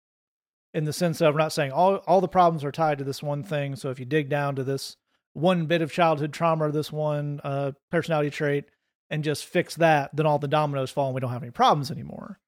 In 0.74 0.86
the 0.86 0.94
sense 0.94 1.20
of 1.20 1.34
we're 1.34 1.40
not 1.40 1.52
saying 1.52 1.72
all 1.72 1.96
all 2.08 2.22
the 2.22 2.28
problems 2.28 2.64
are 2.64 2.72
tied 2.72 3.00
to 3.00 3.04
this 3.04 3.24
one 3.24 3.44
thing. 3.44 3.76
So 3.76 3.90
if 3.90 4.00
you 4.00 4.06
dig 4.06 4.30
down 4.30 4.56
to 4.56 4.64
this 4.64 4.98
one 5.34 5.66
bit 5.66 5.82
of 5.82 5.92
childhood 5.92 6.34
trauma 6.34 6.68
or 6.68 6.72
this 6.72 6.92
one 6.92 7.40
uh, 7.44 7.72
personality 7.90 8.30
trait 8.30 8.66
and 9.10 9.24
just 9.24 9.46
fix 9.46 9.76
that, 9.76 10.16
then 10.16 10.26
all 10.26 10.40
the 10.40 10.48
dominoes 10.48 10.92
fall 10.92 11.08
and 11.08 11.16
we 11.16 11.22
don't 11.22 11.32
have 11.32 11.44
any 11.44 11.52
problems 11.52 11.92
anymore. 11.92 12.40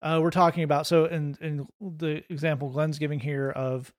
Uh, 0.00 0.18
we're 0.22 0.30
talking 0.30 0.64
about 0.64 0.86
so 0.86 1.04
in 1.04 1.36
in 1.40 1.66
the 1.80 2.24
example 2.28 2.70
Glenn's 2.70 2.98
giving 2.98 3.20
here 3.20 3.50
of 3.50 3.92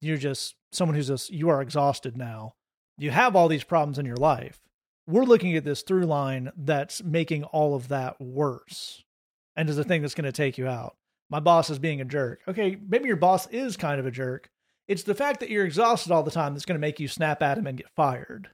you're 0.00 0.16
just 0.16 0.54
someone 0.70 0.94
who's 0.94 1.08
just 1.08 1.30
you 1.30 1.48
are 1.48 1.60
exhausted 1.60 2.16
now 2.16 2.54
you 3.00 3.10
have 3.10 3.34
all 3.34 3.48
these 3.48 3.64
problems 3.64 3.98
in 3.98 4.04
your 4.04 4.16
life. 4.16 4.60
We're 5.06 5.24
looking 5.24 5.56
at 5.56 5.64
this 5.64 5.82
through 5.82 6.04
line 6.04 6.52
that's 6.54 7.02
making 7.02 7.44
all 7.44 7.74
of 7.74 7.88
that 7.88 8.20
worse 8.20 9.02
and 9.56 9.68
is 9.70 9.76
the 9.76 9.84
thing 9.84 10.02
that's 10.02 10.14
going 10.14 10.26
to 10.26 10.32
take 10.32 10.58
you 10.58 10.68
out. 10.68 10.96
My 11.30 11.40
boss 11.40 11.70
is 11.70 11.78
being 11.78 12.00
a 12.00 12.04
jerk. 12.04 12.40
Okay, 12.46 12.76
maybe 12.88 13.06
your 13.06 13.16
boss 13.16 13.48
is 13.48 13.76
kind 13.76 13.98
of 13.98 14.06
a 14.06 14.10
jerk. 14.10 14.50
It's 14.90 15.04
the 15.04 15.14
fact 15.14 15.38
that 15.38 15.50
you're 15.50 15.64
exhausted 15.64 16.10
all 16.10 16.24
the 16.24 16.32
time 16.32 16.52
that's 16.52 16.64
going 16.64 16.74
to 16.74 16.80
make 16.80 16.98
you 16.98 17.06
snap 17.06 17.42
at 17.42 17.56
him 17.56 17.68
and 17.68 17.78
get 17.78 17.88
fired. 17.94 18.48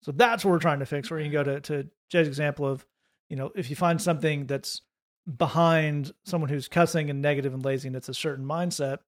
So 0.00 0.12
that's 0.12 0.42
what 0.42 0.52
we're 0.52 0.58
trying 0.58 0.78
to 0.78 0.86
fix. 0.86 1.10
Where 1.10 1.20
you 1.20 1.26
can 1.26 1.32
go 1.32 1.44
to, 1.44 1.60
to 1.60 1.90
Jed's 2.08 2.26
example 2.26 2.66
of, 2.66 2.86
you 3.28 3.36
know, 3.36 3.52
if 3.54 3.68
you 3.68 3.76
find 3.76 4.00
something 4.00 4.46
that's 4.46 4.80
behind 5.36 6.14
someone 6.24 6.48
who's 6.48 6.68
cussing 6.68 7.10
and 7.10 7.20
negative 7.20 7.52
and 7.52 7.62
lazy 7.62 7.88
and 7.88 7.96
it's 7.96 8.08
a 8.08 8.14
certain 8.14 8.46
mindset, 8.46 9.00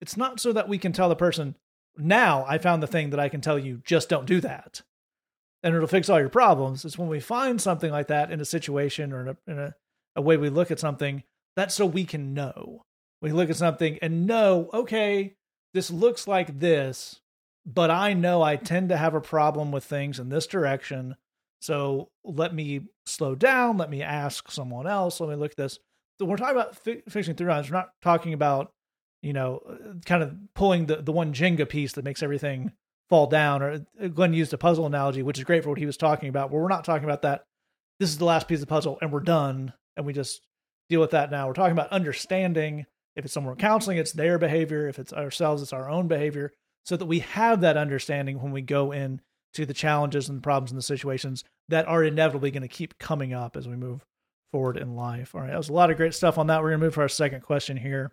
it's 0.00 0.16
not 0.16 0.40
so 0.40 0.52
that 0.52 0.68
we 0.68 0.76
can 0.76 0.92
tell 0.92 1.08
the 1.08 1.14
person, 1.14 1.54
now 1.96 2.44
I 2.48 2.58
found 2.58 2.82
the 2.82 2.88
thing 2.88 3.10
that 3.10 3.20
I 3.20 3.28
can 3.28 3.40
tell 3.40 3.56
you 3.56 3.80
just 3.84 4.08
don't 4.08 4.26
do 4.26 4.40
that. 4.40 4.82
And 5.62 5.72
it'll 5.72 5.86
fix 5.86 6.08
all 6.08 6.18
your 6.18 6.30
problems. 6.30 6.84
It's 6.84 6.98
when 6.98 7.08
we 7.08 7.20
find 7.20 7.62
something 7.62 7.92
like 7.92 8.08
that 8.08 8.32
in 8.32 8.40
a 8.40 8.44
situation 8.44 9.12
or 9.12 9.22
in 9.22 9.28
a, 9.28 9.36
in 9.52 9.58
a, 9.60 9.74
a 10.16 10.20
way 10.20 10.36
we 10.36 10.48
look 10.48 10.72
at 10.72 10.80
something, 10.80 11.22
that's 11.54 11.76
so 11.76 11.86
we 11.86 12.04
can 12.04 12.34
know. 12.34 12.82
We 13.22 13.30
look 13.30 13.50
at 13.50 13.56
something 13.56 14.00
and 14.02 14.26
know, 14.26 14.68
okay, 14.74 15.36
this 15.74 15.90
looks 15.90 16.26
like 16.26 16.58
this, 16.58 17.20
but 17.66 17.90
I 17.90 18.14
know 18.14 18.42
I 18.42 18.56
tend 18.56 18.88
to 18.88 18.96
have 18.96 19.14
a 19.14 19.20
problem 19.20 19.72
with 19.72 19.84
things 19.84 20.18
in 20.18 20.30
this 20.30 20.46
direction. 20.46 21.16
So 21.60 22.08
let 22.24 22.54
me 22.54 22.82
slow 23.06 23.34
down. 23.34 23.76
Let 23.76 23.90
me 23.90 24.02
ask 24.02 24.50
someone 24.50 24.86
else. 24.86 25.20
Let 25.20 25.30
me 25.30 25.36
look 25.36 25.52
at 25.52 25.56
this. 25.56 25.78
So 26.18 26.26
we're 26.26 26.36
talking 26.36 26.56
about 26.56 26.76
fi- 26.76 27.02
fixing 27.08 27.34
through 27.34 27.48
lines. 27.48 27.70
We're 27.70 27.76
not 27.76 27.90
talking 28.00 28.32
about 28.32 28.70
you 29.24 29.32
know, 29.32 29.62
kind 30.04 30.22
of 30.22 30.36
pulling 30.54 30.84
the, 30.84 30.96
the 30.96 31.10
one 31.10 31.32
Jenga 31.32 31.66
piece 31.66 31.94
that 31.94 32.04
makes 32.04 32.22
everything 32.22 32.72
fall 33.08 33.26
down. 33.26 33.62
Or 33.62 33.80
uh, 34.00 34.08
Glenn 34.08 34.34
used 34.34 34.52
a 34.52 34.58
puzzle 34.58 34.84
analogy, 34.84 35.22
which 35.22 35.38
is 35.38 35.44
great 35.44 35.62
for 35.62 35.70
what 35.70 35.78
he 35.78 35.86
was 35.86 35.96
talking 35.96 36.28
about, 36.28 36.50
where 36.50 36.60
we're 36.60 36.68
not 36.68 36.84
talking 36.84 37.06
about 37.06 37.22
that. 37.22 37.44
This 37.98 38.10
is 38.10 38.18
the 38.18 38.26
last 38.26 38.48
piece 38.48 38.56
of 38.56 38.60
the 38.60 38.66
puzzle 38.66 38.98
and 39.00 39.10
we're 39.10 39.20
done 39.20 39.72
and 39.96 40.04
we 40.04 40.12
just 40.12 40.42
deal 40.90 41.00
with 41.00 41.12
that 41.12 41.30
now. 41.30 41.46
We're 41.46 41.54
talking 41.54 41.72
about 41.72 41.90
understanding. 41.90 42.84
If 43.16 43.24
it's 43.24 43.34
someone 43.34 43.56
counseling, 43.56 43.98
it's 43.98 44.12
their 44.12 44.38
behavior. 44.38 44.88
If 44.88 44.98
it's 44.98 45.12
ourselves, 45.12 45.62
it's 45.62 45.72
our 45.72 45.88
own 45.88 46.08
behavior. 46.08 46.52
So 46.84 46.96
that 46.96 47.06
we 47.06 47.20
have 47.20 47.60
that 47.62 47.76
understanding 47.76 48.42
when 48.42 48.52
we 48.52 48.60
go 48.60 48.92
in 48.92 49.20
to 49.54 49.64
the 49.64 49.74
challenges 49.74 50.28
and 50.28 50.38
the 50.38 50.42
problems 50.42 50.70
and 50.70 50.78
the 50.78 50.82
situations 50.82 51.44
that 51.68 51.86
are 51.88 52.04
inevitably 52.04 52.50
going 52.50 52.62
to 52.62 52.68
keep 52.68 52.98
coming 52.98 53.32
up 53.32 53.56
as 53.56 53.68
we 53.68 53.76
move 53.76 54.04
forward 54.52 54.76
in 54.76 54.94
life. 54.94 55.34
All 55.34 55.40
right, 55.40 55.50
that 55.50 55.56
was 55.56 55.68
a 55.68 55.72
lot 55.72 55.90
of 55.90 55.96
great 55.96 56.14
stuff 56.14 56.36
on 56.36 56.48
that. 56.48 56.60
We're 56.62 56.70
going 56.70 56.80
to 56.80 56.86
move 56.86 56.94
to 56.94 57.00
our 57.00 57.08
second 57.08 57.42
question 57.42 57.76
here 57.76 58.12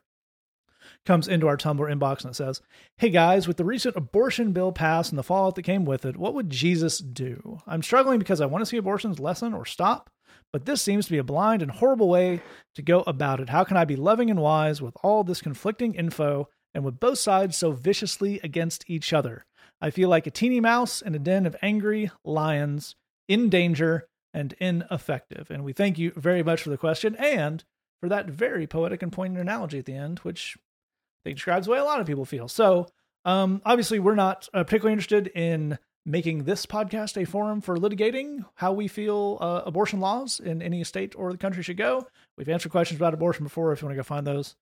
comes 1.05 1.27
into 1.27 1.47
our 1.47 1.57
Tumblr 1.57 1.79
inbox 1.79 2.21
and 2.21 2.31
it 2.31 2.35
says, 2.35 2.61
Hey 2.97 3.09
guys, 3.09 3.47
with 3.47 3.57
the 3.57 3.65
recent 3.65 3.95
abortion 3.95 4.51
bill 4.51 4.71
passed 4.71 5.11
and 5.11 5.19
the 5.19 5.23
fallout 5.23 5.55
that 5.55 5.63
came 5.63 5.85
with 5.85 6.05
it, 6.05 6.17
what 6.17 6.33
would 6.33 6.49
Jesus 6.49 6.99
do? 6.99 7.59
I'm 7.67 7.83
struggling 7.83 8.19
because 8.19 8.41
I 8.41 8.45
want 8.45 8.61
to 8.61 8.65
see 8.65 8.77
abortions 8.77 9.19
lessen 9.19 9.53
or 9.53 9.65
stop, 9.65 10.09
but 10.51 10.65
this 10.65 10.81
seems 10.81 11.05
to 11.05 11.11
be 11.11 11.17
a 11.17 11.23
blind 11.23 11.61
and 11.61 11.71
horrible 11.71 12.09
way 12.09 12.41
to 12.75 12.81
go 12.81 13.01
about 13.01 13.39
it. 13.39 13.49
How 13.49 13.63
can 13.63 13.77
I 13.77 13.85
be 13.85 13.95
loving 13.95 14.29
and 14.29 14.41
wise 14.41 14.81
with 14.81 14.95
all 15.03 15.23
this 15.23 15.41
conflicting 15.41 15.93
info 15.93 16.49
and 16.73 16.83
with 16.83 16.99
both 16.99 17.19
sides 17.19 17.57
so 17.57 17.71
viciously 17.71 18.39
against 18.43 18.89
each 18.89 19.13
other? 19.13 19.45
I 19.81 19.89
feel 19.89 20.09
like 20.09 20.27
a 20.27 20.31
teeny 20.31 20.59
mouse 20.59 21.01
in 21.01 21.15
a 21.15 21.19
den 21.19 21.45
of 21.45 21.55
angry 21.61 22.11
lions, 22.23 22.95
in 23.27 23.49
danger 23.49 24.07
and 24.33 24.53
ineffective. 24.59 25.49
And 25.49 25.63
we 25.63 25.73
thank 25.73 25.97
you 25.97 26.11
very 26.15 26.43
much 26.43 26.61
for 26.61 26.69
the 26.69 26.77
question 26.77 27.15
and 27.15 27.63
for 28.01 28.09
that 28.09 28.27
very 28.27 28.67
poetic 28.67 29.01
and 29.01 29.11
poignant 29.11 29.41
analogy 29.41 29.79
at 29.79 29.85
the 29.85 29.95
end, 29.95 30.19
which 30.19 30.57
I 30.57 31.29
think 31.29 31.37
describes 31.37 31.65
the 31.65 31.73
way 31.73 31.79
a 31.79 31.83
lot 31.83 32.01
of 32.01 32.07
people 32.07 32.25
feel. 32.25 32.47
So, 32.47 32.87
um, 33.23 33.61
obviously, 33.65 33.99
we're 33.99 34.15
not 34.15 34.49
uh, 34.53 34.63
particularly 34.63 34.93
interested 34.93 35.27
in 35.27 35.77
making 36.05 36.43
this 36.43 36.65
podcast 36.65 37.21
a 37.21 37.25
forum 37.25 37.61
for 37.61 37.77
litigating 37.77 38.45
how 38.55 38.73
we 38.73 38.87
feel 38.87 39.37
uh, 39.39 39.61
abortion 39.65 39.99
laws 39.99 40.39
in 40.39 40.61
any 40.61 40.83
state 40.83 41.13
or 41.15 41.31
the 41.31 41.37
country 41.37 41.63
should 41.63 41.77
go. 41.77 42.07
We've 42.37 42.49
answered 42.49 42.71
questions 42.71 42.99
about 42.99 43.13
abortion 43.13 43.43
before. 43.43 43.71
If 43.71 43.81
you 43.81 43.87
want 43.87 43.95
to 43.95 43.99
go 43.99 44.03
find 44.03 44.25
those 44.25 44.55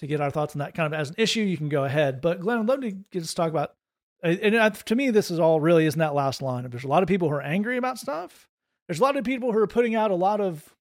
to 0.00 0.06
get 0.06 0.20
our 0.20 0.30
thoughts 0.30 0.54
on 0.54 0.60
that 0.60 0.74
kind 0.74 0.92
of 0.92 0.98
as 0.98 1.10
an 1.10 1.16
issue, 1.18 1.42
you 1.42 1.56
can 1.56 1.68
go 1.68 1.84
ahead. 1.84 2.20
But 2.20 2.40
Glenn, 2.40 2.58
I'd 2.58 2.66
love 2.66 2.80
to 2.80 2.90
get 2.90 3.22
us 3.22 3.34
talk 3.34 3.50
about. 3.50 3.74
And 4.22 4.74
to 4.74 4.94
me, 4.94 5.10
this 5.10 5.30
is 5.30 5.38
all 5.38 5.60
really 5.60 5.86
isn't 5.86 5.98
that 5.98 6.14
last 6.14 6.42
line. 6.42 6.68
There's 6.68 6.84
a 6.84 6.88
lot 6.88 7.02
of 7.02 7.08
people 7.08 7.28
who 7.28 7.34
are 7.34 7.42
angry 7.42 7.78
about 7.78 7.98
stuff. 7.98 8.48
There's 8.86 9.00
a 9.00 9.02
lot 9.02 9.16
of 9.16 9.24
people 9.24 9.52
who 9.52 9.58
are 9.58 9.66
putting 9.66 9.94
out 9.94 10.10
a 10.10 10.16
lot 10.16 10.40
of, 10.40 10.74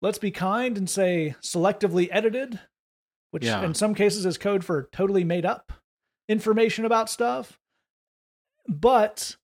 let's 0.00 0.18
be 0.18 0.30
kind 0.30 0.78
and 0.78 0.88
say 0.88 1.34
selectively 1.42 2.08
edited 2.12 2.60
which 3.36 3.44
yeah. 3.44 3.62
in 3.62 3.74
some 3.74 3.94
cases 3.94 4.24
is 4.24 4.38
code 4.38 4.64
for 4.64 4.88
totally 4.92 5.22
made 5.22 5.44
up 5.44 5.70
information 6.26 6.86
about 6.86 7.10
stuff. 7.10 7.58
But 8.68 9.36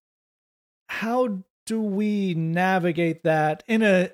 how 0.88 1.38
do 1.66 1.80
we 1.80 2.34
navigate 2.34 3.24
that 3.24 3.62
in 3.66 3.82
a 3.82 4.10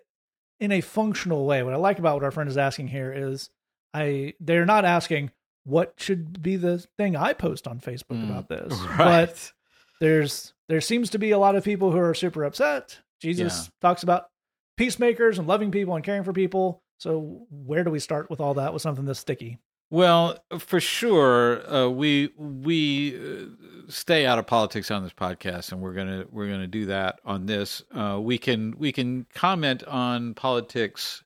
in 0.61 0.73
a 0.73 0.81
functional 0.81 1.47
way? 1.47 1.62
What 1.62 1.75
I 1.75 1.77
like 1.77 1.99
about 1.99 2.14
what 2.14 2.25
our 2.25 2.31
friend 2.31 2.49
is 2.49 2.57
asking 2.57 2.88
here 2.88 3.12
is 3.12 3.51
I 3.94 4.35
they're 4.40 4.66
not 4.66 4.85
asking 4.85 5.31
what 5.64 5.94
should 5.99 6.42
be 6.42 6.57
the 6.57 6.79
thing 6.97 7.16
I 7.16 7.33
post 7.33 7.68
on 7.68 7.81
Facebook 7.81 8.23
mm, 8.23 8.31
about 8.31 8.49
this. 8.49 8.73
Right. 8.83 8.97
But 8.97 9.53
there's 10.01 10.55
there 10.68 10.81
seems 10.81 11.11
to 11.11 11.18
be 11.18 11.31
a 11.31 11.38
lot 11.38 11.57
of 11.57 11.64
people 11.64 11.90
who 11.90 11.99
are 11.99 12.14
super 12.14 12.44
upset. 12.44 12.99
Jesus 13.21 13.64
yeah. 13.64 13.88
talks 13.88 14.03
about 14.03 14.29
peacemakers 14.77 15.38
and 15.38 15.49
loving 15.49 15.71
people 15.71 15.94
and 15.94 16.05
caring 16.05 16.25
for 16.25 16.33
people. 16.33 16.83
So 16.99 17.47
where 17.51 17.85
do 17.85 17.90
we 17.90 17.99
start 17.99 18.31
with 18.31 18.40
all 18.40 18.55
that 18.55 18.73
with 18.73 18.83
something 18.83 19.05
this 19.05 19.18
sticky? 19.18 19.59
Well, 19.90 20.38
for 20.59 20.81
sure, 20.81 21.66
uh, 21.72 21.88
we 21.88 22.31
we 22.37 23.16
uh, 23.16 23.47
stay 23.89 24.26
out 24.26 24.39
of 24.39 24.47
politics 24.47 24.91
on 24.91 25.03
this 25.03 25.14
podcast, 25.14 25.72
and 25.72 25.80
we're 25.80 25.95
gonna 25.95 26.26
we're 26.30 26.49
gonna 26.49 26.66
do 26.66 26.84
that 26.86 27.20
on 27.24 27.47
this. 27.47 27.82
Uh, 27.95 28.18
we 28.20 28.36
can 28.36 28.74
we 28.78 28.93
can 28.93 29.26
comment 29.34 29.82
on 29.84 30.34
politics 30.34 31.24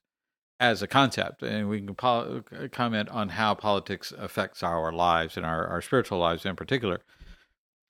as 0.61 0.81
a 0.81 0.87
concept, 0.87 1.43
and 1.43 1.67
we 1.67 1.81
can 1.81 1.93
po- 1.93 2.41
comment 2.71 3.09
on 3.09 3.27
how 3.27 3.53
politics 3.53 4.13
affects 4.17 4.63
our 4.63 4.93
lives 4.93 5.35
and 5.35 5.45
our, 5.45 5.67
our 5.67 5.81
spiritual 5.81 6.19
lives 6.19 6.45
in 6.45 6.55
particular. 6.55 7.01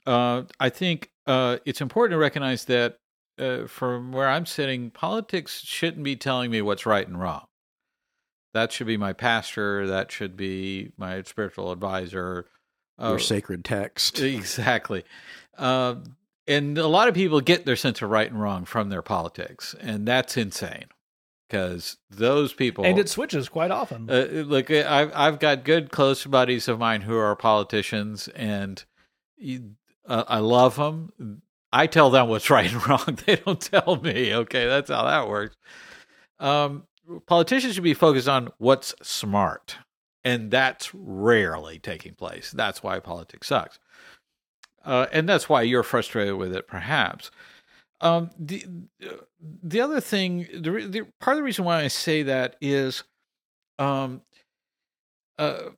Uh, 0.08 0.44
I 0.60 0.70
think 0.70 1.12
uh, 1.28 1.58
it's 1.66 1.82
important 1.82 2.16
to 2.16 2.18
recognize 2.18 2.66
that 2.66 2.98
uh, 3.38 3.68
from 3.68 4.12
where 4.12 4.28
I'm 4.28 4.48
sitting, 4.48 4.90
politics 4.90 5.62
shouldn't 5.62 6.04
be 6.04 6.16
telling 6.16 6.50
me 6.50 6.64
what's 6.64 6.88
right 6.88 7.08
and 7.08 7.20
wrong. 7.22 7.46
That 8.54 8.72
should 8.72 8.88
be 8.88 8.98
my 8.98 9.14
pastor. 9.14 9.88
That 9.88 10.12
should 10.12 10.38
be 10.38 10.92
my 10.98 11.22
spiritual 11.24 11.72
advisor. 11.72 12.48
Your 13.00 13.16
uh, 13.16 13.18
sacred 13.18 13.66
text. 13.66 14.20
Exactly. 14.20 15.04
Uh, 15.58 15.96
and 16.48 16.78
a 16.78 16.88
lot 16.88 17.08
of 17.08 17.16
people 17.16 17.42
get 17.42 17.66
their 17.66 17.76
sense 17.76 18.02
of 18.02 18.10
right 18.10 18.30
and 18.30 18.40
wrong 18.40 18.66
from 18.66 18.90
their 18.90 19.02
politics, 19.02 19.76
and 19.80 20.08
that's 20.08 20.38
insane 20.38 20.86
because 21.48 21.98
those 22.10 22.52
people 22.54 22.84
and 22.86 22.98
it 23.00 23.08
switches 23.08 23.48
quite 23.48 23.72
often. 23.72 24.10
Uh, 24.10 24.44
like 24.48 24.70
I've 24.70 25.12
I've 25.16 25.40
got 25.40 25.64
good 25.64 25.92
close 25.92 26.26
buddies 26.26 26.68
of 26.68 26.80
mine 26.80 27.02
who 27.02 27.16
are 27.16 27.36
politicians, 27.36 28.28
and 28.30 28.84
uh, 30.08 30.24
I 30.28 30.40
love 30.40 30.76
them. 30.76 31.42
I 31.72 31.88
tell 31.88 32.10
them 32.10 32.28
what's 32.28 32.50
right 32.50 32.72
and 32.72 32.88
wrong. 32.88 33.18
They 33.26 33.38
don't 33.38 33.62
tell 33.62 34.00
me. 34.02 34.34
Okay, 34.34 34.66
that's 34.66 34.90
how 34.90 35.06
that 35.06 35.28
works. 35.30 35.56
Um, 36.40 36.84
politicians 37.26 37.76
should 37.76 37.84
be 37.84 37.94
focused 37.94 38.28
on 38.28 38.52
what's 38.58 38.94
smart, 39.02 39.78
and 40.24 40.52
that's 40.52 40.94
rarely 40.94 41.80
taking 41.80 42.14
place. 42.14 42.52
That's 42.52 42.84
why 42.84 43.00
politics 43.00 43.48
sucks, 43.48 43.80
uh, 44.86 45.08
and 45.12 45.28
that's 45.28 45.50
why 45.50 45.62
you're 45.64 45.84
frustrated 45.84 46.36
with 46.36 46.56
it, 46.56 46.68
perhaps. 46.68 47.32
Um, 48.02 48.32
the 48.38 48.66
the 49.40 49.82
other 49.82 50.02
thing, 50.02 50.48
the, 50.54 50.72
the, 50.90 51.08
part 51.22 51.36
of 51.36 51.38
the 51.38 51.44
reason 51.44 51.64
why 51.66 51.82
I 51.84 51.88
say 51.88 52.24
that 52.24 52.58
is, 52.60 53.04
um, 53.80 54.22
uh, 55.40 55.70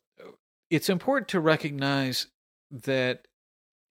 it's 0.71 0.89
important 0.89 1.28
to 1.30 1.39
recognize 1.39 2.28
that 2.71 3.28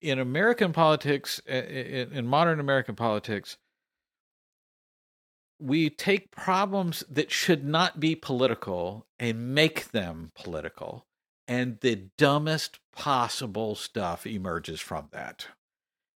in 0.01 0.19
American 0.19 0.73
politics, 0.73 1.39
in, 1.47 2.11
in 2.11 2.27
modern 2.27 2.59
American 2.59 2.95
politics, 2.95 3.57
we 5.59 5.89
take 5.89 6.31
problems 6.31 7.03
that 7.09 7.31
should 7.31 7.63
not 7.63 7.99
be 7.99 8.15
political 8.15 9.05
and 9.19 9.53
make 9.53 9.91
them 9.91 10.31
political, 10.35 11.05
and 11.47 11.79
the 11.81 12.07
dumbest 12.17 12.79
possible 12.91 13.75
stuff 13.75 14.25
emerges 14.25 14.81
from 14.81 15.07
that. 15.11 15.47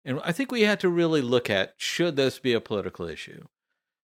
And 0.05 0.20
I 0.24 0.32
think 0.32 0.51
we 0.51 0.62
have 0.62 0.78
to 0.80 0.89
really 0.89 1.20
look 1.20 1.51
at 1.51 1.74
should 1.76 2.16
this 2.16 2.39
be 2.39 2.53
a 2.53 2.61
political 2.61 3.07
issue? 3.07 3.45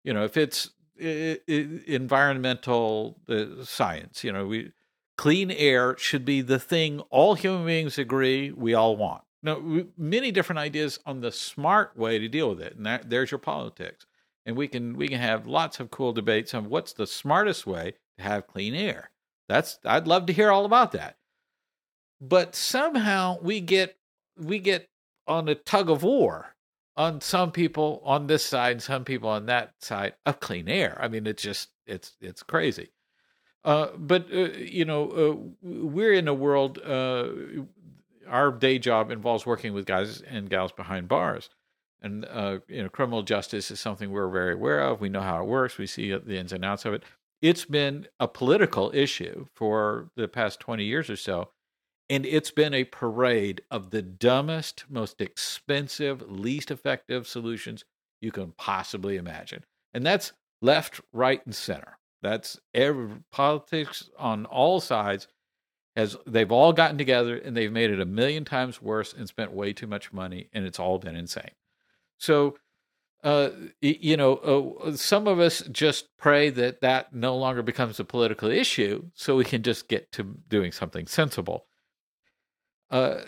You 0.05 0.12
know, 0.12 0.24
if 0.24 0.37
it's 0.37 0.70
environmental 0.99 3.20
uh, 3.28 3.64
science, 3.64 4.24
you 4.24 4.33
know, 4.33 4.47
we 4.47 4.72
clean 5.16 5.51
air 5.51 5.97
should 5.99 6.24
be 6.24 6.41
the 6.41 6.59
thing 6.59 7.01
all 7.11 7.35
human 7.35 7.66
beings 7.66 7.99
agree 7.99 8.51
we 8.51 8.74
all 8.74 8.97
want. 8.97 9.22
Now, 9.43 9.61
many 9.97 10.30
different 10.30 10.61
ideas 10.61 10.99
on 11.05 11.20
the 11.20 11.33
smart 11.33 11.97
way 11.97 12.18
to 12.18 12.28
deal 12.28 12.51
with 12.51 12.61
it, 12.61 12.76
and 12.76 12.87
that, 12.87 13.11
there's 13.11 13.30
your 13.30 13.39
politics. 13.39 14.07
And 14.45 14.57
we 14.57 14.68
can 14.68 14.97
we 14.97 15.09
can 15.09 15.20
have 15.20 15.47
lots 15.47 15.78
of 15.78 15.90
cool 15.90 16.12
debates 16.12 16.55
on 16.55 16.68
what's 16.68 16.93
the 16.93 17.07
smartest 17.07 17.66
way 17.66 17.95
to 18.18 18.22
have 18.22 18.47
clean 18.47 18.74
air. 18.74 19.11
That's 19.49 19.78
I'd 19.84 20.09
love 20.09 20.26
to 20.26 20.32
hear 20.32 20.51
all 20.51 20.64
about 20.64 20.93
that. 20.93 21.16
But 22.20 22.55
somehow 22.55 23.38
we 23.40 23.61
get 23.61 23.97
we 24.36 24.59
get 24.59 24.88
on 25.26 25.49
a 25.49 25.55
tug 25.55 25.90
of 25.90 26.03
war 26.03 26.55
on 26.97 27.20
some 27.20 27.53
people 27.53 28.03
on 28.05 28.26
this 28.26 28.45
side, 28.45 28.82
some 28.82 29.05
people 29.05 29.28
on 29.28 29.47
that 29.47 29.74
side 29.80 30.14
of 30.26 30.40
clean 30.40 30.68
air. 30.68 30.99
I 31.01 31.09
mean, 31.09 31.26
it's 31.26 31.43
just 31.43 31.70
it's 31.86 32.16
it's 32.20 32.43
crazy. 32.43 32.90
Uh, 33.64 33.88
but 33.97 34.26
uh, 34.32 34.51
you 34.57 34.84
know, 34.84 35.09
uh, 35.11 35.36
we're 35.62 36.12
in 36.12 36.28
a 36.28 36.34
world. 36.34 36.78
Uh, 36.84 37.28
our 38.28 38.51
day 38.51 38.78
job 38.78 39.11
involves 39.11 39.45
working 39.47 39.72
with 39.72 39.86
guys 39.86 40.20
and 40.22 40.49
gals 40.49 40.72
behind 40.72 41.09
bars, 41.09 41.51
and 42.03 42.25
uh, 42.27 42.59
you 42.69 42.83
know, 42.83 42.89
criminal 42.89 43.23
justice 43.23 43.71
is 43.71 43.81
something 43.81 44.11
we're 44.11 44.29
very 44.29 44.55
aware 44.55 44.81
of. 44.81 45.01
We 45.01 45.09
know 45.09 45.21
how 45.21 45.43
it 45.43 45.47
works. 45.47 45.79
We 45.79 45.87
see 45.87 46.11
the 46.11 46.37
ins 46.37 46.53
and 46.53 46.65
outs 46.65 46.85
of 46.85 46.95
it. 46.95 47.05
It's 47.41 47.65
been 47.65 48.07
a 48.21 48.29
political 48.29 48.91
issue 48.95 49.47
for 49.55 50.11
the 50.17 50.29
past 50.29 50.61
twenty 50.61 50.85
years 50.85 51.09
or 51.09 51.17
so 51.17 51.49
and 52.13 52.27
it's 52.27 52.51
been 52.51 52.75
a 52.75 52.85
parade 52.85 53.63
of 53.71 53.89
the 53.89 54.03
dumbest, 54.03 54.85
most 54.91 55.23
expensive, 55.23 56.23
least 56.31 56.71
effective 56.71 57.27
solutions 57.27 57.87
you 58.21 58.31
can 58.31 58.53
possibly 58.59 59.17
imagine. 59.17 59.65
And 59.95 60.05
that's 60.05 60.35
left, 60.61 61.01
right, 61.15 61.41
and 61.47 61.55
center. 61.55 61.99
That's 62.23 62.61
every 62.75 63.09
politics 63.31 64.11
on 64.19 64.45
all 64.45 64.79
sides 64.81 65.27
has 65.97 66.15
they've 66.27 66.53
all 66.53 66.75
gotten 66.75 66.99
together 66.99 67.37
and 67.37 67.57
they've 67.57 67.73
made 67.73 67.91
it 67.91 67.99
a 68.01 68.05
million 68.05 68.45
times 68.45 68.83
worse 68.83 69.15
and 69.15 69.27
spent 69.27 69.53
way 69.53 69.73
too 69.73 69.87
much 69.87 70.13
money 70.13 70.51
and 70.53 70.67
it's 70.67 70.79
all 70.79 70.99
been 70.99 71.17
insane. 71.17 71.51
So 72.23 72.55
uh, 73.25 73.51
you 73.81 74.16
know, 74.16 74.75
uh, 74.85 74.97
some 74.97 75.29
of 75.29 75.39
us 75.39 75.62
just 75.70 76.16
pray 76.16 76.51
that 76.51 76.81
that 76.81 77.14
no 77.14 77.37
longer 77.37 77.62
becomes 77.62 78.01
a 78.01 78.05
political 78.05 78.51
issue 78.51 79.05
so 79.14 79.37
we 79.37 79.45
can 79.45 79.62
just 79.62 79.89
get 79.89 80.11
to 80.12 80.25
doing 80.49 80.73
something 80.73 81.07
sensible. 81.07 81.66
Uh, 82.91 83.20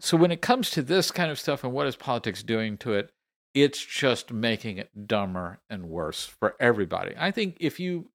so 0.00 0.18
when 0.18 0.32
it 0.32 0.42
comes 0.42 0.70
to 0.70 0.82
this 0.82 1.10
kind 1.10 1.30
of 1.30 1.38
stuff 1.38 1.64
and 1.64 1.72
what 1.72 1.86
is 1.86 1.96
politics 1.96 2.42
doing 2.42 2.76
to 2.78 2.92
it, 2.92 3.10
it's 3.54 3.82
just 3.82 4.32
making 4.32 4.76
it 4.76 4.90
dumber 5.06 5.60
and 5.70 5.86
worse 5.86 6.26
for 6.26 6.54
everybody. 6.60 7.14
I 7.18 7.30
think 7.30 7.56
if 7.58 7.80
you 7.80 8.10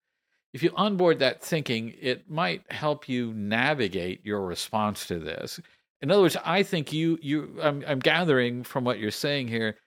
if 0.54 0.62
you 0.62 0.72
onboard 0.76 1.20
that 1.20 1.44
thinking, 1.44 1.94
it 2.00 2.30
might 2.30 2.72
help 2.72 3.10
you 3.10 3.34
navigate 3.34 4.26
your 4.26 4.46
response 4.46 5.06
to 5.08 5.20
this. 5.20 5.60
In 6.02 6.12
other 6.12 6.22
words, 6.22 6.38
I 6.46 6.62
think 6.62 6.94
you 6.94 7.18
you 7.24 7.58
I'm, 7.62 7.84
I'm 7.88 8.00
gathering 8.00 8.64
from 8.64 8.84
what 8.84 9.00
you're 9.00 9.10
saying 9.10 9.48
here 9.48 9.78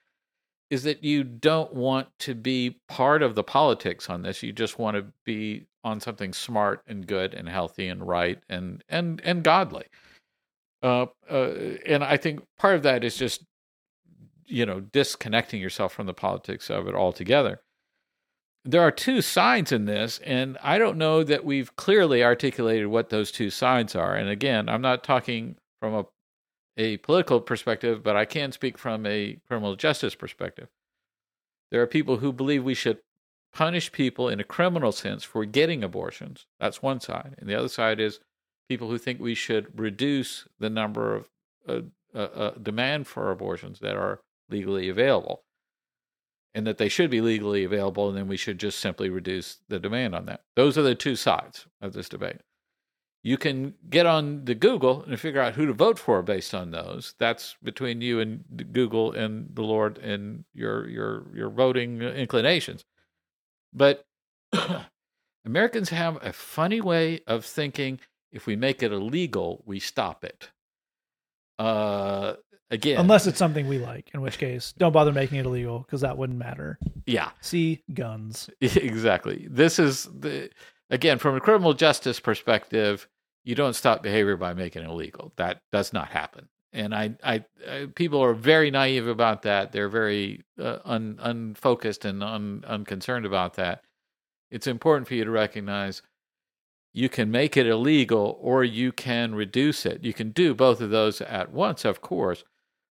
is 0.71 0.85
that 0.85 1.03
you 1.03 1.25
don't 1.25 1.75
want 1.75 2.09
to 2.21 2.35
be 2.35 2.79
part 2.89 3.23
of 3.23 3.35
the 3.35 3.43
politics 3.43 4.09
on 4.09 4.23
this. 4.23 4.43
You 4.43 4.53
just 4.53 4.79
want 4.79 4.97
to 4.97 5.07
be 5.27 5.67
on 5.83 5.99
something 5.99 6.33
smart 6.33 6.83
and 6.87 7.07
good 7.07 7.35
and 7.35 7.49
healthy 7.49 7.89
and 7.89 8.07
right 8.07 8.43
and 8.49 8.85
and 8.89 9.21
and 9.25 9.43
godly. 9.43 9.87
Uh, 10.83 11.07
uh, 11.29 11.51
and 11.87 12.03
I 12.03 12.17
think 12.17 12.43
part 12.59 12.77
of 12.77 12.83
that 12.85 13.05
is 13.05 13.17
just, 13.17 13.45
you 14.47 14.65
know, 14.65 14.81
disconnecting 14.81 15.61
yourself 15.61 15.93
from 15.93 16.07
the 16.07 16.15
politics 16.15 16.71
of 16.71 16.89
it 16.89 16.95
altogether. 16.95 17.61
There 18.65 18.81
are 18.81 18.91
two 18.91 19.23
sides 19.23 19.73
in 19.73 19.87
this, 19.87 20.21
and 20.25 20.59
I 20.63 20.79
don't 20.79 20.99
know 20.99 21.25
that 21.25 21.45
we've 21.45 21.75
clearly 21.77 22.23
articulated 22.23 22.87
what 22.87 23.09
those 23.09 23.31
two 23.31 23.51
sides 23.51 23.95
are. 23.95 24.15
And 24.15 24.29
again, 24.29 24.69
I'm 24.69 24.83
not 24.83 25.03
talking 25.03 25.57
from 25.81 25.95
a 25.95 26.05
a 26.81 26.97
political 26.97 27.43
perspective, 27.43 28.03
but 28.03 28.17
I 28.17 28.25
can 28.25 28.53
speak 28.53 28.79
from 28.79 29.05
a 29.05 29.39
criminal 29.47 29.77
justice 29.77 30.15
perspective. 30.15 30.69
There 31.71 31.83
are 31.83 31.87
people 31.87 32.17
who 32.17 32.33
believe 32.33 32.65
we 32.65 32.75
should 32.75 32.99
punish 33.53 33.93
people 33.93 34.31
in 34.31 34.41
a 34.41 34.45
criminal 34.45 34.91
sense 34.91 35.23
for 35.23 35.45
getting 35.45 35.85
abortions. 35.85 36.47
That's 36.59 36.83
one 36.83 37.01
side. 37.01 37.35
And 37.37 37.49
the 37.49 37.55
other 37.55 37.69
side 37.69 38.01
is 38.01 38.21
people 38.67 38.89
who 38.89 38.97
think 38.97 39.21
we 39.21 39.35
should 39.35 39.79
reduce 39.79 40.49
the 40.59 40.71
number 40.71 41.17
of 41.17 41.29
uh, 41.69 41.81
uh, 42.15 42.19
uh, 42.19 42.51
demand 42.53 43.07
for 43.07 43.31
abortions 43.31 43.81
that 43.81 43.95
are 43.95 44.21
legally 44.49 44.89
available, 44.89 45.43
and 46.55 46.67
that 46.67 46.79
they 46.79 46.89
should 46.89 47.11
be 47.11 47.21
legally 47.21 47.63
available, 47.63 48.09
and 48.09 48.17
then 48.17 48.27
we 48.27 48.39
should 48.39 48.59
just 48.59 48.79
simply 48.79 49.11
reduce 49.11 49.59
the 49.69 49.79
demand 49.79 50.15
on 50.15 50.25
that. 50.27 50.41
Those 50.57 50.79
are 50.79 50.83
the 50.83 50.95
two 50.95 51.15
sides 51.15 51.67
of 51.83 51.93
this 51.93 52.09
debate. 52.09 52.41
You 53.23 53.37
can 53.37 53.75
get 53.89 54.07
on 54.07 54.47
the 54.47 54.55
Google 54.55 55.05
and 55.05 55.21
figure 55.21 55.43
out 55.43 55.55
who 55.55 55.67
to 55.67 55.75
vote 55.75 55.99
for 55.99 56.23
based 56.23 56.55
on 56.55 56.71
those. 56.71 57.15
That's 57.19 57.55
between 57.63 58.01
you 58.01 58.19
and 58.19 58.45
Google 58.73 59.13
and 59.13 59.51
the 59.55 59.63
Lord 59.63 59.99
and 59.99 60.45
your 60.55 60.89
your 60.89 61.27
your 61.35 61.51
voting 61.51 62.01
inclinations. 62.01 62.85
But 63.75 64.07
Americans 65.45 65.91
have 65.91 66.25
a 66.25 66.33
funny 66.33 66.81
way 66.81 67.21
of 67.27 67.45
thinking 67.45 68.01
if 68.33 68.47
we 68.47 68.57
make 68.57 68.83
it 68.83 68.93
illegal, 68.93 69.63
we 69.67 69.81
stop 69.81 70.25
it. 70.25 70.51
Uh, 71.59 72.37
again, 72.71 72.99
unless 72.99 73.27
it's 73.27 73.39
something 73.39 73.69
we 73.69 73.79
like, 73.79 74.11
in 74.15 74.23
which 74.23 74.39
case, 74.39 74.73
don't 74.79 74.93
bother 74.93 75.13
making 75.13 75.39
it 75.39 75.47
illegal 75.47 75.81
because 75.81 76.01
that 76.01 76.17
wouldn't 76.17 76.39
matter. 76.39 76.79
Yeah. 77.07 77.31
See 77.41 77.83
guns. 77.93 78.49
Exactly. 78.63 79.47
This 79.51 79.79
is 79.79 80.05
the 80.05 80.51
again 80.91 81.19
from 81.19 81.37
a 81.37 81.41
criminal 81.41 81.75
justice 81.75 82.21
perspective. 82.21 83.09
You 83.45 83.55
don't 83.55 83.75
stop 83.75 84.03
behavior 84.03 84.37
by 84.37 84.53
making 84.53 84.83
it 84.83 84.91
illegal. 84.91 85.33
That 85.37 85.63
does 85.73 85.93
not 85.93 86.09
happen. 86.09 86.49
And 86.73 86.95
I, 86.95 87.15
I, 87.25 87.45
I 87.69 87.87
people 87.95 88.23
are 88.23 88.35
very 88.35 88.71
naive 88.71 89.07
about 89.07 89.43
that. 89.43 89.73
They're 89.73 89.89
very 89.89 90.45
uh, 90.59 90.79
un, 90.85 91.19
unfocused 91.21 92.05
and 92.05 92.23
un, 92.23 92.65
unconcerned 92.67 93.27
about 93.27 93.55
that. 93.55 93.83
It's 94.51 94.67
important 94.67 95.09
for 95.09 95.15
you 95.15 95.25
to 95.25 95.31
recognize 95.31 96.03
you 96.93 97.09
can 97.09 97.31
make 97.31 97.57
it 97.57 97.67
illegal 97.67 98.39
or 98.41 98.65
you 98.65 98.93
can 98.93 99.35
reduce 99.35 99.87
it. 99.87 100.05
You 100.05 100.13
can 100.13 100.31
do 100.31 100.55
both 100.55 100.81
of 100.81 100.91
those 100.91 101.21
at 101.21 101.53
once, 101.53 101.85
of 101.85 102.01
course. 102.01 102.45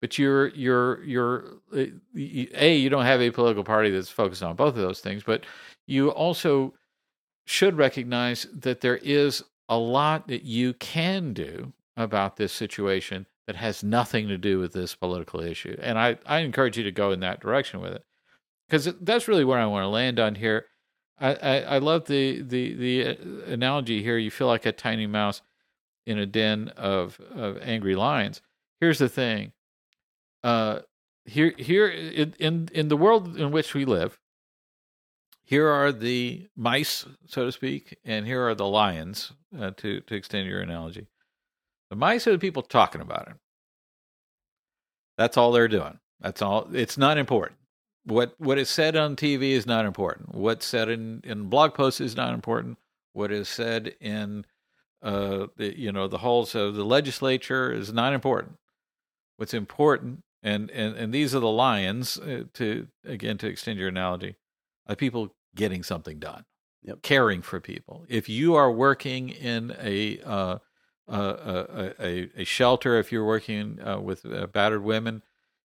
But 0.00 0.18
you're 0.18 0.48
you're 0.48 1.02
you're 1.04 1.44
uh, 1.72 1.84
a 2.14 2.76
you 2.76 2.90
don't 2.90 3.04
have 3.04 3.20
a 3.20 3.30
political 3.30 3.62
party 3.62 3.90
that's 3.90 4.08
focused 4.08 4.42
on 4.42 4.56
both 4.56 4.74
of 4.74 4.82
those 4.82 5.00
things, 5.00 5.22
but 5.22 5.46
you 5.86 6.10
also 6.10 6.74
should 7.44 7.76
recognize 7.76 8.46
that 8.52 8.80
there 8.80 8.98
is 8.98 9.42
a 9.68 9.78
lot 9.78 10.28
that 10.28 10.42
you 10.44 10.74
can 10.74 11.32
do 11.32 11.72
about 11.96 12.36
this 12.36 12.52
situation 12.52 13.26
that 13.46 13.56
has 13.56 13.82
nothing 13.82 14.28
to 14.28 14.38
do 14.38 14.58
with 14.58 14.72
this 14.72 14.94
political 14.94 15.40
issue. 15.40 15.76
And 15.80 15.98
I, 15.98 16.18
I 16.26 16.38
encourage 16.40 16.78
you 16.78 16.84
to 16.84 16.92
go 16.92 17.10
in 17.10 17.20
that 17.20 17.40
direction 17.40 17.80
with 17.80 17.92
it. 17.94 18.04
because 18.68 18.88
that's 19.02 19.28
really 19.28 19.44
what 19.44 19.58
I 19.58 19.66
want 19.66 19.84
to 19.84 19.88
land 19.88 20.18
on 20.18 20.34
here. 20.36 20.66
I, 21.20 21.34
I, 21.34 21.58
I 21.60 21.78
love 21.78 22.06
the 22.06 22.42
the 22.42 22.74
the 22.74 23.06
uh, 23.08 23.52
analogy 23.52 24.02
here. 24.02 24.18
You 24.18 24.30
feel 24.30 24.46
like 24.46 24.66
a 24.66 24.72
tiny 24.72 25.06
mouse 25.06 25.42
in 26.06 26.18
a 26.18 26.26
den 26.26 26.68
of 26.76 27.20
of 27.34 27.58
angry 27.62 27.94
lions. 27.94 28.40
Here's 28.80 28.98
the 28.98 29.08
thing. 29.08 29.52
Uh, 30.42 30.80
here 31.24 31.54
here 31.58 31.88
in 31.88 32.34
in, 32.38 32.68
in 32.72 32.88
the 32.88 32.96
world 32.96 33.36
in 33.36 33.52
which 33.52 33.74
we 33.74 33.84
live, 33.84 34.18
here 35.44 35.68
are 35.68 35.92
the 35.92 36.48
mice, 36.56 37.06
so 37.26 37.46
to 37.46 37.52
speak, 37.52 37.98
and 38.04 38.26
here 38.26 38.46
are 38.46 38.54
the 38.54 38.66
lions. 38.66 39.32
Uh, 39.58 39.70
to 39.76 40.00
to 40.00 40.14
extend 40.14 40.48
your 40.48 40.62
analogy, 40.62 41.06
the 41.90 41.96
mice 41.96 42.26
are 42.26 42.32
the 42.32 42.38
people 42.38 42.62
talking 42.62 43.02
about 43.02 43.28
it. 43.28 43.34
That's 45.18 45.36
all 45.36 45.52
they're 45.52 45.68
doing. 45.68 45.98
That's 46.20 46.40
all. 46.40 46.68
It's 46.72 46.96
not 46.96 47.18
important. 47.18 47.58
What 48.04 48.34
what 48.38 48.58
is 48.58 48.70
said 48.70 48.96
on 48.96 49.14
TV 49.16 49.50
is 49.50 49.66
not 49.66 49.84
important. 49.84 50.34
What's 50.34 50.64
said 50.64 50.88
in 50.88 51.20
in 51.24 51.44
blog 51.50 51.74
posts 51.74 52.00
is 52.00 52.16
not 52.16 52.32
important. 52.32 52.78
What 53.12 53.30
is 53.30 53.48
said 53.48 53.94
in 54.00 54.46
uh, 55.02 55.48
the, 55.56 55.78
you 55.78 55.92
know 55.92 56.08
the 56.08 56.18
halls 56.18 56.54
of 56.54 56.74
the 56.74 56.84
legislature 56.84 57.72
is 57.72 57.92
not 57.92 58.14
important. 58.14 58.56
What's 59.36 59.54
important, 59.54 60.22
and 60.42 60.70
and 60.70 60.96
and 60.96 61.12
these 61.12 61.34
are 61.34 61.40
the 61.40 61.48
lions. 61.48 62.18
Uh, 62.18 62.44
to 62.54 62.88
again 63.04 63.36
to 63.38 63.48
extend 63.48 63.78
your 63.78 63.88
analogy, 63.88 64.36
are 64.92 64.96
people 64.96 65.34
getting 65.54 65.82
something 65.82 66.18
done, 66.18 66.44
Yep. 66.82 67.02
caring 67.02 67.42
for 67.42 67.60
people. 67.60 68.04
If 68.08 68.28
you 68.28 68.54
are 68.54 68.70
working 68.72 69.28
in 69.30 69.74
a 69.80 70.20
uh, 70.20 70.58
uh, 71.08 71.64
a, 71.98 72.04
a, 72.04 72.30
a 72.38 72.44
shelter, 72.44 72.98
if 72.98 73.10
you're 73.12 73.24
working 73.26 73.78
uh, 73.84 74.00
with 74.00 74.24
uh, 74.24 74.46
battered 74.46 74.82
women, 74.82 75.22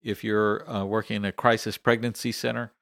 if 0.03 0.23
you're 0.23 0.69
uh, 0.69 0.83
working 0.85 1.15
in 1.17 1.25
a 1.25 1.31
crisis 1.31 1.77
pregnancy 1.77 2.31
center, 2.31 2.73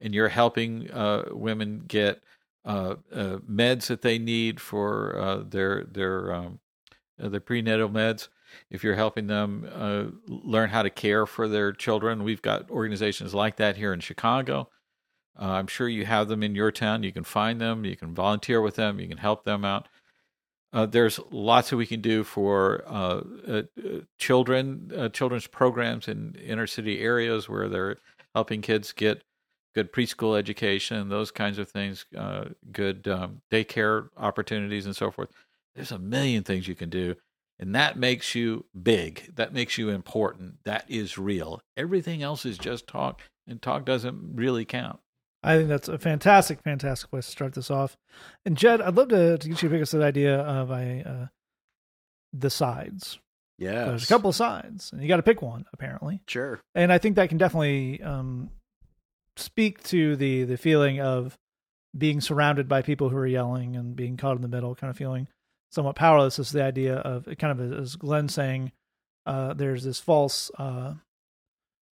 and 0.00 0.14
you're 0.14 0.28
helping 0.28 0.90
uh, 0.90 1.24
women 1.30 1.84
get 1.88 2.20
uh, 2.64 2.96
uh, 3.12 3.38
meds 3.50 3.86
that 3.86 4.02
they 4.02 4.18
need 4.18 4.60
for 4.60 5.18
uh, 5.18 5.42
their 5.48 5.84
their 5.84 6.32
um, 6.32 6.60
their 7.18 7.40
prenatal 7.40 7.88
meds. 7.88 8.28
If 8.70 8.84
you're 8.84 8.94
helping 8.96 9.26
them 9.26 9.68
uh, 9.74 10.04
learn 10.28 10.70
how 10.70 10.82
to 10.82 10.90
care 10.90 11.26
for 11.26 11.48
their 11.48 11.72
children, 11.72 12.22
we've 12.22 12.42
got 12.42 12.70
organizations 12.70 13.34
like 13.34 13.56
that 13.56 13.76
here 13.76 13.92
in 13.92 14.00
Chicago. 14.00 14.68
Uh, 15.40 15.52
I'm 15.52 15.66
sure 15.66 15.88
you 15.88 16.06
have 16.06 16.28
them 16.28 16.42
in 16.42 16.54
your 16.54 16.70
town. 16.70 17.02
You 17.02 17.12
can 17.12 17.24
find 17.24 17.60
them. 17.60 17.84
You 17.84 17.96
can 17.96 18.14
volunteer 18.14 18.60
with 18.60 18.76
them. 18.76 19.00
You 19.00 19.08
can 19.08 19.18
help 19.18 19.44
them 19.44 19.64
out. 19.64 19.88
Uh, 20.74 20.86
there's 20.86 21.20
lots 21.30 21.70
that 21.70 21.76
we 21.76 21.86
can 21.86 22.00
do 22.00 22.24
for 22.24 22.82
uh, 22.88 23.22
uh, 23.46 23.62
uh, 23.78 24.00
children, 24.18 24.90
uh, 24.96 25.08
children's 25.08 25.46
programs 25.46 26.08
in 26.08 26.34
inner 26.34 26.66
city 26.66 27.00
areas 27.00 27.48
where 27.48 27.68
they're 27.68 27.96
helping 28.34 28.60
kids 28.60 28.90
get 28.90 29.22
good 29.76 29.92
preschool 29.92 30.36
education, 30.36 31.08
those 31.08 31.30
kinds 31.30 31.58
of 31.58 31.68
things, 31.68 32.06
good 32.72 33.06
um, 33.06 33.40
daycare 33.52 34.08
opportunities, 34.16 34.84
and 34.84 34.96
so 34.96 35.12
forth. 35.12 35.30
There's 35.76 35.92
a 35.92 35.98
million 35.98 36.42
things 36.42 36.66
you 36.66 36.74
can 36.74 36.90
do, 36.90 37.14
and 37.58 37.72
that 37.76 37.96
makes 37.96 38.34
you 38.34 38.64
big. 38.80 39.32
That 39.36 39.52
makes 39.52 39.78
you 39.78 39.90
important. 39.90 40.64
That 40.64 40.84
is 40.88 41.18
real. 41.18 41.60
Everything 41.76 42.20
else 42.20 42.44
is 42.44 42.58
just 42.58 42.88
talk, 42.88 43.22
and 43.46 43.62
talk 43.62 43.84
doesn't 43.84 44.34
really 44.34 44.64
count. 44.64 44.98
I 45.44 45.56
think 45.56 45.68
that's 45.68 45.88
a 45.88 45.98
fantastic, 45.98 46.62
fantastic 46.62 47.10
place 47.10 47.26
to 47.26 47.32
start 47.32 47.54
this 47.54 47.70
off. 47.70 47.96
And 48.46 48.56
Jed, 48.56 48.80
I'd 48.80 48.94
love 48.94 49.08
to, 49.10 49.36
to 49.36 49.48
get 49.48 49.62
you 49.62 49.68
to 49.68 49.74
pick 49.74 49.82
us 49.82 49.90
the 49.90 50.02
idea 50.02 50.38
of 50.38 50.70
a 50.70 51.02
uh, 51.06 51.26
the 52.32 52.50
sides. 52.50 53.18
Yeah. 53.58 53.84
There's 53.84 54.04
a 54.04 54.08
couple 54.08 54.30
of 54.30 54.36
sides, 54.36 54.90
and 54.90 55.02
you 55.02 55.08
got 55.08 55.16
to 55.16 55.22
pick 55.22 55.42
one 55.42 55.66
apparently. 55.72 56.20
Sure. 56.26 56.60
And 56.74 56.92
I 56.92 56.98
think 56.98 57.16
that 57.16 57.28
can 57.28 57.38
definitely 57.38 58.02
um, 58.02 58.50
speak 59.36 59.82
to 59.84 60.16
the 60.16 60.44
the 60.44 60.56
feeling 60.56 61.00
of 61.00 61.38
being 61.96 62.20
surrounded 62.20 62.68
by 62.68 62.82
people 62.82 63.10
who 63.10 63.16
are 63.16 63.26
yelling 63.26 63.76
and 63.76 63.94
being 63.94 64.16
caught 64.16 64.36
in 64.36 64.42
the 64.42 64.48
middle, 64.48 64.74
kind 64.74 64.90
of 64.90 64.96
feeling 64.96 65.28
somewhat 65.70 65.94
powerless. 65.94 66.38
Is 66.38 66.52
the 66.52 66.64
idea 66.64 66.96
of 66.96 67.28
kind 67.38 67.60
of 67.60 67.72
as 67.80 67.96
Glenn 67.96 68.28
saying, 68.28 68.72
uh, 69.26 69.52
there's 69.52 69.84
this 69.84 70.00
false 70.00 70.50
uh, 70.58 70.94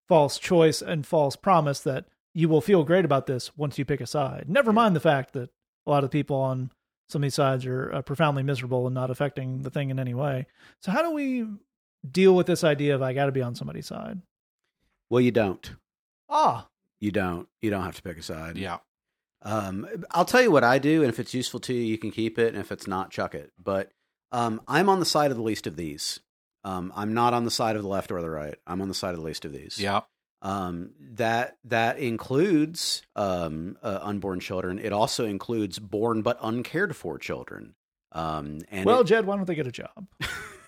false 0.07 0.39
choice 0.39 0.81
and 0.81 1.05
false 1.05 1.35
promise 1.35 1.81
that 1.81 2.05
you 2.33 2.47
will 2.49 2.61
feel 2.61 2.83
great 2.83 3.05
about 3.05 3.25
this 3.27 3.55
once 3.57 3.77
you 3.77 3.85
pick 3.85 4.01
a 4.01 4.07
side. 4.07 4.45
Never 4.47 4.71
Yeah. 4.71 4.75
mind 4.75 4.95
the 4.95 4.99
fact 5.01 5.33
that 5.33 5.49
a 5.85 5.89
lot 5.89 6.03
of 6.03 6.09
the 6.11 6.17
people 6.17 6.37
on 6.37 6.71
some 7.09 7.21
of 7.21 7.23
these 7.23 7.35
sides 7.35 7.65
are 7.65 7.93
uh, 7.93 8.01
profoundly 8.01 8.41
miserable 8.43 8.85
and 8.87 8.93
not 8.93 9.11
affecting 9.11 9.63
the 9.63 9.69
thing 9.69 9.89
in 9.89 9.99
any 9.99 10.13
way. 10.13 10.45
So 10.81 10.91
how 10.91 11.01
do 11.01 11.11
we 11.11 11.45
deal 12.09 12.33
with 12.35 12.47
this 12.47 12.63
idea 12.63 12.95
of 12.95 13.01
I 13.01 13.13
got 13.13 13.25
to 13.25 13.31
be 13.33 13.41
on 13.41 13.53
somebody's 13.55 13.87
side? 13.87 14.21
Well, 15.09 15.19
you 15.21 15.31
don't. 15.31 15.75
Ah, 16.29 16.67
You 17.01 17.11
don't. 17.11 17.49
You 17.61 17.69
don't 17.69 17.83
have 17.83 17.95
to 17.97 18.01
pick 18.01 18.17
a 18.17 18.23
side. 18.23 18.57
Yeah. 18.57 18.77
Um, 19.41 19.87
I'll 20.11 20.23
tell 20.25 20.41
you 20.41 20.51
what 20.51 20.63
I 20.63 20.77
do, 20.77 21.01
and 21.01 21.09
if 21.09 21.19
it's 21.19 21.33
useful 21.33 21.59
to 21.61 21.73
you, 21.73 21.81
you 21.81 21.97
can 21.97 22.11
keep 22.11 22.37
it, 22.39 22.49
and 22.53 22.57
if 22.57 22.71
it's 22.71 22.87
not, 22.87 23.09
chuck 23.11 23.33
it. 23.35 23.51
But 23.61 23.91
um, 24.31 24.61
I'm 24.67 24.87
on 24.87 24.99
the 24.99 25.05
side 25.05 25.31
of 25.31 25.37
the 25.37 25.43
least 25.43 25.65
of 25.67 25.75
these. 25.75 26.19
Um, 26.63 26.93
I'm 26.95 27.13
not 27.13 27.33
on 27.33 27.43
the 27.43 27.51
side 27.51 27.75
of 27.75 27.81
the 27.81 27.87
left 27.89 28.11
or 28.11 28.21
the 28.21 28.29
right. 28.29 28.55
I'm 28.67 28.81
on 28.81 28.87
the 28.87 28.93
side 28.93 29.15
of 29.15 29.17
the 29.19 29.25
least 29.25 29.43
of 29.45 29.51
these. 29.51 29.79
Yeah. 29.79 30.01
Um, 30.43 30.91
that 31.11 31.57
that 31.65 31.99
includes 31.99 33.03
um, 33.15 33.77
uh, 33.83 33.99
unborn 34.01 34.39
children. 34.39 34.79
It 34.79 34.91
also 34.91 35.25
includes 35.25 35.77
born 35.77 36.23
but 36.23 36.39
uncared 36.41 36.95
for 36.95 37.19
children. 37.19 37.75
Um, 38.11 38.59
and 38.71 38.85
well, 38.85 39.03
Jed, 39.03 39.25
why 39.25 39.35
don't 39.35 39.45
they 39.45 39.55
get 39.55 39.67
a 39.67 39.71
job? 39.71 40.07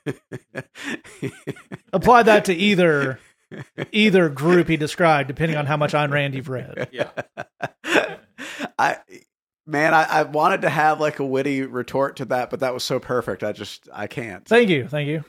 Apply 1.93 2.23
that 2.23 2.45
to 2.45 2.53
either 2.53 3.19
either 3.91 4.29
group 4.29 4.67
he 4.67 4.77
described, 4.77 5.27
depending 5.27 5.57
on 5.57 5.65
how 5.65 5.77
much 5.77 5.93
Ayn 5.93 6.11
Rand 6.11 6.35
you've 6.35 6.49
read. 6.49 6.89
Yeah. 6.91 7.09
I 8.77 8.97
man, 9.65 9.93
I, 9.93 10.03
I 10.03 10.23
wanted 10.23 10.61
to 10.61 10.69
have 10.69 10.99
like 10.99 11.19
a 11.19 11.25
witty 11.25 11.63
retort 11.63 12.17
to 12.17 12.25
that, 12.25 12.49
but 12.49 12.61
that 12.61 12.73
was 12.73 12.83
so 12.83 12.99
perfect. 12.99 13.43
I 13.43 13.51
just 13.51 13.89
I 13.93 14.07
can't. 14.07 14.45
Thank 14.45 14.69
you, 14.69 14.87
thank 14.87 15.07
you. 15.07 15.23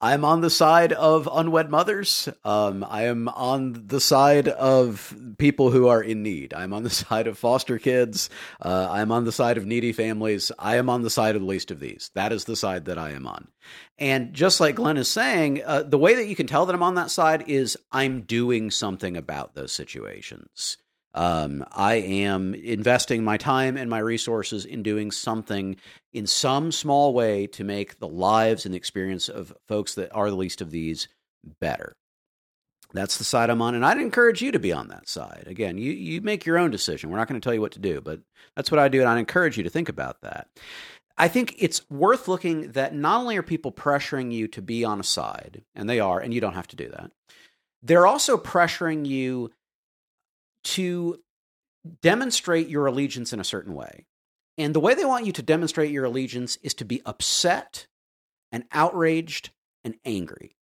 I'm 0.00 0.24
on 0.24 0.42
the 0.42 0.50
side 0.50 0.92
of 0.92 1.28
unwed 1.32 1.70
mothers. 1.70 2.28
Um, 2.44 2.86
I 2.88 3.04
am 3.04 3.28
on 3.28 3.86
the 3.88 4.00
side 4.00 4.46
of 4.46 5.12
people 5.38 5.70
who 5.70 5.88
are 5.88 6.00
in 6.00 6.22
need. 6.22 6.54
I'm 6.54 6.72
on 6.72 6.84
the 6.84 6.90
side 6.90 7.26
of 7.26 7.36
foster 7.36 7.78
kids. 7.78 8.30
Uh, 8.62 8.88
I'm 8.90 9.10
on 9.10 9.24
the 9.24 9.32
side 9.32 9.56
of 9.56 9.66
needy 9.66 9.92
families. 9.92 10.52
I 10.56 10.76
am 10.76 10.88
on 10.88 11.02
the 11.02 11.10
side 11.10 11.34
of 11.34 11.42
the 11.42 11.48
least 11.48 11.72
of 11.72 11.80
these. 11.80 12.10
That 12.14 12.32
is 12.32 12.44
the 12.44 12.54
side 12.54 12.84
that 12.84 12.98
I 12.98 13.10
am 13.10 13.26
on. 13.26 13.48
And 13.98 14.32
just 14.34 14.60
like 14.60 14.76
Glenn 14.76 14.98
is 14.98 15.08
saying, 15.08 15.62
uh, 15.64 15.82
the 15.82 15.98
way 15.98 16.14
that 16.14 16.28
you 16.28 16.36
can 16.36 16.46
tell 16.46 16.66
that 16.66 16.74
I'm 16.74 16.82
on 16.82 16.94
that 16.94 17.10
side 17.10 17.44
is 17.48 17.76
I'm 17.90 18.22
doing 18.22 18.70
something 18.70 19.16
about 19.16 19.54
those 19.54 19.72
situations. 19.72 20.76
Um, 21.14 21.64
I 21.72 21.94
am 21.94 22.54
investing 22.54 23.24
my 23.24 23.38
time 23.38 23.76
and 23.76 23.88
my 23.88 23.98
resources 23.98 24.64
in 24.64 24.82
doing 24.82 25.10
something 25.10 25.76
in 26.12 26.26
some 26.26 26.70
small 26.70 27.14
way 27.14 27.46
to 27.48 27.64
make 27.64 27.98
the 27.98 28.08
lives 28.08 28.64
and 28.64 28.74
the 28.74 28.78
experience 28.78 29.28
of 29.28 29.54
folks 29.66 29.94
that 29.94 30.14
are 30.14 30.30
the 30.30 30.36
least 30.36 30.60
of 30.60 30.70
these 30.70 31.08
better. 31.60 31.96
That's 32.92 33.18
the 33.18 33.24
side 33.24 33.50
I'm 33.50 33.60
on, 33.60 33.74
and 33.74 33.84
I'd 33.84 34.00
encourage 34.00 34.40
you 34.40 34.50
to 34.52 34.58
be 34.58 34.72
on 34.72 34.88
that 34.88 35.08
side. 35.08 35.44
Again, 35.46 35.76
you, 35.76 35.92
you 35.92 36.22
make 36.22 36.46
your 36.46 36.56
own 36.56 36.70
decision. 36.70 37.10
We're 37.10 37.18
not 37.18 37.28
going 37.28 37.38
to 37.40 37.44
tell 37.44 37.52
you 37.52 37.60
what 37.60 37.72
to 37.72 37.78
do, 37.78 38.00
but 38.00 38.20
that's 38.56 38.70
what 38.70 38.78
I 38.78 38.88
do, 38.88 39.00
and 39.00 39.08
I'd 39.08 39.18
encourage 39.18 39.58
you 39.58 39.64
to 39.64 39.70
think 39.70 39.90
about 39.90 40.22
that. 40.22 40.48
I 41.18 41.28
think 41.28 41.56
it's 41.58 41.88
worth 41.90 42.28
looking 42.28 42.72
that 42.72 42.94
not 42.94 43.20
only 43.20 43.36
are 43.36 43.42
people 43.42 43.72
pressuring 43.72 44.32
you 44.32 44.48
to 44.48 44.62
be 44.62 44.84
on 44.84 45.00
a 45.00 45.04
side, 45.04 45.64
and 45.74 45.88
they 45.88 46.00
are, 46.00 46.18
and 46.18 46.32
you 46.32 46.40
don't 46.40 46.54
have 46.54 46.68
to 46.68 46.76
do 46.76 46.88
that, 46.88 47.10
they're 47.82 48.06
also 48.06 48.38
pressuring 48.38 49.06
you 49.06 49.50
to 50.64 51.20
demonstrate 52.02 52.68
your 52.68 52.86
allegiance 52.86 53.32
in 53.32 53.40
a 53.40 53.44
certain 53.44 53.74
way. 53.74 54.06
And 54.56 54.74
the 54.74 54.80
way 54.80 54.94
they 54.94 55.04
want 55.04 55.24
you 55.24 55.32
to 55.32 55.42
demonstrate 55.42 55.92
your 55.92 56.04
allegiance 56.04 56.56
is 56.62 56.74
to 56.74 56.84
be 56.84 57.00
upset 57.06 57.86
and 58.50 58.64
outraged 58.72 59.50
and 59.84 59.94
angry. 60.04 60.56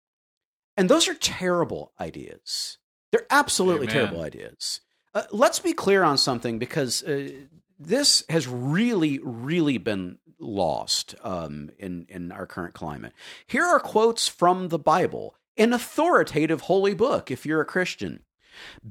And 0.76 0.88
those 0.88 1.08
are 1.08 1.14
terrible 1.14 1.92
ideas. 1.98 2.78
They're 3.10 3.26
absolutely 3.30 3.86
Amen. 3.86 3.94
terrible 3.94 4.22
ideas. 4.22 4.82
Uh, 5.14 5.22
let's 5.32 5.60
be 5.60 5.72
clear 5.72 6.02
on 6.02 6.18
something 6.18 6.58
because 6.58 7.02
uh, 7.02 7.30
this 7.78 8.22
has 8.28 8.46
really, 8.46 9.18
really 9.22 9.78
been 9.78 10.18
lost 10.38 11.14
um, 11.22 11.70
in, 11.78 12.06
in 12.10 12.30
our 12.32 12.46
current 12.46 12.74
climate. 12.74 13.14
Here 13.46 13.64
are 13.64 13.80
quotes 13.80 14.28
from 14.28 14.68
the 14.68 14.78
Bible, 14.78 15.34
an 15.56 15.72
authoritative 15.72 16.62
holy 16.62 16.92
book 16.92 17.30
if 17.30 17.46
you're 17.46 17.62
a 17.62 17.66
Christian. 17.66 18.20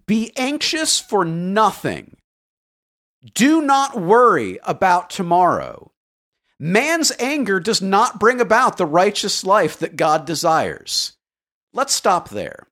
Be 0.06 0.32
anxious 0.36 1.00
for 1.00 1.26
nothing. 1.26 2.18
Do 3.34 3.62
not 3.62 4.00
worry 4.00 4.60
about 4.64 5.10
tomorrow. 5.10 5.92
Man's 6.60 7.12
anger 7.20 7.60
does 7.60 7.82
not 7.82 8.20
bring 8.20 8.40
about 8.40 8.78
the 8.78 8.86
righteous 8.86 9.44
life 9.44 9.78
that 9.80 9.96
God 9.96 10.26
desires. 10.26 11.14
Let's 11.74 11.94
stop 11.94 12.30
there. 12.30 12.68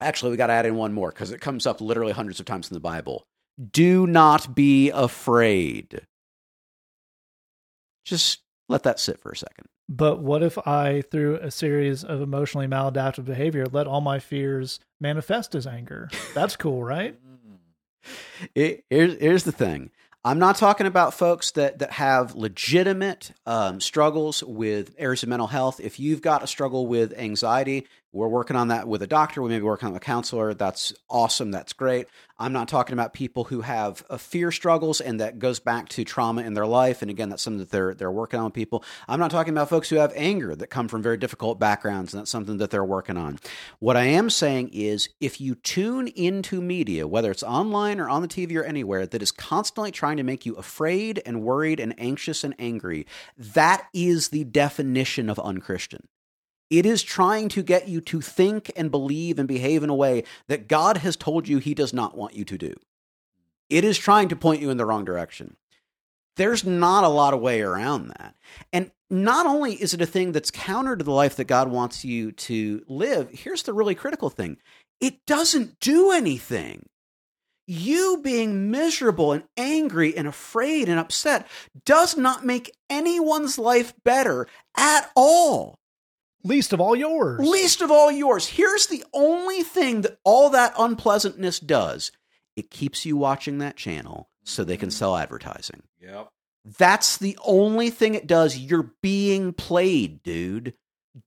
Actually, 0.00 0.30
we 0.30 0.38
got 0.38 0.46
to 0.46 0.54
add 0.54 0.64
in 0.64 0.76
one 0.76 0.94
more 0.94 1.10
because 1.10 1.30
it 1.30 1.40
comes 1.40 1.66
up 1.66 1.80
literally 1.80 2.12
hundreds 2.12 2.40
of 2.40 2.46
times 2.46 2.70
in 2.70 2.74
the 2.74 2.80
Bible. 2.80 3.24
Do 3.70 4.06
not 4.06 4.54
be 4.54 4.90
afraid. 4.90 6.00
Just 8.06 8.40
let 8.68 8.84
that 8.84 8.98
sit 8.98 9.20
for 9.20 9.32
a 9.32 9.36
second. 9.36 9.66
But 9.92 10.20
what 10.20 10.44
if 10.44 10.56
I, 10.56 11.02
through 11.02 11.38
a 11.38 11.50
series 11.50 12.04
of 12.04 12.22
emotionally 12.22 12.68
maladaptive 12.68 13.24
behavior, 13.24 13.66
let 13.66 13.88
all 13.88 14.00
my 14.00 14.20
fears 14.20 14.78
manifest 15.00 15.56
as 15.56 15.66
anger? 15.66 16.08
That's 16.32 16.56
cool, 16.56 16.82
right? 16.82 17.18
It, 18.54 18.84
here's, 18.88 19.18
here's 19.20 19.44
the 19.44 19.52
thing. 19.52 19.90
I'm 20.24 20.38
not 20.38 20.56
talking 20.56 20.86
about 20.86 21.12
folks 21.12 21.50
that 21.50 21.80
that 21.80 21.92
have 21.92 22.34
legitimate 22.34 23.32
um, 23.44 23.78
struggles 23.78 24.42
with 24.42 24.94
areas 24.96 25.22
of 25.22 25.28
mental 25.28 25.48
health. 25.48 25.80
If 25.80 26.00
you've 26.00 26.22
got 26.22 26.42
a 26.42 26.46
struggle 26.46 26.86
with 26.86 27.12
anxiety, 27.18 27.86
we're 28.12 28.28
working 28.28 28.56
on 28.56 28.68
that 28.68 28.88
with 28.88 29.02
a 29.02 29.06
doctor. 29.06 29.40
We 29.40 29.50
may 29.50 29.58
be 29.58 29.64
working 29.64 29.88
on 29.88 29.94
a 29.94 30.00
counselor. 30.00 30.52
That's 30.52 30.92
awesome. 31.08 31.52
That's 31.52 31.72
great. 31.72 32.08
I'm 32.40 32.52
not 32.52 32.68
talking 32.68 32.94
about 32.94 33.12
people 33.12 33.44
who 33.44 33.60
have 33.60 34.04
uh, 34.10 34.16
fear 34.16 34.50
struggles 34.50 35.00
and 35.00 35.20
that 35.20 35.38
goes 35.38 35.60
back 35.60 35.88
to 35.90 36.04
trauma 36.04 36.42
in 36.42 36.54
their 36.54 36.66
life. 36.66 37.02
And 37.02 37.10
again, 37.10 37.28
that's 37.28 37.42
something 37.42 37.58
that 37.58 37.70
they're 37.70 37.94
they're 37.94 38.10
working 38.10 38.40
on 38.40 38.46
with 38.46 38.54
people. 38.54 38.82
I'm 39.06 39.20
not 39.20 39.30
talking 39.30 39.52
about 39.52 39.68
folks 39.68 39.88
who 39.88 39.96
have 39.96 40.12
anger 40.16 40.56
that 40.56 40.68
come 40.68 40.88
from 40.88 41.02
very 41.02 41.18
difficult 41.18 41.60
backgrounds, 41.60 42.12
and 42.12 42.20
that's 42.20 42.30
something 42.30 42.56
that 42.58 42.70
they're 42.70 42.84
working 42.84 43.16
on. 43.16 43.38
What 43.78 43.96
I 43.96 44.04
am 44.04 44.30
saying 44.30 44.70
is, 44.72 45.08
if 45.20 45.40
you 45.40 45.54
tune 45.54 46.08
into 46.08 46.60
media, 46.60 47.06
whether 47.06 47.30
it's 47.30 47.42
online 47.42 48.00
or 48.00 48.08
on 48.08 48.22
the 48.22 48.28
TV 48.28 48.56
or 48.56 48.64
anywhere, 48.64 49.06
that 49.06 49.22
is 49.22 49.30
constantly 49.30 49.92
trying 49.92 50.16
to 50.16 50.22
make 50.22 50.44
you 50.44 50.54
afraid 50.54 51.22
and 51.24 51.42
worried 51.42 51.78
and 51.78 51.94
anxious 51.98 52.42
and 52.42 52.54
angry, 52.58 53.06
that 53.36 53.86
is 53.92 54.28
the 54.28 54.44
definition 54.44 55.28
of 55.28 55.38
unchristian. 55.38 56.08
It 56.70 56.86
is 56.86 57.02
trying 57.02 57.48
to 57.50 57.62
get 57.62 57.88
you 57.88 58.00
to 58.02 58.20
think 58.20 58.70
and 58.76 58.90
believe 58.90 59.38
and 59.38 59.48
behave 59.48 59.82
in 59.82 59.90
a 59.90 59.94
way 59.94 60.22
that 60.46 60.68
God 60.68 60.98
has 60.98 61.16
told 61.16 61.48
you 61.48 61.58
He 61.58 61.74
does 61.74 61.92
not 61.92 62.16
want 62.16 62.34
you 62.34 62.44
to 62.44 62.56
do. 62.56 62.74
It 63.68 63.84
is 63.84 63.98
trying 63.98 64.28
to 64.28 64.36
point 64.36 64.62
you 64.62 64.70
in 64.70 64.76
the 64.76 64.86
wrong 64.86 65.04
direction. 65.04 65.56
There's 66.36 66.64
not 66.64 67.04
a 67.04 67.08
lot 67.08 67.34
of 67.34 67.40
way 67.40 67.60
around 67.60 68.08
that. 68.08 68.34
And 68.72 68.92
not 69.10 69.46
only 69.46 69.74
is 69.74 69.92
it 69.92 70.00
a 70.00 70.06
thing 70.06 70.32
that's 70.32 70.50
counter 70.50 70.96
to 70.96 71.04
the 71.04 71.10
life 71.10 71.36
that 71.36 71.44
God 71.44 71.68
wants 71.68 72.04
you 72.04 72.32
to 72.32 72.82
live, 72.88 73.30
here's 73.30 73.64
the 73.64 73.72
really 73.72 73.94
critical 73.94 74.30
thing 74.30 74.56
it 75.00 75.26
doesn't 75.26 75.80
do 75.80 76.12
anything. 76.12 76.86
You 77.66 78.20
being 78.22 78.70
miserable 78.70 79.32
and 79.32 79.44
angry 79.56 80.16
and 80.16 80.26
afraid 80.26 80.88
and 80.88 80.98
upset 80.98 81.46
does 81.84 82.16
not 82.16 82.44
make 82.44 82.74
anyone's 82.88 83.58
life 83.58 83.94
better 84.04 84.48
at 84.76 85.10
all. 85.14 85.79
Least 86.42 86.72
of 86.72 86.80
all 86.80 86.96
yours. 86.96 87.40
Least 87.40 87.82
of 87.82 87.90
all 87.90 88.10
yours. 88.10 88.46
Here's 88.46 88.86
the 88.86 89.04
only 89.12 89.62
thing 89.62 90.02
that 90.02 90.18
all 90.24 90.50
that 90.50 90.74
unpleasantness 90.78 91.60
does 91.60 92.12
it 92.56 92.70
keeps 92.70 93.06
you 93.06 93.16
watching 93.16 93.58
that 93.58 93.76
channel 93.76 94.28
so 94.44 94.64
they 94.64 94.76
can 94.76 94.88
mm-hmm. 94.88 94.94
sell 94.94 95.16
advertising. 95.16 95.82
Yep. 96.00 96.28
That's 96.78 97.16
the 97.16 97.38
only 97.44 97.90
thing 97.90 98.14
it 98.14 98.26
does. 98.26 98.58
You're 98.58 98.92
being 99.02 99.52
played, 99.52 100.22
dude. 100.22 100.74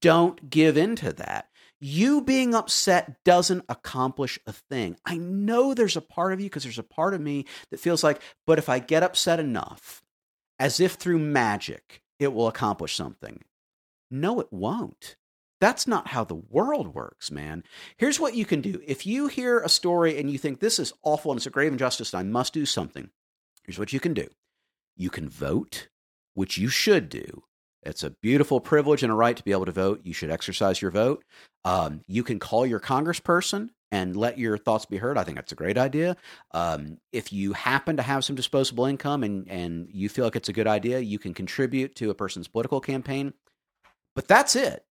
Don't 0.00 0.48
give 0.50 0.76
in 0.76 0.96
to 0.96 1.12
that. 1.14 1.48
You 1.80 2.22
being 2.22 2.54
upset 2.54 3.22
doesn't 3.24 3.64
accomplish 3.68 4.38
a 4.46 4.52
thing. 4.52 4.96
I 5.04 5.18
know 5.18 5.74
there's 5.74 5.96
a 5.96 6.00
part 6.00 6.32
of 6.32 6.40
you 6.40 6.46
because 6.46 6.62
there's 6.62 6.78
a 6.78 6.82
part 6.82 7.14
of 7.14 7.20
me 7.20 7.44
that 7.70 7.80
feels 7.80 8.02
like, 8.02 8.22
but 8.46 8.58
if 8.58 8.68
I 8.68 8.78
get 8.78 9.02
upset 9.02 9.38
enough, 9.38 10.02
as 10.58 10.80
if 10.80 10.92
through 10.94 11.18
magic, 11.18 12.00
it 12.18 12.32
will 12.32 12.48
accomplish 12.48 12.94
something. 12.94 13.42
No, 14.10 14.40
it 14.40 14.48
won't. 14.50 15.16
That's 15.60 15.86
not 15.86 16.08
how 16.08 16.24
the 16.24 16.34
world 16.34 16.94
works, 16.94 17.30
man. 17.30 17.64
Here's 17.96 18.20
what 18.20 18.34
you 18.34 18.44
can 18.44 18.60
do. 18.60 18.80
If 18.86 19.06
you 19.06 19.28
hear 19.28 19.60
a 19.60 19.68
story 19.68 20.18
and 20.18 20.30
you 20.30 20.36
think 20.36 20.60
this 20.60 20.78
is 20.78 20.92
awful 21.02 21.30
and 21.30 21.38
it's 21.38 21.46
a 21.46 21.50
grave 21.50 21.72
injustice 21.72 22.12
and 22.12 22.20
I 22.20 22.22
must 22.22 22.52
do 22.52 22.66
something, 22.66 23.10
here's 23.64 23.78
what 23.78 23.92
you 23.92 24.00
can 24.00 24.14
do. 24.14 24.28
You 24.96 25.10
can 25.10 25.28
vote, 25.28 25.88
which 26.34 26.58
you 26.58 26.68
should 26.68 27.08
do. 27.08 27.44
It's 27.82 28.02
a 28.02 28.10
beautiful 28.10 28.60
privilege 28.60 29.02
and 29.02 29.12
a 29.12 29.14
right 29.14 29.36
to 29.36 29.44
be 29.44 29.52
able 29.52 29.66
to 29.66 29.72
vote. 29.72 30.00
You 30.04 30.12
should 30.12 30.30
exercise 30.30 30.80
your 30.80 30.90
vote. 30.90 31.24
Um, 31.64 32.00
you 32.06 32.22
can 32.22 32.38
call 32.38 32.66
your 32.66 32.80
congressperson 32.80 33.70
and 33.92 34.16
let 34.16 34.38
your 34.38 34.58
thoughts 34.58 34.86
be 34.86 34.96
heard. 34.96 35.16
I 35.16 35.22
think 35.22 35.36
that's 35.36 35.52
a 35.52 35.56
great 35.56 35.78
idea. 35.78 36.16
Um, 36.52 36.98
if 37.12 37.32
you 37.32 37.52
happen 37.52 37.96
to 37.96 38.02
have 38.02 38.24
some 38.24 38.36
disposable 38.36 38.86
income 38.86 39.22
and, 39.22 39.48
and 39.48 39.88
you 39.92 40.08
feel 40.08 40.24
like 40.24 40.36
it's 40.36 40.48
a 40.48 40.54
good 40.54 40.66
idea, 40.66 40.98
you 40.98 41.18
can 41.18 41.32
contribute 41.32 41.94
to 41.96 42.10
a 42.10 42.14
person's 42.14 42.48
political 42.48 42.80
campaign. 42.80 43.34
But 44.14 44.28
that's 44.28 44.56
it. 44.56 44.84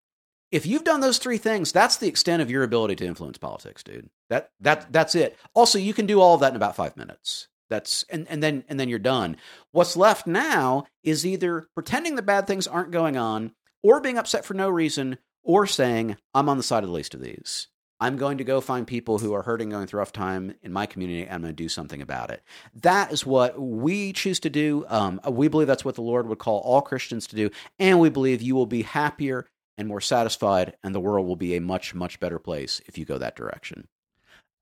If 0.51 0.65
you've 0.65 0.83
done 0.83 0.99
those 0.99 1.17
three 1.17 1.37
things, 1.37 1.71
that's 1.71 1.97
the 1.97 2.07
extent 2.07 2.41
of 2.41 2.51
your 2.51 2.63
ability 2.63 2.95
to 2.97 3.05
influence 3.05 3.37
politics, 3.37 3.81
dude. 3.83 4.09
That 4.29 4.51
that 4.59 4.91
that's 4.91 5.15
it. 5.15 5.37
Also, 5.55 5.79
you 5.79 5.93
can 5.93 6.05
do 6.05 6.21
all 6.21 6.35
of 6.35 6.41
that 6.41 6.51
in 6.51 6.55
about 6.55 6.75
five 6.75 6.95
minutes. 6.95 7.47
That's 7.69 8.05
and, 8.09 8.27
and 8.29 8.43
then 8.43 8.63
and 8.69 8.79
then 8.79 8.87
you're 8.87 8.99
done. 8.99 9.37
What's 9.71 9.97
left 9.97 10.27
now 10.27 10.85
is 11.01 11.25
either 11.25 11.65
pretending 11.73 12.15
the 12.15 12.21
bad 12.21 12.45
things 12.45 12.67
aren't 12.67 12.91
going 12.91 13.17
on, 13.17 13.53
or 13.81 13.99
being 13.99 14.19
upset 14.19 14.45
for 14.45 14.53
no 14.53 14.69
reason, 14.69 15.17
or 15.43 15.65
saying, 15.65 16.17
I'm 16.35 16.49
on 16.49 16.57
the 16.57 16.63
side 16.63 16.83
of 16.83 16.89
the 16.89 16.95
least 16.95 17.15
of 17.15 17.21
these. 17.21 17.67
I'm 17.99 18.17
going 18.17 18.37
to 18.39 18.43
go 18.43 18.59
find 18.59 18.85
people 18.85 19.19
who 19.19 19.33
are 19.33 19.43
hurting, 19.43 19.69
going 19.69 19.87
through 19.87 19.99
rough 19.99 20.11
time 20.11 20.55
in 20.61 20.73
my 20.73 20.85
community, 20.85 21.29
I'm 21.29 21.41
going 21.41 21.53
to 21.53 21.63
do 21.63 21.69
something 21.69 22.01
about 22.01 22.31
it. 22.31 22.43
That 22.81 23.13
is 23.13 23.25
what 23.25 23.59
we 23.59 24.13
choose 24.13 24.39
to 24.41 24.49
do. 24.49 24.85
Um, 24.89 25.21
we 25.29 25.47
believe 25.47 25.67
that's 25.67 25.85
what 25.85 25.95
the 25.95 26.01
Lord 26.01 26.27
would 26.27 26.39
call 26.39 26.59
all 26.59 26.81
Christians 26.81 27.27
to 27.27 27.35
do, 27.35 27.49
and 27.79 27.99
we 27.99 28.09
believe 28.09 28.41
you 28.41 28.55
will 28.55 28.65
be 28.65 28.81
happier 28.81 29.47
and 29.77 29.87
more 29.87 30.01
satisfied, 30.01 30.75
and 30.83 30.93
the 30.93 30.99
world 30.99 31.25
will 31.25 31.35
be 31.35 31.55
a 31.55 31.61
much, 31.61 31.95
much 31.95 32.19
better 32.19 32.39
place 32.39 32.81
if 32.85 32.97
you 32.97 33.05
go 33.05 33.17
that 33.17 33.35
direction. 33.35 33.87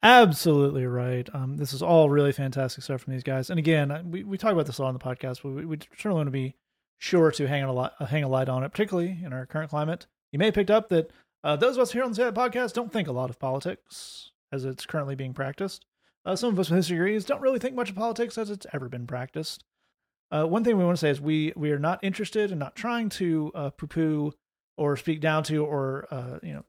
Absolutely 0.03 0.85
right. 0.85 1.29
Um, 1.33 1.57
this 1.57 1.73
is 1.73 1.83
all 1.83 2.09
really 2.09 2.31
fantastic 2.31 2.83
stuff 2.83 3.01
from 3.01 3.13
these 3.13 3.23
guys. 3.23 3.49
And 3.49 3.59
again, 3.59 4.09
we, 4.09 4.23
we 4.23 4.37
talk 4.37 4.53
about 4.53 4.65
this 4.65 4.79
a 4.79 4.81
lot 4.81 4.87
on 4.89 4.93
the 4.95 4.99
podcast, 4.99 5.43
but 5.43 5.49
we, 5.49 5.65
we 5.65 5.77
certainly 5.95 6.15
want 6.15 6.27
to 6.27 6.31
be 6.31 6.55
sure 6.97 7.31
to 7.31 7.47
hang 7.47 7.63
a, 7.63 7.71
light, 7.71 7.91
hang 7.99 8.23
a 8.23 8.27
light 8.27 8.49
on 8.49 8.63
it, 8.63 8.69
particularly 8.69 9.19
in 9.23 9.31
our 9.31 9.45
current 9.45 9.69
climate. 9.69 10.07
You 10.31 10.39
may 10.39 10.45
have 10.45 10.53
picked 10.55 10.71
up 10.71 10.89
that 10.89 11.11
uh, 11.43 11.55
those 11.55 11.77
of 11.77 11.81
us 11.83 11.91
here 11.91 12.03
on 12.03 12.11
the 12.11 12.31
podcast 12.31 12.73
don't 12.73 12.91
think 12.91 13.07
a 13.07 13.13
lot 13.13 13.29
of 13.29 13.39
politics 13.39 14.31
as 14.51 14.65
it's 14.65 14.85
currently 14.85 15.15
being 15.15 15.33
practiced. 15.33 15.85
Uh, 16.25 16.35
some 16.35 16.53
of 16.53 16.59
us 16.59 16.69
with 16.69 16.77
history 16.77 16.97
degrees 16.97 17.25
don't 17.25 17.41
really 17.41 17.59
think 17.59 17.75
much 17.75 17.89
of 17.89 17.95
politics 17.95 18.37
as 18.37 18.49
it's 18.49 18.67
ever 18.73 18.87
been 18.89 19.07
practiced. 19.07 19.63
Uh, 20.31 20.45
one 20.45 20.63
thing 20.63 20.77
we 20.77 20.85
want 20.85 20.97
to 20.97 21.01
say 21.01 21.09
is 21.09 21.19
we 21.19 21.51
we 21.55 21.71
are 21.71 21.79
not 21.79 22.03
interested 22.03 22.51
and 22.51 22.59
not 22.59 22.75
trying 22.75 23.09
to 23.09 23.51
uh, 23.53 23.69
poo-poo 23.71 24.31
or 24.77 24.95
speak 24.95 25.19
down 25.19 25.43
to 25.43 25.65
or 25.65 26.07
uh, 26.11 26.39
you 26.43 26.53
know 26.53 26.63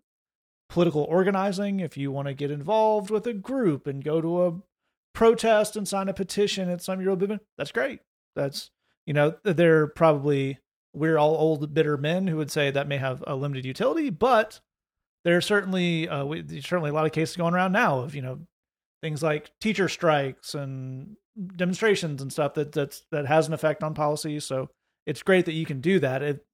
political 0.68 1.03
organizing. 1.05 1.81
If 1.81 1.97
you 1.97 2.11
want 2.11 2.29
to 2.29 2.35
get 2.35 2.51
involved 2.51 3.11
with 3.11 3.27
a 3.27 3.35
group 3.35 3.87
and 3.87 4.03
go 4.03 4.20
to 4.20 4.45
a 4.47 4.61
protest 5.12 5.77
and 5.77 5.87
sign 5.87 6.09
a 6.09 6.14
petition 6.14 6.68
at 6.70 6.83
some 6.83 7.01
Euro 7.01 7.14
movement, 7.14 7.43
that's 7.57 7.73
great. 7.73 8.01
That's 8.35 8.70
you 9.07 9.12
know 9.12 9.35
they're 9.45 9.87
probably 9.87 10.59
we're 10.95 11.18
all 11.18 11.34
old 11.36 11.72
bitter 11.72 11.97
men 11.97 12.26
who 12.26 12.36
would 12.36 12.51
say 12.51 12.70
that 12.70 12.88
may 12.88 12.99
have 12.99 13.24
a 13.26 13.34
limited 13.34 13.64
utility, 13.64 14.11
but 14.11 14.61
there's 15.24 15.47
certainly 15.47 16.09
uh, 16.09 16.24
we, 16.24 16.43
there's 16.43 16.66
certainly 16.66 16.90
a 16.90 16.95
lot 16.95 17.07
of 17.07 17.12
cases 17.12 17.36
going 17.36 17.55
around 17.55 17.72
now 17.72 18.01
of 18.01 18.14
you 18.14 18.22
know 18.22 18.40
things 19.03 19.22
like 19.22 19.51
teacher 19.61 19.88
strikes 19.88 20.55
and 20.55 21.16
demonstrations 21.57 22.20
and 22.20 22.32
stuff 22.32 22.55
that 22.55 22.72
that's 22.72 23.05
that 23.11 23.26
has 23.26 23.49
an 23.49 23.55
effect 23.55 23.82
on 23.82 23.95
policy. 23.95 24.40
So 24.40 24.68
it's 25.07 25.22
great 25.22 25.47
that 25.47 25.53
you 25.53 25.66
can 25.66 25.80
do 25.80 25.99
that. 26.01 26.22
It, 26.22 26.45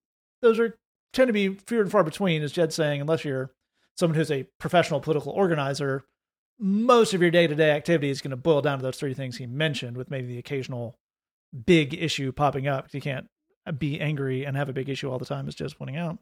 those 0.43 0.59
are 0.59 0.77
tend 1.13 1.29
to 1.29 1.33
be 1.33 1.55
few 1.67 1.81
and 1.81 1.91
far 1.91 2.05
between, 2.05 2.43
as 2.43 2.53
Jed's 2.53 2.75
saying, 2.75 3.01
unless 3.01 3.25
you're 3.25 3.51
someone 3.97 4.17
who's 4.17 4.31
a 4.31 4.47
professional 4.59 5.01
political 5.01 5.33
organizer. 5.33 6.05
Most 6.61 7.15
of 7.15 7.23
your 7.23 7.31
day 7.31 7.47
to 7.47 7.55
day 7.55 7.71
activity 7.71 8.11
is 8.11 8.21
going 8.21 8.33
to 8.33 8.37
boil 8.37 8.61
down 8.61 8.79
to 8.79 8.83
those 8.83 8.97
three 8.97 9.15
things 9.15 9.37
he 9.37 9.47
mentioned, 9.47 9.97
with 9.97 10.11
maybe 10.11 10.27
the 10.27 10.39
occasional 10.39 10.97
big 11.67 11.95
issue 11.95 12.33
popping 12.33 12.67
up. 12.67 12.93
You 12.93 13.01
can't 13.01 13.29
be 13.73 14.01
angry 14.01 14.45
and 14.45 14.57
have 14.57 14.69
a 14.69 14.73
big 14.73 14.89
issue 14.89 15.11
all 15.11 15.19
the 15.19 15.25
time, 15.25 15.49
as 15.49 15.55
Jed's 15.55 15.75
pointing 15.75 15.97
out. 15.97 16.19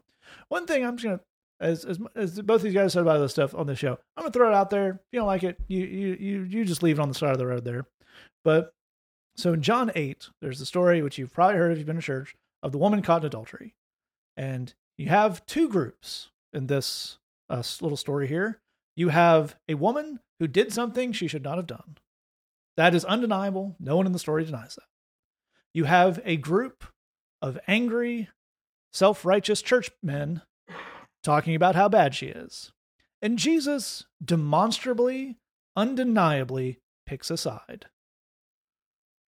One 0.49 0.65
thing 0.65 0.85
I'm 0.85 0.97
just 0.97 1.19
to 1.19 1.19
as, 1.59 1.85
as 1.85 1.99
as 2.15 2.41
both 2.41 2.61
these 2.61 2.73
guys 2.73 2.93
said 2.93 3.01
about 3.01 3.19
this 3.19 3.31
stuff 3.31 3.55
on 3.55 3.67
the 3.67 3.75
show. 3.75 3.97
I'm 4.15 4.23
gonna 4.23 4.31
throw 4.31 4.49
it 4.49 4.55
out 4.55 4.69
there. 4.69 4.89
If 4.89 4.99
you 5.11 5.19
don't 5.19 5.27
like 5.27 5.43
it, 5.43 5.59
you 5.67 5.85
you 5.85 6.17
you 6.19 6.43
you 6.43 6.65
just 6.65 6.83
leave 6.83 6.99
it 6.99 7.01
on 7.01 7.09
the 7.09 7.15
side 7.15 7.31
of 7.31 7.39
the 7.39 7.47
road 7.47 7.65
there. 7.65 7.87
But 8.43 8.73
so 9.35 9.53
in 9.53 9.61
John 9.61 9.91
eight, 9.95 10.29
there's 10.41 10.59
the 10.59 10.65
story 10.65 11.01
which 11.01 11.17
you've 11.17 11.33
probably 11.33 11.57
heard 11.57 11.71
if 11.71 11.77
you've 11.77 11.87
been 11.87 11.95
to 11.95 12.01
church 12.01 12.35
of 12.63 12.71
the 12.71 12.77
woman 12.77 13.01
caught 13.01 13.21
in 13.21 13.27
adultery, 13.27 13.75
and 14.35 14.73
you 14.97 15.09
have 15.09 15.45
two 15.45 15.69
groups 15.69 16.29
in 16.53 16.67
this 16.67 17.17
uh, 17.49 17.63
little 17.81 17.97
story 17.97 18.27
here. 18.27 18.59
You 18.95 19.09
have 19.09 19.55
a 19.69 19.75
woman 19.75 20.19
who 20.39 20.47
did 20.47 20.73
something 20.73 21.11
she 21.11 21.27
should 21.27 21.43
not 21.43 21.57
have 21.57 21.67
done. 21.67 21.97
That 22.77 22.93
is 22.93 23.05
undeniable. 23.05 23.75
No 23.79 23.97
one 23.97 24.05
in 24.05 24.11
the 24.11 24.19
story 24.19 24.43
denies 24.45 24.75
that. 24.75 24.85
You 25.73 25.85
have 25.85 26.19
a 26.25 26.37
group 26.37 26.83
of 27.41 27.59
angry, 27.67 28.29
self 28.91 29.25
righteous 29.25 29.61
churchmen 29.61 30.41
talking 31.23 31.55
about 31.55 31.75
how 31.75 31.89
bad 31.89 32.15
she 32.15 32.27
is. 32.27 32.71
And 33.21 33.37
Jesus 33.37 34.05
demonstrably, 34.23 35.37
undeniably 35.75 36.79
picks 37.05 37.29
a 37.31 37.37
side. 37.37 37.87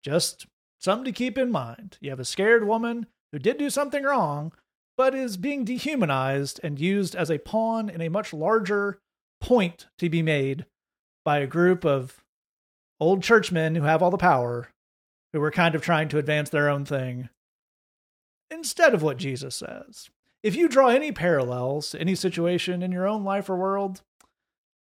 Just 0.02 0.46
something 0.78 1.04
to 1.04 1.12
keep 1.12 1.36
in 1.36 1.50
mind. 1.50 1.98
You 2.00 2.10
have 2.10 2.20
a 2.20 2.24
scared 2.24 2.66
woman 2.66 3.06
who 3.32 3.38
did 3.38 3.58
do 3.58 3.70
something 3.70 4.04
wrong, 4.04 4.52
but 4.96 5.14
is 5.14 5.36
being 5.36 5.64
dehumanized 5.64 6.60
and 6.62 6.78
used 6.78 7.14
as 7.14 7.30
a 7.30 7.38
pawn 7.38 7.88
in 7.88 8.00
a 8.00 8.08
much 8.08 8.32
larger 8.32 9.00
point 9.40 9.86
to 9.98 10.08
be 10.08 10.22
made 10.22 10.66
by 11.24 11.38
a 11.38 11.46
group 11.46 11.84
of 11.84 12.22
old 13.00 13.22
churchmen 13.22 13.74
who 13.74 13.82
have 13.82 14.02
all 14.02 14.10
the 14.10 14.16
power, 14.16 14.68
who 15.32 15.42
are 15.42 15.50
kind 15.50 15.74
of 15.74 15.82
trying 15.82 16.08
to 16.08 16.18
advance 16.18 16.50
their 16.50 16.68
own 16.68 16.84
thing 16.84 17.28
instead 18.50 18.94
of 18.94 19.02
what 19.02 19.16
Jesus 19.16 19.56
says. 19.56 20.10
if 20.42 20.54
you 20.54 20.68
draw 20.68 20.88
any 20.88 21.10
parallels 21.10 21.90
to 21.90 22.00
any 22.00 22.14
situation 22.14 22.80
in 22.82 22.92
your 22.92 23.08
own 23.08 23.24
life 23.24 23.50
or 23.50 23.56
world, 23.56 24.02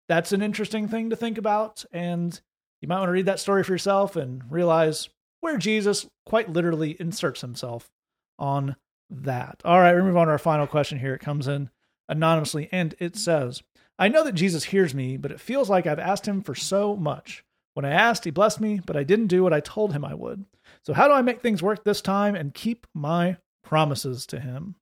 that's 0.09 0.31
an 0.31 0.41
interesting 0.41 0.87
thing 0.87 1.09
to 1.11 1.15
think 1.15 1.37
about. 1.37 1.85
And 1.91 2.39
you 2.81 2.87
might 2.87 2.97
want 2.97 3.09
to 3.09 3.13
read 3.13 3.27
that 3.27 3.39
story 3.39 3.63
for 3.63 3.71
yourself 3.71 4.15
and 4.15 4.41
realize 4.51 5.09
where 5.41 5.57
Jesus 5.57 6.07
quite 6.25 6.49
literally 6.49 6.97
inserts 6.99 7.41
himself 7.41 7.91
on 8.39 8.75
that. 9.09 9.61
All 9.63 9.79
right, 9.79 9.95
we 9.95 10.01
move 10.01 10.17
on 10.17 10.27
to 10.27 10.31
our 10.31 10.39
final 10.39 10.67
question 10.67 10.99
here. 10.99 11.13
It 11.13 11.21
comes 11.21 11.47
in 11.47 11.69
anonymously 12.09 12.69
and 12.71 12.95
it 12.99 13.15
says, 13.15 13.61
I 13.99 14.07
know 14.07 14.23
that 14.23 14.33
Jesus 14.33 14.65
hears 14.65 14.95
me, 14.95 15.17
but 15.17 15.31
it 15.31 15.39
feels 15.39 15.69
like 15.69 15.85
I've 15.85 15.99
asked 15.99 16.27
him 16.27 16.41
for 16.41 16.55
so 16.55 16.95
much. 16.95 17.43
When 17.73 17.85
I 17.85 17.91
asked, 17.91 18.25
he 18.25 18.31
blessed 18.31 18.59
me, 18.59 18.81
but 18.85 18.97
I 18.97 19.03
didn't 19.03 19.27
do 19.27 19.43
what 19.43 19.53
I 19.53 19.59
told 19.59 19.93
him 19.93 20.05
I 20.05 20.13
would. 20.13 20.45
So, 20.83 20.93
how 20.93 21.07
do 21.07 21.13
I 21.13 21.21
make 21.21 21.41
things 21.41 21.63
work 21.63 21.83
this 21.83 22.01
time 22.01 22.35
and 22.35 22.53
keep 22.53 22.85
my 22.93 23.37
promises 23.63 24.25
to 24.27 24.39
him? 24.39 24.75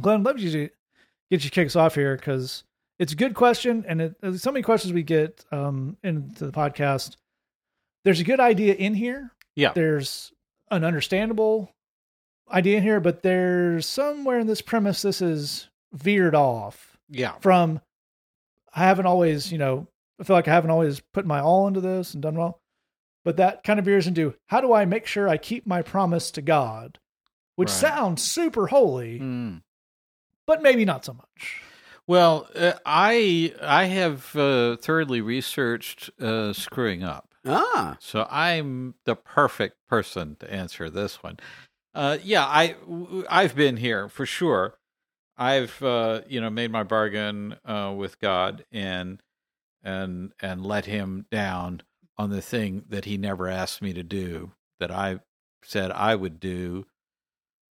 Glenn, 0.00 0.22
let 0.22 0.36
me 0.36 0.42
get 1.30 1.44
you 1.44 1.50
kicks 1.50 1.76
off 1.76 1.94
here 1.94 2.16
because 2.16 2.64
it's 2.98 3.12
a 3.12 3.16
good 3.16 3.34
question, 3.34 3.84
and 3.86 4.00
it, 4.02 4.20
there's 4.20 4.42
so 4.42 4.50
many 4.52 4.62
questions 4.62 4.92
we 4.92 5.02
get 5.02 5.44
um, 5.52 5.96
into 6.02 6.44
the 6.46 6.52
podcast. 6.52 7.16
There's 8.04 8.20
a 8.20 8.24
good 8.24 8.40
idea 8.40 8.74
in 8.74 8.94
here. 8.94 9.30
Yeah. 9.54 9.72
There's 9.72 10.32
an 10.70 10.84
understandable 10.84 11.72
idea 12.50 12.78
in 12.78 12.82
here, 12.82 13.00
but 13.00 13.22
there's 13.22 13.86
somewhere 13.86 14.38
in 14.38 14.46
this 14.46 14.62
premise 14.62 15.02
this 15.02 15.20
is 15.22 15.68
veered 15.92 16.34
off 16.34 16.96
Yeah. 17.08 17.32
from 17.40 17.80
I 18.74 18.80
haven't 18.80 19.06
always, 19.06 19.50
you 19.50 19.58
know, 19.58 19.86
I 20.20 20.24
feel 20.24 20.36
like 20.36 20.48
I 20.48 20.52
haven't 20.52 20.70
always 20.70 21.00
put 21.12 21.26
my 21.26 21.40
all 21.40 21.66
into 21.66 21.80
this 21.80 22.14
and 22.14 22.22
done 22.22 22.36
well. 22.36 22.60
But 23.24 23.36
that 23.38 23.64
kind 23.64 23.78
of 23.78 23.84
veers 23.84 24.06
into 24.06 24.34
how 24.46 24.60
do 24.60 24.72
I 24.72 24.84
make 24.84 25.06
sure 25.06 25.28
I 25.28 25.36
keep 25.36 25.66
my 25.66 25.82
promise 25.82 26.30
to 26.32 26.42
God, 26.42 26.98
which 27.58 27.70
Right. 27.70 27.76
sounds 27.90 28.22
super 28.22 28.68
holy, 28.68 29.18
Mm. 29.18 29.62
but 30.46 30.62
maybe 30.62 30.84
not 30.84 31.04
so 31.04 31.12
much. 31.12 31.60
Well, 32.06 32.48
uh, 32.54 32.74
I 32.86 33.52
I 33.60 33.84
have 33.84 34.34
uh, 34.36 34.76
thoroughly 34.76 35.20
researched 35.20 36.08
uh, 36.20 36.52
screwing 36.52 37.02
up, 37.02 37.34
Ah, 37.44 37.96
so 38.00 38.26
I'm 38.30 38.94
the 39.04 39.16
perfect 39.16 39.76
person 39.88 40.36
to 40.36 40.50
answer 40.52 40.88
this 40.88 41.22
one. 41.22 41.38
Uh, 41.94 42.16
yeah, 42.22 42.46
I've 43.28 43.54
been 43.56 43.76
here 43.78 44.08
for 44.08 44.24
sure. 44.24 44.78
I've 45.36 45.82
uh, 45.82 46.22
you 46.28 46.40
know 46.40 46.50
made 46.50 46.70
my 46.70 46.84
bargain 46.84 47.56
uh, 47.64 47.92
with 47.96 48.20
God 48.20 48.64
and 48.70 49.20
and 49.82 50.32
and 50.40 50.64
let 50.64 50.86
Him 50.86 51.26
down 51.30 51.82
on 52.16 52.30
the 52.30 52.40
thing 52.42 52.84
that 52.88 53.04
He 53.04 53.16
never 53.18 53.48
asked 53.48 53.82
me 53.82 53.92
to 53.94 54.02
do 54.04 54.52
that 54.78 54.90
I 54.92 55.18
said 55.62 55.90
I 55.90 56.14
would 56.14 56.38
do 56.40 56.86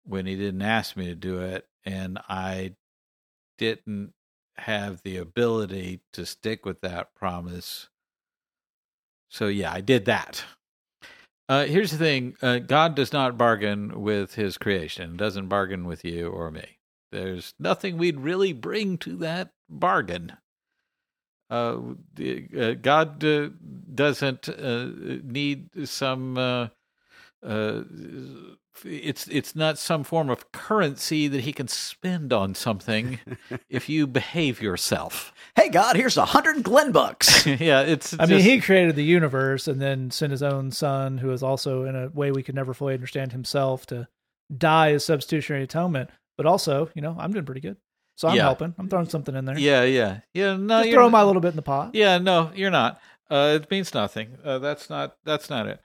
when 0.07 0.25
He 0.25 0.35
didn't 0.35 0.61
ask 0.61 0.95
me 0.95 1.05
to 1.07 1.15
do 1.15 1.39
it, 1.39 1.65
and 1.85 2.19
I 2.29 2.75
didn't 3.57 4.13
have 4.57 5.01
the 5.03 5.17
ability 5.17 6.01
to 6.13 6.25
stick 6.25 6.65
with 6.65 6.81
that 6.81 7.13
promise. 7.15 7.89
So 9.29 9.47
yeah, 9.47 9.71
I 9.71 9.81
did 9.81 10.05
that. 10.05 10.43
Uh, 11.49 11.65
here's 11.65 11.91
the 11.91 11.97
thing: 11.97 12.35
uh, 12.41 12.59
God 12.59 12.95
does 12.95 13.13
not 13.13 13.37
bargain 13.37 14.01
with 14.01 14.35
His 14.35 14.57
creation; 14.57 15.17
doesn't 15.17 15.47
bargain 15.47 15.85
with 15.85 16.03
you 16.03 16.29
or 16.29 16.51
me. 16.51 16.79
There's 17.11 17.53
nothing 17.57 17.97
we'd 17.97 18.19
really 18.19 18.53
bring 18.53 18.97
to 18.99 19.15
that 19.17 19.51
bargain. 19.69 20.33
Uh, 21.49 21.79
uh, 22.59 22.73
God 22.73 23.23
uh, 23.23 23.49
doesn't 23.93 24.49
uh, 24.49 24.89
need 25.23 25.87
some. 25.87 26.69
Uh, 27.45 27.81
it's 28.85 29.27
it's 29.27 29.55
not 29.55 29.77
some 29.79 30.03
form 30.03 30.29
of 30.29 30.51
currency 30.51 31.27
that 31.27 31.41
He 31.41 31.51
can 31.53 31.67
spend 31.67 32.31
on 32.31 32.53
something 32.55 33.19
if 33.69 33.89
you 33.89 34.05
behave 34.07 34.61
yourself. 34.61 35.33
hey 35.55 35.69
God, 35.69 35.95
here's 35.95 36.17
a 36.17 36.25
hundred 36.25 36.63
Glenn 36.63 36.91
bucks. 36.91 37.45
yeah, 37.45 37.81
it's. 37.81 38.15
I 38.19 38.25
mean, 38.25 38.41
he 38.41 38.59
created 38.61 38.95
the 38.95 39.03
universe 39.03 39.67
and 39.67 39.81
then 39.81 40.11
sent 40.11 40.31
his 40.31 40.43
own 40.43 40.71
son, 40.71 41.17
who 41.17 41.31
is 41.31 41.41
also 41.43 41.83
in 41.85 41.95
a 41.95 42.09
way 42.09 42.31
we 42.31 42.43
could 42.43 42.55
never 42.55 42.73
fully 42.73 42.93
understand 42.93 43.31
himself, 43.31 43.85
to 43.87 44.07
die 44.55 44.91
as 44.93 45.05
substitutionary 45.05 45.63
atonement. 45.63 46.09
But 46.37 46.45
also, 46.45 46.89
you 46.93 47.01
know, 47.01 47.15
I'm 47.17 47.31
doing 47.33 47.45
pretty 47.45 47.61
good. 47.61 47.77
So 48.15 48.27
I'm 48.27 48.35
Yeah. 48.35 48.43
helping. 48.43 48.73
I'm 48.77 48.89
throwing 48.89 49.09
something 49.09 49.35
in 49.35 49.45
there. 49.45 49.57
Yeah, 49.57 49.83
yeah, 49.83 50.19
yeah. 50.33 50.55
No, 50.55 50.79
Just 50.79 50.89
you're 50.89 50.97
throw 50.99 51.09
my 51.09 51.23
little 51.23 51.41
bit 51.41 51.49
in 51.49 51.55
the 51.55 51.61
pot. 51.63 51.91
Yeah, 51.93 52.17
no, 52.19 52.51
you're 52.55 52.71
not. 52.71 52.99
Uh, 53.29 53.59
it 53.61 53.69
means 53.69 53.93
nothing. 53.93 54.37
Uh, 54.43 54.57
that's 54.59 54.89
not. 54.89 55.17
That's 55.25 55.49
not 55.49 55.67
it. 55.67 55.79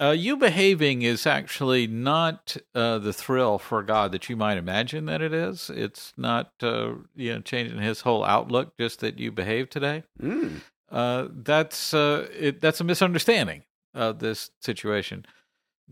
Uh, 0.00 0.10
you 0.10 0.36
behaving 0.36 1.02
is 1.02 1.26
actually 1.26 1.86
not 1.86 2.56
uh, 2.74 2.98
the 2.98 3.12
thrill 3.12 3.58
for 3.58 3.82
God 3.82 4.12
that 4.12 4.28
you 4.28 4.36
might 4.36 4.56
imagine 4.56 5.06
that 5.06 5.20
it 5.20 5.32
is. 5.32 5.70
It's 5.70 6.12
not, 6.16 6.52
uh, 6.62 6.92
you 7.16 7.34
know, 7.34 7.40
changing 7.40 7.80
His 7.80 8.02
whole 8.02 8.24
outlook 8.24 8.76
just 8.78 9.00
that 9.00 9.18
you 9.18 9.32
behave 9.32 9.68
today. 9.68 10.04
Mm. 10.22 10.60
Uh, 10.90 11.26
that's 11.32 11.92
uh, 11.92 12.28
it, 12.38 12.60
that's 12.60 12.80
a 12.80 12.84
misunderstanding 12.84 13.64
of 13.92 14.20
this 14.20 14.50
situation. 14.60 15.26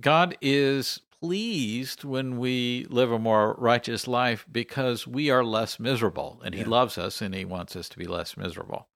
God 0.01 0.37
is 0.41 1.01
pleased 1.21 2.05
when 2.05 2.39
we 2.39 2.87
live 2.89 3.11
a 3.11 3.19
more 3.19 3.55
righteous 3.59 4.07
life 4.07 4.47
because 4.51 5.07
we 5.07 5.31
are 5.31 5.45
less 5.45 5.81
miserable, 5.81 6.41
and 6.45 6.55
He 6.55 6.63
loves 6.65 6.97
us 6.97 7.21
and 7.21 7.35
He 7.35 7.45
wants 7.45 7.75
us 7.75 7.89
to 7.89 7.99
be 7.99 8.07
less 8.07 8.37
miserable. 8.37 8.89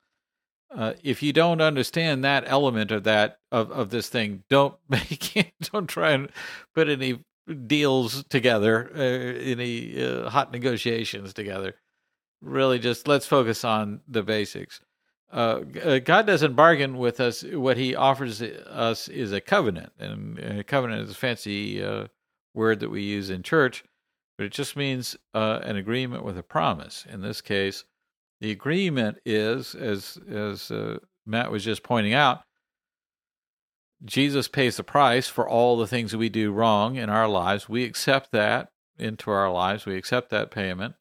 Uh, 0.75 0.93
if 1.03 1.23
you 1.23 1.33
don't 1.33 1.61
understand 1.61 2.23
that 2.23 2.45
element 2.47 2.93
of 2.93 3.05
that 3.05 3.39
of, 3.51 3.71
of 3.73 3.91
this 3.91 4.09
thing, 4.09 4.45
don't 4.49 4.75
make 4.89 5.55
don't 5.73 5.89
try 5.89 6.12
and 6.12 6.31
put 6.75 6.89
any 6.89 7.21
deals 7.66 8.25
together, 8.25 8.91
uh, 8.95 9.01
any 9.01 10.03
uh, 10.03 10.31
hot 10.31 10.53
negotiations 10.53 11.35
together. 11.35 11.75
Really, 12.41 12.79
just 12.79 13.09
let's 13.09 13.27
focus 13.27 13.64
on 13.64 14.01
the 14.09 14.23
basics 14.23 14.81
uh, 15.33 15.61
uh, 15.85 15.99
God 16.01 16.27
doesn't 16.27 16.55
bargain 16.55 16.97
with 16.99 17.21
us. 17.21 17.43
What 17.45 17.77
He 17.77 17.95
offers 17.95 18.43
us 18.43 19.09
is 19.09 19.33
a 19.33 19.41
covenant, 19.41 19.93
and 19.99 20.39
a 20.39 20.64
covenant 20.64 21.03
is 21.03 21.11
a 21.11 21.14
fancy 21.14 22.09
word 22.55 22.81
that 22.81 22.91
we 22.91 23.03
use 23.03 23.31
in 23.31 23.43
church, 23.43 23.85
but 24.37 24.45
it 24.45 24.53
just 24.53 24.77
means 24.77 25.16
an 25.35 25.77
agreement 25.77 26.25
with 26.25 26.37
a 26.37 26.43
promise. 26.43 27.07
In 27.09 27.21
this 27.21 27.41
case, 27.41 27.85
the 28.41 28.51
agreement 28.51 29.18
is, 29.24 29.74
as 29.74 30.18
as 30.30 30.70
uh, 30.70 30.99
Matt 31.26 31.51
was 31.51 31.64
just 31.64 31.82
pointing 31.82 32.14
out, 32.14 32.43
Jesus 34.05 34.49
pays 34.49 34.76
the 34.76 34.84
price 34.84 35.28
for 35.28 35.49
all 35.49 35.76
the 35.76 35.86
things 35.86 36.16
we 36.16 36.30
do 36.30 36.53
wrong 36.53 36.97
in 36.97 37.11
our 37.11 37.28
lives. 37.28 37.68
We 37.68 37.84
accept 37.84 38.32
that 38.32 38.70
into 38.99 39.30
our 39.30 39.51
lives. 39.51 39.84
We 39.84 39.97
accept 39.97 40.30
that 40.30 40.51
payment. 40.51 40.95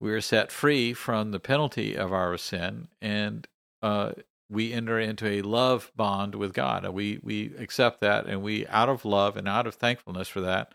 We 0.00 0.12
are 0.12 0.20
set 0.20 0.52
free 0.52 0.92
from 0.92 1.30
the 1.30 1.40
penalty 1.40 1.96
of 1.96 2.12
our 2.12 2.36
sin, 2.36 2.88
and 3.00 3.46
uh, 3.82 4.12
we 4.50 4.72
enter 4.72 5.00
into 5.00 5.26
a 5.26 5.42
love 5.42 5.90
bond 5.96 6.34
with 6.34 6.52
God. 6.52 6.86
We 6.90 7.18
we 7.22 7.52
accept 7.58 8.00
that, 8.00 8.26
and 8.26 8.42
we, 8.42 8.66
out 8.68 8.88
of 8.88 9.04
love 9.04 9.36
and 9.36 9.48
out 9.48 9.66
of 9.66 9.74
thankfulness 9.74 10.28
for 10.28 10.40
that, 10.42 10.72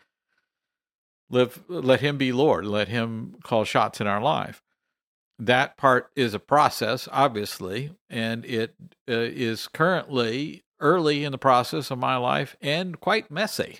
live. 1.29 1.63
Let 1.69 2.01
Him 2.01 2.17
be 2.17 2.31
Lord. 2.31 2.65
Let 2.65 2.89
Him 2.89 3.35
call 3.43 3.63
shots 3.63 4.01
in 4.01 4.07
our 4.07 4.21
life. 4.21 4.61
That 5.39 5.77
part 5.77 6.11
is 6.17 6.33
a 6.33 6.39
process, 6.39 7.07
obviously, 7.11 7.91
and 8.09 8.45
it 8.45 8.75
uh, 9.07 9.13
is 9.13 9.69
currently 9.69 10.63
early 10.81 11.23
in 11.23 11.31
the 11.31 11.37
process 11.37 11.91
of 11.91 11.97
my 11.97 12.17
life 12.17 12.57
and 12.61 12.99
quite 12.99 13.31
messy. 13.31 13.79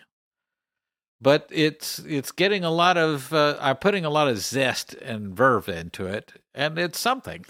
But 1.22 1.50
it's 1.52 2.00
it's 2.00 2.32
getting 2.32 2.64
a 2.64 2.72
lot 2.72 2.98
of 2.98 3.34
uh, 3.34 3.58
I'm 3.60 3.76
putting 3.76 4.06
a 4.06 4.10
lot 4.10 4.30
of 4.30 4.38
zest 4.38 4.94
and 4.94 5.36
verve 5.36 5.68
into 5.68 6.06
it, 6.06 6.42
and 6.56 6.80
it's 6.80 7.00
something. 7.00 7.44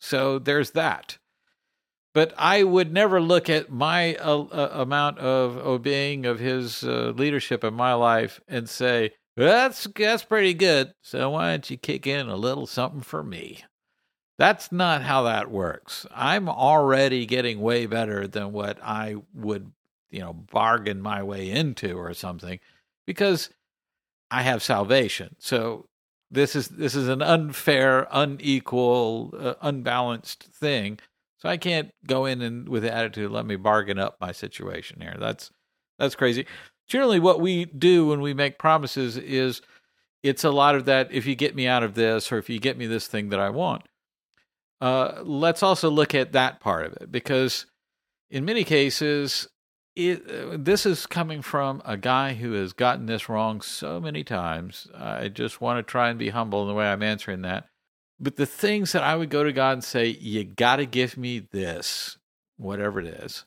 So 0.00 0.38
there's 0.38 0.70
that. 0.72 1.18
But 2.14 2.32
I 2.38 2.62
would 2.62 2.92
never 2.92 3.20
look 3.20 3.50
at 3.50 3.70
my 3.70 4.14
uh, 4.14 4.44
uh, 4.44 4.70
amount 4.74 5.18
of 5.18 5.56
obeying 5.58 6.24
of 6.24 6.38
his 6.38 6.84
uh, 6.84 7.12
leadership 7.16 7.64
in 7.64 7.74
my 7.74 7.94
life 7.94 8.40
and 8.48 8.68
say, 8.68 9.10
that's, 9.36 9.86
that's 9.94 10.24
pretty 10.24 10.54
good. 10.54 10.94
So 11.02 11.30
why 11.30 11.50
don't 11.50 11.70
you 11.70 11.76
kick 11.76 12.06
in 12.06 12.28
a 12.28 12.36
little 12.36 12.66
something 12.66 13.02
for 13.02 13.22
me? 13.22 13.64
That's 14.38 14.70
not 14.70 15.02
how 15.02 15.22
that 15.24 15.50
works. 15.50 16.06
I'm 16.14 16.48
already 16.48 17.24
getting 17.26 17.60
way 17.60 17.86
better 17.86 18.28
than 18.28 18.52
what 18.52 18.78
I 18.82 19.16
would, 19.34 19.72
you 20.10 20.20
know, 20.20 20.32
bargain 20.32 21.00
my 21.00 21.22
way 21.22 21.50
into 21.50 21.96
or 21.96 22.12
something 22.12 22.60
because 23.06 23.48
I 24.30 24.42
have 24.42 24.62
salvation. 24.62 25.36
So 25.38 25.88
this 26.30 26.54
is 26.54 26.68
this 26.68 26.94
is 26.94 27.08
an 27.08 27.22
unfair, 27.22 28.06
unequal, 28.10 29.34
uh, 29.38 29.54
unbalanced 29.62 30.44
thing. 30.44 30.98
So 31.38 31.48
I 31.48 31.56
can't 31.56 31.90
go 32.06 32.26
in 32.26 32.42
and 32.42 32.68
with 32.68 32.82
the 32.82 32.92
attitude, 32.94 33.30
let 33.30 33.46
me 33.46 33.56
bargain 33.56 33.98
up 33.98 34.16
my 34.20 34.32
situation 34.32 35.00
here. 35.00 35.16
That's 35.18 35.50
that's 35.98 36.14
crazy. 36.14 36.46
Generally, 36.86 37.20
what 37.20 37.40
we 37.40 37.64
do 37.64 38.08
when 38.08 38.20
we 38.20 38.34
make 38.34 38.58
promises 38.58 39.16
is 39.16 39.60
it's 40.22 40.44
a 40.44 40.50
lot 40.50 40.74
of 40.74 40.84
that. 40.86 41.12
If 41.12 41.26
you 41.26 41.34
get 41.34 41.54
me 41.54 41.66
out 41.66 41.82
of 41.82 41.94
this, 41.94 42.30
or 42.30 42.38
if 42.38 42.48
you 42.48 42.58
get 42.58 42.78
me 42.78 42.86
this 42.86 43.06
thing 43.06 43.30
that 43.30 43.40
I 43.40 43.50
want, 43.50 43.82
uh, 44.80 45.22
let's 45.22 45.62
also 45.62 45.90
look 45.90 46.14
at 46.14 46.32
that 46.32 46.60
part 46.60 46.86
of 46.86 46.92
it 47.00 47.10
because 47.10 47.66
in 48.30 48.44
many 48.44 48.64
cases 48.64 49.48
it, 49.94 50.30
uh, 50.30 50.56
this 50.58 50.84
is 50.84 51.06
coming 51.06 51.40
from 51.40 51.80
a 51.84 51.96
guy 51.96 52.34
who 52.34 52.52
has 52.52 52.74
gotten 52.74 53.06
this 53.06 53.28
wrong 53.28 53.62
so 53.62 53.98
many 53.98 54.22
times. 54.22 54.86
I 54.94 55.28
just 55.28 55.60
want 55.60 55.78
to 55.78 55.90
try 55.90 56.10
and 56.10 56.18
be 56.18 56.28
humble 56.28 56.62
in 56.62 56.68
the 56.68 56.74
way 56.74 56.86
I'm 56.86 57.02
answering 57.02 57.42
that. 57.42 57.66
But 58.20 58.36
the 58.36 58.46
things 58.46 58.92
that 58.92 59.02
I 59.02 59.16
would 59.16 59.30
go 59.30 59.44
to 59.44 59.52
God 59.52 59.72
and 59.72 59.84
say, 59.84 60.06
you 60.08 60.44
got 60.44 60.76
to 60.76 60.86
give 60.86 61.16
me 61.16 61.38
this, 61.38 62.18
whatever 62.56 63.00
it 63.00 63.06
is, 63.06 63.44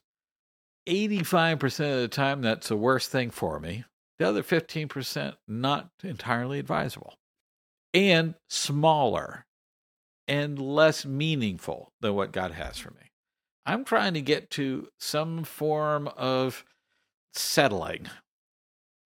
85% 0.89 1.93
of 1.93 2.01
the 2.01 2.07
time, 2.07 2.41
that's 2.41 2.69
the 2.69 2.77
worst 2.77 3.11
thing 3.11 3.29
for 3.29 3.59
me. 3.59 3.85
The 4.17 4.27
other 4.27 4.43
15%, 4.43 5.35
not 5.47 5.89
entirely 6.03 6.59
advisable 6.59 7.13
and 7.93 8.35
smaller 8.49 9.45
and 10.27 10.59
less 10.59 11.05
meaningful 11.05 11.91
than 12.01 12.15
what 12.15 12.31
God 12.31 12.51
has 12.51 12.77
for 12.77 12.91
me. 12.91 13.11
I'm 13.65 13.83
trying 13.85 14.13
to 14.15 14.21
get 14.21 14.49
to 14.51 14.89
some 14.99 15.43
form 15.43 16.07
of 16.17 16.65
settling 17.33 18.07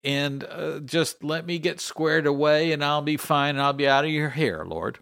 and 0.02 0.44
uh, 0.44 0.80
just 0.80 1.24
let 1.24 1.46
me 1.46 1.58
get 1.58 1.80
squared 1.80 2.26
away 2.26 2.72
and 2.72 2.84
I'll 2.84 3.02
be 3.02 3.16
fine 3.16 3.56
and 3.56 3.62
I'll 3.62 3.72
be 3.72 3.88
out 3.88 4.04
of 4.04 4.10
your 4.10 4.30
hair, 4.30 4.64
Lord. 4.64 4.98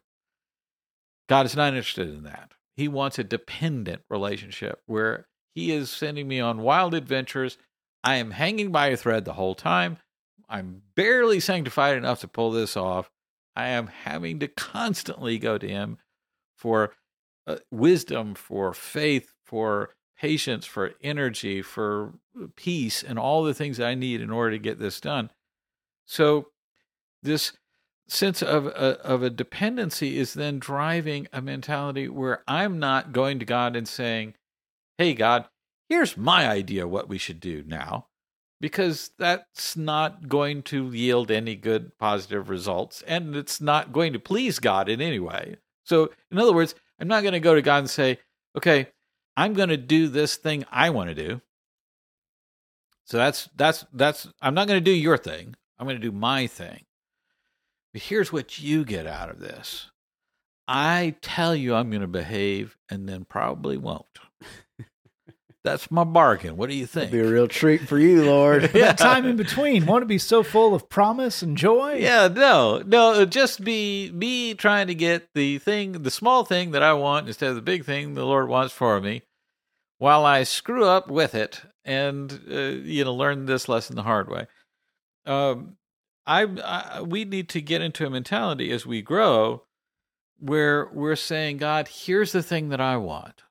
God 1.28 1.46
is 1.46 1.56
not 1.56 1.74
interested 1.74 2.08
in 2.08 2.24
that. 2.24 2.52
He 2.76 2.88
wants 2.88 3.18
a 3.18 3.24
dependent 3.24 4.02
relationship 4.10 4.80
where 4.86 5.26
He 5.54 5.70
is 5.70 5.90
sending 5.90 6.26
me 6.26 6.40
on 6.40 6.62
wild 6.62 6.94
adventures. 6.94 7.58
I 8.02 8.16
am 8.16 8.32
hanging 8.32 8.72
by 8.72 8.88
a 8.88 8.96
thread 8.96 9.24
the 9.24 9.34
whole 9.34 9.54
time. 9.54 9.98
I'm 10.48 10.82
barely 10.94 11.40
sanctified 11.40 11.96
enough 11.96 12.20
to 12.20 12.28
pull 12.28 12.50
this 12.50 12.76
off. 12.76 13.10
I 13.56 13.68
am 13.68 13.86
having 13.86 14.40
to 14.40 14.48
constantly 14.48 15.38
go 15.38 15.58
to 15.58 15.68
Him 15.68 15.98
for 16.56 16.92
uh, 17.46 17.56
wisdom, 17.70 18.34
for 18.34 18.74
faith, 18.74 19.32
for 19.44 19.90
patience, 20.18 20.66
for 20.66 20.92
energy, 21.02 21.62
for 21.62 22.14
peace, 22.56 23.02
and 23.02 23.18
all 23.18 23.44
the 23.44 23.54
things 23.54 23.78
I 23.78 23.94
need 23.94 24.20
in 24.20 24.30
order 24.30 24.52
to 24.52 24.58
get 24.58 24.78
this 24.78 25.00
done. 25.00 25.30
So, 26.04 26.48
this 27.22 27.52
sense 28.06 28.42
of 28.42 28.66
a, 28.66 29.00
of 29.02 29.22
a 29.22 29.30
dependency 29.30 30.18
is 30.18 30.34
then 30.34 30.58
driving 30.58 31.26
a 31.32 31.40
mentality 31.40 32.08
where 32.08 32.42
I'm 32.46 32.78
not 32.78 33.12
going 33.12 33.38
to 33.38 33.46
God 33.46 33.76
and 33.76 33.88
saying, 33.88 34.34
"Hey, 34.98 35.14
God, 35.14 35.48
here's 35.88 36.16
my 36.16 36.48
idea 36.48 36.88
what 36.88 37.08
we 37.08 37.18
should 37.18 37.40
do 37.40 37.62
now," 37.66 38.08
because 38.60 39.10
that's 39.18 39.76
not 39.76 40.28
going 40.28 40.62
to 40.64 40.90
yield 40.92 41.30
any 41.30 41.56
good 41.56 41.96
positive 41.98 42.48
results, 42.48 43.02
and 43.02 43.36
it's 43.36 43.60
not 43.60 43.92
going 43.92 44.12
to 44.12 44.18
please 44.18 44.58
God 44.58 44.88
in 44.88 45.00
any 45.00 45.18
way. 45.18 45.56
So, 45.84 46.10
in 46.30 46.38
other 46.38 46.52
words, 46.52 46.74
I'm 46.98 47.08
not 47.08 47.22
going 47.22 47.32
to 47.34 47.40
go 47.40 47.54
to 47.54 47.62
God 47.62 47.78
and 47.78 47.90
say, 47.90 48.18
"Okay, 48.56 48.88
I'm 49.36 49.54
going 49.54 49.68
to 49.68 49.76
do 49.76 50.08
this 50.08 50.36
thing 50.36 50.64
I 50.70 50.90
want 50.90 51.08
to 51.08 51.14
do." 51.14 51.40
So 53.04 53.18
that's 53.18 53.48
that's 53.54 53.84
that's 53.92 54.28
I'm 54.40 54.54
not 54.54 54.66
going 54.66 54.78
to 54.78 54.84
do 54.84 54.90
your 54.90 55.18
thing. 55.18 55.54
I'm 55.78 55.86
going 55.86 56.00
to 56.00 56.02
do 56.02 56.12
my 56.12 56.46
thing. 56.46 56.84
But 57.92 58.02
here's 58.02 58.32
what 58.32 58.58
you 58.58 58.84
get 58.84 59.06
out 59.06 59.30
of 59.30 59.40
this. 59.40 59.90
I 60.66 61.16
tell 61.20 61.54
you 61.54 61.74
I'm 61.74 61.90
going 61.90 62.00
to 62.00 62.08
behave 62.08 62.76
and 62.88 63.08
then 63.08 63.24
probably 63.24 63.76
won't. 63.76 64.18
That's 65.64 65.90
my 65.90 66.04
bargain. 66.04 66.58
What 66.58 66.68
do 66.68 66.76
you 66.76 66.84
think? 66.84 67.10
Be 67.10 67.20
a 67.20 67.26
real 67.26 67.48
treat 67.48 67.88
for 67.88 67.98
you, 67.98 68.22
Lord. 68.22 68.64
that 68.74 68.98
time 68.98 69.24
in 69.24 69.36
between, 69.36 69.86
won't 69.86 70.02
it 70.02 70.08
be 70.08 70.18
so 70.18 70.42
full 70.42 70.74
of 70.74 70.90
promise 70.90 71.40
and 71.40 71.56
joy? 71.56 71.94
Yeah, 71.94 72.28
no, 72.28 72.82
no. 72.84 73.24
Just 73.24 73.64
be 73.64 74.10
me 74.12 74.52
trying 74.52 74.88
to 74.88 74.94
get 74.94 75.32
the 75.32 75.58
thing, 75.58 76.02
the 76.02 76.10
small 76.10 76.44
thing 76.44 76.72
that 76.72 76.82
I 76.82 76.92
want 76.92 77.28
instead 77.28 77.48
of 77.48 77.56
the 77.56 77.62
big 77.62 77.86
thing 77.86 78.12
the 78.12 78.26
Lord 78.26 78.50
wants 78.50 78.74
for 78.74 79.00
me, 79.00 79.22
while 79.96 80.26
I 80.26 80.42
screw 80.42 80.84
up 80.84 81.08
with 81.08 81.34
it 81.34 81.62
and 81.82 82.30
uh, 82.50 82.58
you 82.58 83.02
know 83.04 83.14
learn 83.14 83.46
this 83.46 83.66
lesson 83.66 83.96
the 83.96 84.02
hard 84.02 84.28
way. 84.28 84.46
Um, 85.24 85.78
I, 86.26 86.42
I 86.42 87.00
we 87.00 87.24
need 87.24 87.48
to 87.50 87.62
get 87.62 87.80
into 87.80 88.06
a 88.06 88.10
mentality 88.10 88.70
as 88.70 88.84
we 88.84 89.00
grow 89.00 89.62
where 90.38 90.90
we're 90.92 91.16
saying, 91.16 91.56
God, 91.56 91.88
here's 91.88 92.32
the 92.32 92.42
thing 92.42 92.68
that 92.68 92.82
I 92.82 92.98
want. 92.98 93.44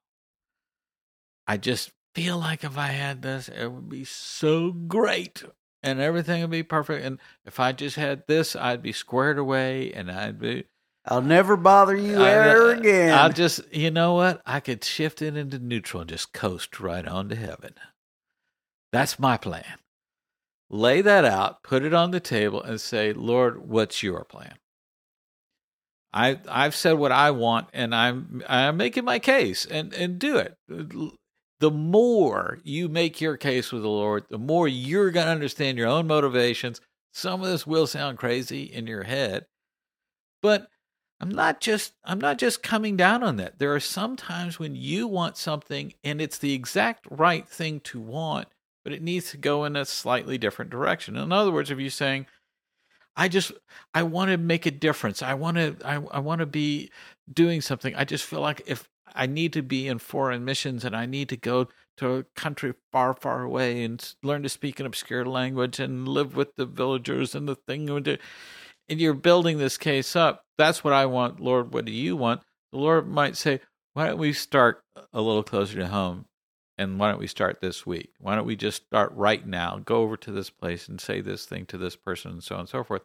I 1.47 1.57
just 1.57 1.91
feel 2.16 2.38
like 2.38 2.64
if 2.64 2.78
I 2.78 2.88
had 2.88 3.22
this, 3.22 3.49
it 3.49 3.68
would 3.68 3.89
be 3.89 4.05
so 4.05 4.72
great 4.72 5.43
and 5.82 5.99
everything 5.99 6.41
would 6.41 6.51
be 6.51 6.64
perfect. 6.64 7.05
And 7.05 7.20
if 7.45 7.59
I 7.59 7.72
just 7.72 7.95
had 7.95 8.24
this, 8.28 8.55
I'd 8.55 8.82
be 8.82 8.93
squared 8.93 9.38
away 9.38 9.91
and 9.93 10.11
I'd 10.11 10.39
be. 10.39 10.66
I'll 11.05 11.22
never 11.22 11.57
bother 11.57 11.95
you 11.95 12.24
ever 12.24 12.72
again. 12.72 13.14
I'll 13.14 13.32
just, 13.34 13.61
you 13.74 13.91
know 13.91 14.14
what? 14.14 14.41
I 14.45 14.61
could 14.61 14.86
shift 14.86 15.22
it 15.22 15.36
into 15.36 15.59
neutral 15.59 16.01
and 16.01 16.09
just 16.09 16.32
coast 16.32 16.80
right 16.80 17.05
on 17.05 17.28
to 17.28 17.36
heaven. 17.36 17.74
That's 18.93 19.20
my 19.20 19.36
plan 19.36 19.80
lay 20.74 21.01
that 21.01 21.24
out, 21.24 21.64
put 21.64 21.84
it 21.84 21.93
on 21.93 22.11
the 22.11 22.20
table, 22.20 22.61
and 22.61 22.82
say, 22.82 23.14
Lord, 23.14 23.70
what's 23.70 24.03
your 24.03 24.26
plan? 24.26 24.55
I 26.11 26.39
I've 26.49 26.76
said 26.76 26.93
what 26.93 27.11
I 27.11 27.32
want, 27.32 27.70
and 27.74 27.95
I'm 27.95 28.43
I'm 28.47 28.78
making 28.78 29.05
my 29.05 29.20
case, 29.20 29.66
and 29.66 29.93
and 29.93 30.20
do 30.20 30.38
it. 30.38 30.57
The 31.64 31.72
more 31.72 32.59
you 32.66 32.89
make 32.89 33.22
your 33.22 33.38
case 33.38 33.72
with 33.72 33.84
the 33.84 33.88
Lord, 33.88 34.26
the 34.30 34.38
more 34.38 34.68
you're 34.68 35.11
going 35.11 35.28
to 35.28 35.32
understand 35.32 35.78
your 35.78 35.88
own 35.88 36.07
motivations. 36.07 36.82
Some 37.14 37.39
of 37.39 37.47
this 37.47 37.66
will 37.66 37.88
sound 37.88 38.18
crazy 38.18 38.64
in 38.64 38.86
your 38.86 39.03
head, 39.03 39.45
but 40.41 40.68
I'm 41.22 41.30
not 41.30 41.61
just 41.61 41.93
I'm 42.03 42.20
not 42.20 42.38
just 42.38 42.64
coming 42.64 42.97
down 42.97 43.24
on 43.24 43.38
that. 43.38 43.59
There 43.59 43.74
are 43.74 43.80
some 43.80 44.18
times 44.18 44.59
when 44.59 44.76
you 44.76 45.07
want 45.07 45.38
something 45.38 45.93
and 46.03 46.20
it's 46.20 46.38
the 46.38 46.51
exact 46.51 47.07
right 47.09 47.47
thing 47.47 47.80
to 47.86 48.01
want, 48.01 48.49
but 48.84 48.91
it 48.91 49.01
needs 49.01 49.32
to 49.32 49.38
go 49.38 49.64
in 49.64 49.78
a 49.78 49.86
slightly 49.86 50.38
different 50.38 50.70
direction. 50.70 51.16
In 51.16 51.32
other 51.32 51.53
words, 51.53 51.72
if 51.72 51.80
you're 51.80 51.89
saying, 51.89 52.26
I 53.16 53.30
just 53.30 53.53
I 53.93 54.03
want 54.03 54.32
to 54.32 54.38
make 54.38 54.66
a 54.66 54.72
difference. 54.72 55.22
I 55.22 55.36
want 55.36 55.55
to 55.55 55.78
I, 55.86 55.93
I 56.11 56.20
want 56.20 56.39
to 56.39 56.45
be 56.45 56.91
doing 57.32 57.61
something. 57.61 57.95
I 57.95 58.03
just 58.03 58.26
feel 58.26 58.41
like 58.41 58.64
if 58.66 58.89
I 59.14 59.26
need 59.26 59.54
to 59.54 59.62
be 59.62 59.88
in 59.88 59.99
foreign 59.99 60.45
missions 60.45 60.86
and 60.86 60.95
I 60.95 61.06
need 61.06 61.30
to 61.30 61.38
go 61.38 61.68
to 61.97 62.14
a 62.14 62.24
country 62.36 62.74
far, 62.91 63.14
far 63.14 63.43
away 63.43 63.84
and 63.84 64.14
learn 64.24 64.43
to 64.43 64.49
speak 64.49 64.80
an 64.80 64.86
obscure 64.86 65.26
language 65.26 65.80
and 65.80 66.08
live 66.08 66.36
with 66.36 66.56
the 66.56 66.66
villagers 66.66 67.36
and 67.36 67.47
the 67.47 67.56
thing. 67.56 67.89
And 67.89 68.20
you're 69.01 69.14
building 69.14 69.58
this 69.58 69.78
case 69.78 70.16
up. 70.16 70.43
That's 70.58 70.84
what 70.84 70.93
I 70.93 71.06
want, 71.06 71.39
Lord. 71.39 71.74
What 71.74 71.86
do 71.86 71.91
you 71.91 72.16
want? 72.16 72.41
The 72.72 72.80
Lord 72.80 73.08
might 73.08 73.38
say, 73.38 73.62
Why 73.93 74.08
don't 74.08 74.18
we 74.18 74.34
start 74.34 74.82
a 75.12 75.22
little 75.22 75.43
closer 75.43 75.78
to 75.80 75.88
home? 75.88 76.26
and 76.78 76.99
why 76.99 77.10
don't 77.10 77.20
we 77.20 77.28
start 77.28 77.62
this 77.62 77.86
week? 77.86 78.12
Why 78.20 78.36
don't 78.36 78.45
we 78.47 78.56
just 78.56 78.86
start 78.86 79.12
right 79.16 79.45
now? 79.45 79.80
Go 79.84 80.01
over 80.01 80.18
to 80.18 80.32
this 80.32 80.49
place 80.49 80.88
and 80.88 80.99
say 80.99 81.22
this 81.22 81.45
thing 81.45 81.66
to 81.68 81.78
this 81.78 81.95
person, 81.95 82.32
and 82.32 82.43
so 82.43 82.56
on 82.56 82.62
and 82.62 82.70
so 82.70 82.84
forth. 82.84 83.04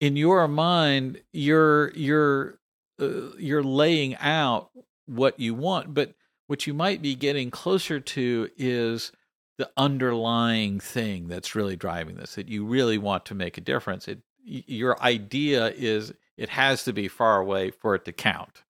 In 0.00 0.16
your 0.16 0.46
mind, 0.48 1.22
you're 1.32 1.92
you're 1.94 2.58
uh, 3.00 3.36
you're 3.38 3.62
laying 3.62 4.16
out 4.16 4.70
what 5.06 5.38
you 5.38 5.54
want, 5.54 5.94
but 5.94 6.14
what 6.46 6.66
you 6.66 6.74
might 6.74 7.02
be 7.02 7.14
getting 7.14 7.50
closer 7.50 8.00
to 8.00 8.48
is 8.56 9.12
the 9.58 9.70
underlying 9.76 10.78
thing 10.80 11.28
that's 11.28 11.54
really 11.54 11.76
driving 11.76 12.16
this. 12.16 12.34
That 12.34 12.48
you 12.48 12.64
really 12.64 12.98
want 12.98 13.24
to 13.26 13.34
make 13.34 13.58
a 13.58 13.62
difference. 13.62 14.08
It 14.08 14.20
your 14.44 15.00
idea 15.02 15.68
is 15.70 16.12
it 16.36 16.50
has 16.50 16.84
to 16.84 16.92
be 16.92 17.08
far 17.08 17.40
away 17.40 17.70
for 17.70 17.94
it 17.94 18.04
to 18.04 18.12
count 18.12 18.62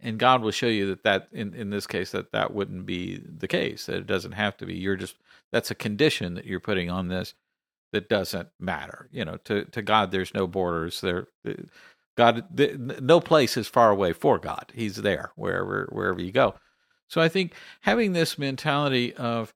and 0.00 0.18
God 0.18 0.42
will 0.42 0.50
show 0.50 0.66
you 0.66 0.88
that 0.88 1.02
that 1.04 1.28
in 1.32 1.54
in 1.54 1.70
this 1.70 1.86
case 1.86 2.12
that 2.12 2.32
that 2.32 2.52
wouldn't 2.52 2.86
be 2.86 3.16
the 3.16 3.48
case 3.48 3.86
that 3.86 3.96
it 3.96 4.06
doesn't 4.06 4.32
have 4.32 4.56
to 4.58 4.66
be 4.66 4.74
you're 4.74 4.96
just 4.96 5.16
that's 5.52 5.70
a 5.70 5.74
condition 5.74 6.34
that 6.34 6.44
you're 6.44 6.60
putting 6.60 6.90
on 6.90 7.08
this 7.08 7.34
that 7.92 8.08
doesn't 8.08 8.48
matter 8.58 9.08
you 9.10 9.24
know 9.24 9.36
to 9.44 9.64
to 9.66 9.82
God 9.82 10.10
there's 10.10 10.34
no 10.34 10.46
borders 10.46 11.00
there 11.00 11.28
God 12.16 12.44
no 13.00 13.20
place 13.20 13.56
is 13.56 13.68
far 13.68 13.90
away 13.90 14.12
for 14.12 14.38
God. 14.38 14.72
He's 14.74 14.96
there 14.96 15.32
wherever 15.36 15.88
wherever 15.92 16.20
you 16.20 16.32
go. 16.32 16.54
So 17.08 17.20
I 17.20 17.28
think 17.28 17.54
having 17.82 18.12
this 18.12 18.38
mentality 18.38 19.14
of 19.14 19.52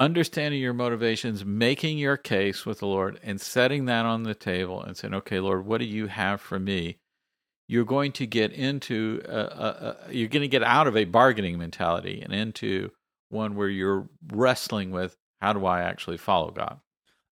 understanding 0.00 0.60
your 0.60 0.72
motivations 0.72 1.44
making 1.44 1.98
your 1.98 2.16
case 2.16 2.64
with 2.64 2.78
the 2.78 2.86
Lord 2.86 3.18
and 3.22 3.40
setting 3.40 3.84
that 3.86 4.06
on 4.06 4.22
the 4.22 4.34
table 4.34 4.80
and 4.82 4.96
saying 4.96 5.12
okay 5.14 5.40
Lord 5.40 5.66
what 5.66 5.78
do 5.78 5.84
you 5.84 6.06
have 6.06 6.40
for 6.40 6.58
me? 6.58 6.98
You're 7.66 7.84
going 7.84 8.12
to 8.12 8.26
get 8.26 8.52
into 8.52 9.20
a, 9.26 9.38
a, 9.38 9.96
a, 10.08 10.12
you're 10.12 10.28
going 10.28 10.42
to 10.42 10.48
get 10.48 10.62
out 10.62 10.86
of 10.86 10.96
a 10.96 11.04
bargaining 11.04 11.58
mentality 11.58 12.22
and 12.22 12.32
into 12.32 12.90
one 13.28 13.56
where 13.56 13.68
you're 13.68 14.08
wrestling 14.32 14.90
with 14.90 15.16
how 15.42 15.52
do 15.52 15.66
I 15.66 15.82
actually 15.82 16.16
follow 16.16 16.50
God. 16.50 16.80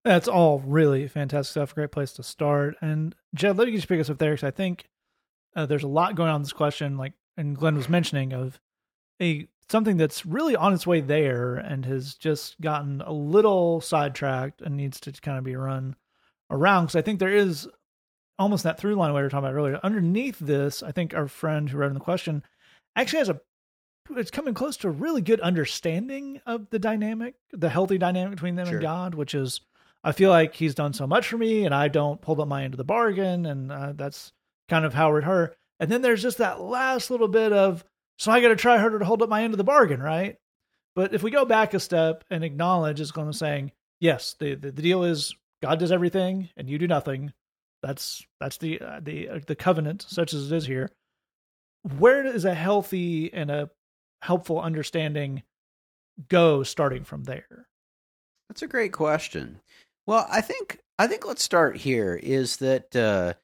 That's 0.06 0.28
all 0.28 0.60
really 0.60 1.08
fantastic 1.08 1.50
stuff. 1.50 1.74
Great 1.74 1.90
place 1.90 2.12
to 2.12 2.22
start. 2.22 2.76
And 2.80 3.12
Jed, 3.34 3.56
let 3.56 3.66
me 3.66 3.74
just 3.74 3.88
pick 3.88 4.00
us 4.00 4.08
up 4.08 4.18
there 4.18 4.34
because 4.34 4.46
I 4.46 4.52
think 4.52 4.88
uh, 5.56 5.66
there's 5.66 5.82
a 5.82 5.88
lot 5.88 6.14
going 6.14 6.30
on 6.30 6.36
in 6.36 6.42
this 6.42 6.52
question, 6.52 6.96
like 6.96 7.14
and 7.36 7.56
Glenn 7.56 7.74
was 7.74 7.88
mentioning 7.88 8.32
of 8.32 8.60
a 9.20 9.48
something 9.68 9.96
that's 9.96 10.24
really 10.24 10.54
on 10.54 10.72
its 10.72 10.86
way 10.86 11.00
there 11.00 11.56
and 11.56 11.84
has 11.86 12.14
just 12.14 12.60
gotten 12.60 13.00
a 13.00 13.12
little 13.12 13.80
sidetracked 13.80 14.62
and 14.62 14.76
needs 14.76 15.00
to 15.00 15.12
kind 15.12 15.38
of 15.38 15.44
be 15.44 15.56
run 15.56 15.96
around. 16.52 16.84
Because 16.84 16.96
I 16.96 17.02
think 17.02 17.18
there 17.18 17.34
is 17.34 17.68
almost 18.38 18.62
that 18.62 18.78
through 18.78 18.94
line 18.94 19.12
we 19.12 19.20
were 19.20 19.28
talking 19.28 19.48
about 19.48 19.56
earlier. 19.56 19.80
Underneath 19.82 20.38
this, 20.38 20.84
I 20.84 20.92
think 20.92 21.14
our 21.14 21.26
friend 21.26 21.68
who 21.68 21.78
wrote 21.78 21.88
in 21.88 21.94
the 21.94 22.00
question 22.00 22.44
actually 22.94 23.18
has 23.18 23.28
a 23.28 23.40
it's 24.16 24.30
coming 24.30 24.54
close 24.54 24.76
to 24.76 24.86
a 24.86 24.92
really 24.92 25.20
good 25.20 25.40
understanding 25.40 26.40
of 26.46 26.70
the 26.70 26.78
dynamic, 26.78 27.34
the 27.52 27.68
healthy 27.70 27.98
dynamic 27.98 28.30
between 28.30 28.54
them 28.54 28.66
Sure. 28.66 28.76
and 28.76 28.82
God, 28.82 29.16
which 29.16 29.34
is 29.34 29.62
I 30.06 30.12
feel 30.12 30.30
like 30.30 30.54
he's 30.54 30.76
done 30.76 30.92
so 30.92 31.04
much 31.04 31.26
for 31.26 31.36
me 31.36 31.64
and 31.64 31.74
I 31.74 31.88
don't 31.88 32.22
hold 32.24 32.38
up 32.38 32.46
my 32.46 32.62
end 32.62 32.74
of 32.74 32.78
the 32.78 32.84
bargain 32.84 33.44
and 33.44 33.72
uh, 33.72 33.92
that's 33.96 34.32
kind 34.68 34.84
of 34.84 34.94
Howard 34.94 35.24
her. 35.24 35.56
And 35.80 35.90
then 35.90 36.00
there's 36.00 36.22
just 36.22 36.38
that 36.38 36.60
last 36.60 37.10
little 37.10 37.26
bit 37.26 37.52
of 37.52 37.84
so 38.16 38.30
I 38.30 38.40
got 38.40 38.48
to 38.48 38.56
try 38.56 38.78
harder 38.78 39.00
to 39.00 39.04
hold 39.04 39.20
up 39.20 39.28
my 39.28 39.42
end 39.42 39.52
of 39.52 39.58
the 39.58 39.64
bargain, 39.64 40.00
right? 40.00 40.36
But 40.94 41.12
if 41.12 41.24
we 41.24 41.32
go 41.32 41.44
back 41.44 41.74
a 41.74 41.80
step 41.80 42.22
and 42.30 42.44
acknowledge, 42.44 43.00
it's 43.00 43.10
going 43.10 43.30
to 43.30 43.36
saying, 43.36 43.72
yes, 43.98 44.36
the, 44.38 44.54
the 44.54 44.70
the 44.70 44.80
deal 44.80 45.02
is 45.02 45.34
God 45.60 45.80
does 45.80 45.90
everything 45.90 46.50
and 46.56 46.70
you 46.70 46.78
do 46.78 46.86
nothing. 46.86 47.32
That's 47.82 48.24
that's 48.38 48.58
the 48.58 48.80
uh, 48.80 49.00
the 49.02 49.28
uh, 49.28 49.40
the 49.44 49.56
covenant, 49.56 50.06
such 50.08 50.32
as 50.34 50.52
it 50.52 50.56
is 50.56 50.66
here. 50.66 50.88
Where 51.98 52.22
does 52.22 52.44
a 52.44 52.54
healthy 52.54 53.32
and 53.34 53.50
a 53.50 53.70
helpful 54.22 54.60
understanding 54.60 55.42
go, 56.28 56.62
starting 56.62 57.02
from 57.02 57.24
there? 57.24 57.66
That's 58.48 58.62
a 58.62 58.68
great 58.68 58.92
question. 58.92 59.60
Well, 60.06 60.26
I 60.30 60.40
think 60.40 60.78
I 60.98 61.06
think 61.06 61.26
let's 61.26 61.42
start 61.42 61.76
here. 61.76 62.14
Is 62.14 62.58
that 62.58 62.94
uh, 62.94 63.34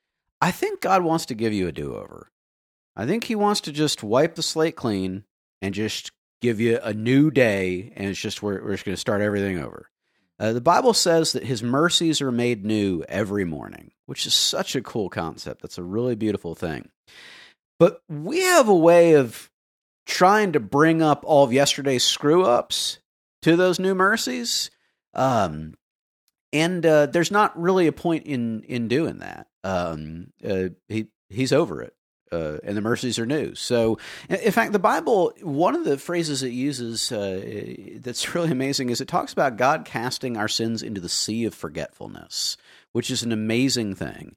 I 0.41 0.51
think 0.51 0.81
God 0.81 1.03
wants 1.03 1.27
to 1.27 1.35
give 1.35 1.53
you 1.53 1.69
a 1.69 1.73
do 1.73 1.95
over. 1.95 2.29
I 2.97 3.07
think 3.07 3.25
He 3.25 3.35
wants 3.35 3.63
to 3.63 3.73
just 3.73 4.03
wipe 4.03 4.35
the 4.35 4.43
slate 4.43 4.77
clean 4.77 5.25
and 5.61 5.75
just 5.75 6.13
give 6.41 6.61
you 6.61 6.79
a 6.83 6.95
new 6.95 7.31
day, 7.31 7.93
and 7.97 8.09
it's 8.09 8.21
just 8.21 8.43
we're 8.43 8.63
we're 8.63 8.73
just 8.73 8.85
going 8.85 8.95
to 8.95 9.01
start 9.01 9.23
everything 9.23 9.59
over. 9.59 9.89
Uh, 10.39 10.53
the 10.53 10.61
Bible 10.61 10.95
says 10.95 11.33
that 11.33 11.45
His 11.45 11.63
mercies 11.63 12.21
are 12.21 12.33
made 12.33 12.65
new 12.65 13.05
every 13.09 13.45
morning, 13.45 13.93
which 14.07 14.27
is 14.27 14.35
such 14.35 14.77
a 14.77 14.83
cool 14.83 15.09
concept. 15.09 15.63
That's 15.63 15.79
a 15.79 15.83
really 15.83 16.15
beautiful 16.15 16.55
thing. 16.55 16.89
But 17.79 18.01
we 18.09 18.43
have 18.43 18.69
a 18.69 18.75
way 18.75 19.15
of 19.15 19.51
trying 20.07 20.53
to 20.53 20.61
bring 20.61 21.03
up 21.03 21.25
all 21.27 21.45
of 21.45 21.53
yesterday's 21.53 22.05
screw 22.05 22.45
ups 22.45 22.99
to 23.43 23.57
those 23.57 23.81
new 23.81 23.95
mercies. 23.95 24.71
Um, 25.15 25.75
and 26.53 26.85
uh, 26.85 27.07
there's 27.07 27.31
not 27.31 27.59
really 27.61 27.87
a 27.87 27.93
point 27.93 28.27
in 28.27 28.63
in 28.63 28.89
doing 28.89 29.19
that. 29.19 29.47
Um, 29.65 30.33
uh, 30.47 30.69
he 30.89 31.09
he's 31.31 31.53
over 31.53 31.83
it, 31.83 31.95
uh, 32.31 32.59
and 32.65 32.77
the 32.77 32.81
mercies 32.81 33.19
are 33.19 33.27
new. 33.27 33.55
So, 33.55 33.99
in 34.29 34.53
fact, 34.53 34.73
the 34.73 34.79
Bible, 34.79 35.33
one 35.43 35.75
of 35.75 35.85
the 35.85 35.99
phrases 35.99 36.43
it 36.43 36.53
uses 36.53 37.13
uh, 37.13 37.75
that's 37.97 38.35
really 38.35 38.51
amazing 38.51 38.91
is 38.91 39.01
it 39.01 39.09
talks 39.09 39.33
about 39.33 39.57
God 39.57 39.85
casting 39.85 40.37
our 40.37 40.49
sins 40.49 40.83
into 40.83 41.01
the 41.01 41.09
sea 41.09 41.45
of 41.45 41.55
forgetfulness, 41.55 42.57
which 42.93 43.11
is 43.11 43.23
an 43.23 43.33
amazing 43.33 43.95
thing. 43.95 44.37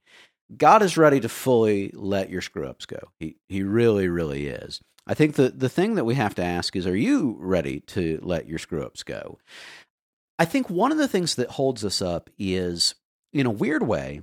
God 0.55 0.83
is 0.83 0.97
ready 0.97 1.19
to 1.21 1.29
fully 1.29 1.91
let 1.93 2.29
your 2.29 2.41
screw 2.41 2.67
ups 2.67 2.85
go. 2.85 2.99
He 3.19 3.37
he 3.47 3.63
really 3.63 4.07
really 4.07 4.47
is. 4.47 4.81
I 5.07 5.13
think 5.13 5.35
the 5.35 5.49
the 5.49 5.69
thing 5.69 5.95
that 5.95 6.05
we 6.05 6.15
have 6.15 6.35
to 6.35 6.43
ask 6.43 6.75
is, 6.75 6.87
are 6.87 6.95
you 6.95 7.35
ready 7.39 7.79
to 7.81 8.19
let 8.21 8.47
your 8.47 8.59
screw 8.59 8.83
ups 8.83 9.03
go? 9.03 9.37
I 10.37 10.45
think 10.45 10.69
one 10.69 10.91
of 10.91 10.97
the 10.97 11.07
things 11.07 11.35
that 11.35 11.51
holds 11.51 11.85
us 11.85 12.01
up 12.01 12.29
is, 12.37 12.95
in 13.31 13.45
a 13.45 13.51
weird 13.51 13.83
way, 13.83 14.21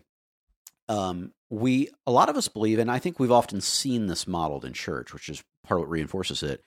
um, 0.88 1.32
we 1.50 1.90
a 2.06 2.10
lot 2.10 2.28
of 2.28 2.36
us 2.36 2.48
believe, 2.48 2.78
and 2.78 2.90
I 2.90 2.98
think 2.98 3.18
we've 3.18 3.30
often 3.30 3.60
seen 3.60 4.06
this 4.06 4.26
modeled 4.26 4.64
in 4.64 4.72
church, 4.72 5.12
which 5.12 5.28
is 5.28 5.42
part 5.64 5.80
of 5.80 5.86
what 5.86 5.90
reinforces 5.90 6.42
it. 6.42 6.64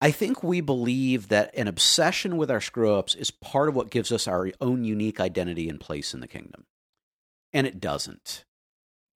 I 0.00 0.10
think 0.10 0.42
we 0.42 0.60
believe 0.60 1.28
that 1.28 1.54
an 1.54 1.68
obsession 1.68 2.36
with 2.36 2.50
our 2.50 2.60
screw 2.60 2.94
ups 2.94 3.14
is 3.14 3.30
part 3.30 3.68
of 3.68 3.76
what 3.76 3.90
gives 3.90 4.12
us 4.12 4.28
our 4.28 4.50
own 4.60 4.84
unique 4.84 5.20
identity 5.20 5.68
and 5.68 5.80
place 5.80 6.12
in 6.12 6.20
the 6.20 6.28
kingdom. 6.28 6.66
And 7.52 7.66
it 7.66 7.80
doesn't. 7.80 8.44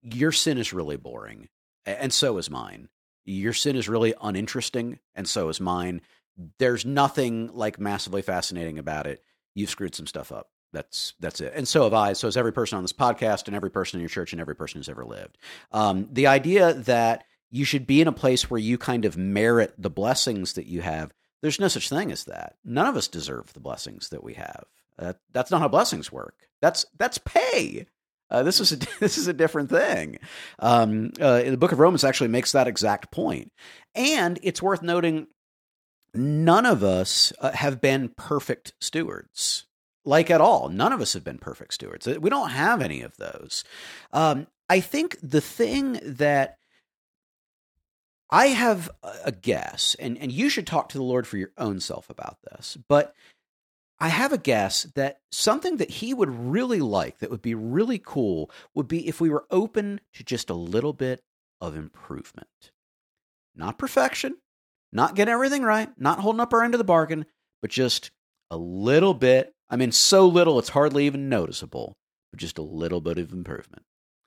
Your 0.02 0.32
sin 0.32 0.56
is 0.56 0.72
really 0.72 0.96
boring, 0.96 1.48
and 1.84 2.12
so 2.12 2.38
is 2.38 2.48
mine. 2.48 2.88
Your 3.24 3.52
sin 3.52 3.76
is 3.76 3.88
really 3.88 4.14
uninteresting, 4.22 5.00
and 5.14 5.28
so 5.28 5.48
is 5.48 5.60
mine. 5.60 6.00
There's 6.58 6.86
nothing 6.86 7.50
like 7.52 7.80
massively 7.80 8.22
fascinating 8.22 8.78
about 8.78 9.06
it. 9.06 9.22
You've 9.58 9.70
screwed 9.70 9.94
some 9.94 10.06
stuff 10.06 10.32
up. 10.32 10.48
That's 10.72 11.14
that's 11.18 11.40
it. 11.40 11.52
And 11.56 11.66
so 11.66 11.84
have 11.84 11.94
I. 11.94 12.12
So 12.12 12.26
has 12.26 12.36
every 12.36 12.52
person 12.52 12.76
on 12.76 12.84
this 12.84 12.92
podcast, 12.92 13.46
and 13.46 13.56
every 13.56 13.70
person 13.70 13.98
in 13.98 14.02
your 14.02 14.10
church, 14.10 14.32
and 14.32 14.40
every 14.40 14.56
person 14.56 14.78
who's 14.78 14.88
ever 14.88 15.04
lived. 15.04 15.38
Um, 15.72 16.08
the 16.12 16.26
idea 16.26 16.74
that 16.74 17.24
you 17.50 17.64
should 17.64 17.86
be 17.86 18.00
in 18.00 18.08
a 18.08 18.12
place 18.12 18.50
where 18.50 18.60
you 18.60 18.76
kind 18.76 19.04
of 19.04 19.16
merit 19.16 19.74
the 19.78 19.90
blessings 19.90 20.54
that 20.54 20.66
you 20.66 20.82
have. 20.82 21.12
There's 21.40 21.60
no 21.60 21.68
such 21.68 21.88
thing 21.88 22.10
as 22.12 22.24
that. 22.24 22.56
None 22.64 22.86
of 22.86 22.96
us 22.96 23.08
deserve 23.08 23.52
the 23.52 23.60
blessings 23.60 24.08
that 24.08 24.24
we 24.24 24.34
have. 24.34 24.64
That's 25.32 25.50
not 25.50 25.60
how 25.60 25.68
blessings 25.68 26.10
work. 26.12 26.34
That's 26.60 26.86
that's 26.98 27.18
pay. 27.18 27.86
Uh, 28.30 28.42
this 28.42 28.60
is 28.60 28.72
a 28.72 28.76
this 29.00 29.18
is 29.18 29.28
a 29.28 29.32
different 29.32 29.70
thing. 29.70 30.18
Um, 30.58 31.12
uh, 31.20 31.42
the 31.42 31.56
Book 31.56 31.72
of 31.72 31.78
Romans 31.78 32.04
actually 32.04 32.28
makes 32.28 32.52
that 32.52 32.68
exact 32.68 33.10
point, 33.10 33.52
and 33.94 34.38
it's 34.42 34.62
worth 34.62 34.82
noting. 34.82 35.28
None 36.18 36.66
of 36.66 36.82
us 36.82 37.32
uh, 37.40 37.52
have 37.52 37.80
been 37.80 38.08
perfect 38.10 38.72
stewards, 38.80 39.66
like 40.04 40.30
at 40.30 40.40
all. 40.40 40.68
None 40.68 40.92
of 40.92 41.00
us 41.00 41.12
have 41.12 41.24
been 41.24 41.38
perfect 41.38 41.74
stewards. 41.74 42.06
Uh, 42.08 42.18
We 42.20 42.28
don't 42.30 42.50
have 42.50 42.82
any 42.82 43.02
of 43.02 43.16
those. 43.16 43.62
Um, 44.12 44.48
I 44.68 44.80
think 44.80 45.16
the 45.22 45.40
thing 45.40 46.00
that 46.02 46.58
I 48.30 48.48
have 48.48 48.90
a- 49.02 49.16
a 49.26 49.32
guess, 49.32 49.96
and, 49.98 50.18
and 50.18 50.30
you 50.32 50.50
should 50.50 50.66
talk 50.66 50.88
to 50.90 50.98
the 50.98 51.04
Lord 51.04 51.26
for 51.26 51.38
your 51.38 51.52
own 51.56 51.80
self 51.80 52.10
about 52.10 52.38
this, 52.42 52.76
but 52.88 53.14
I 54.00 54.08
have 54.08 54.32
a 54.32 54.38
guess 54.38 54.84
that 54.94 55.20
something 55.32 55.78
that 55.78 55.90
he 55.90 56.12
would 56.14 56.30
really 56.30 56.80
like, 56.80 57.18
that 57.18 57.30
would 57.30 57.42
be 57.42 57.54
really 57.54 57.98
cool, 57.98 58.50
would 58.74 58.86
be 58.86 59.08
if 59.08 59.20
we 59.20 59.30
were 59.30 59.46
open 59.50 60.00
to 60.14 60.24
just 60.24 60.50
a 60.50 60.54
little 60.54 60.92
bit 60.92 61.22
of 61.60 61.76
improvement. 61.76 62.72
Not 63.54 63.78
perfection, 63.78 64.36
not 64.92 65.14
getting 65.14 65.32
everything 65.32 65.62
right, 65.62 65.88
not 65.98 66.20
holding 66.20 66.40
up 66.40 66.52
our 66.52 66.62
end 66.62 66.74
of 66.74 66.78
the 66.78 66.84
bargain, 66.84 67.26
but 67.60 67.70
just 67.70 68.10
a 68.50 68.56
little 68.56 69.14
bit. 69.14 69.54
I 69.70 69.76
mean, 69.76 69.92
so 69.92 70.26
little 70.26 70.58
it's 70.58 70.70
hardly 70.70 71.06
even 71.06 71.28
noticeable, 71.28 71.96
but 72.32 72.40
just 72.40 72.58
a 72.58 72.62
little 72.62 73.00
bit 73.00 73.18
of 73.18 73.32
improvement, 73.32 73.84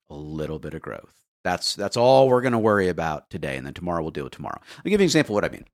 a 0.09 0.15
little 0.15 0.59
bit 0.59 0.73
of 0.73 0.81
growth. 0.81 1.13
That's 1.43 1.75
that's 1.75 1.97
all 1.97 2.29
we're 2.29 2.41
going 2.41 2.51
to 2.51 2.59
worry 2.59 2.89
about 2.89 3.29
today, 3.29 3.57
and 3.57 3.65
then 3.65 3.73
tomorrow 3.73 4.01
we'll 4.01 4.11
deal 4.11 4.25
with 4.25 4.33
tomorrow. 4.33 4.59
I'll 4.77 4.83
give 4.83 4.91
you 4.91 4.97
an 4.97 5.01
example 5.01 5.33
of 5.33 5.41
what 5.41 5.45
I 5.45 5.53
mean. 5.53 5.65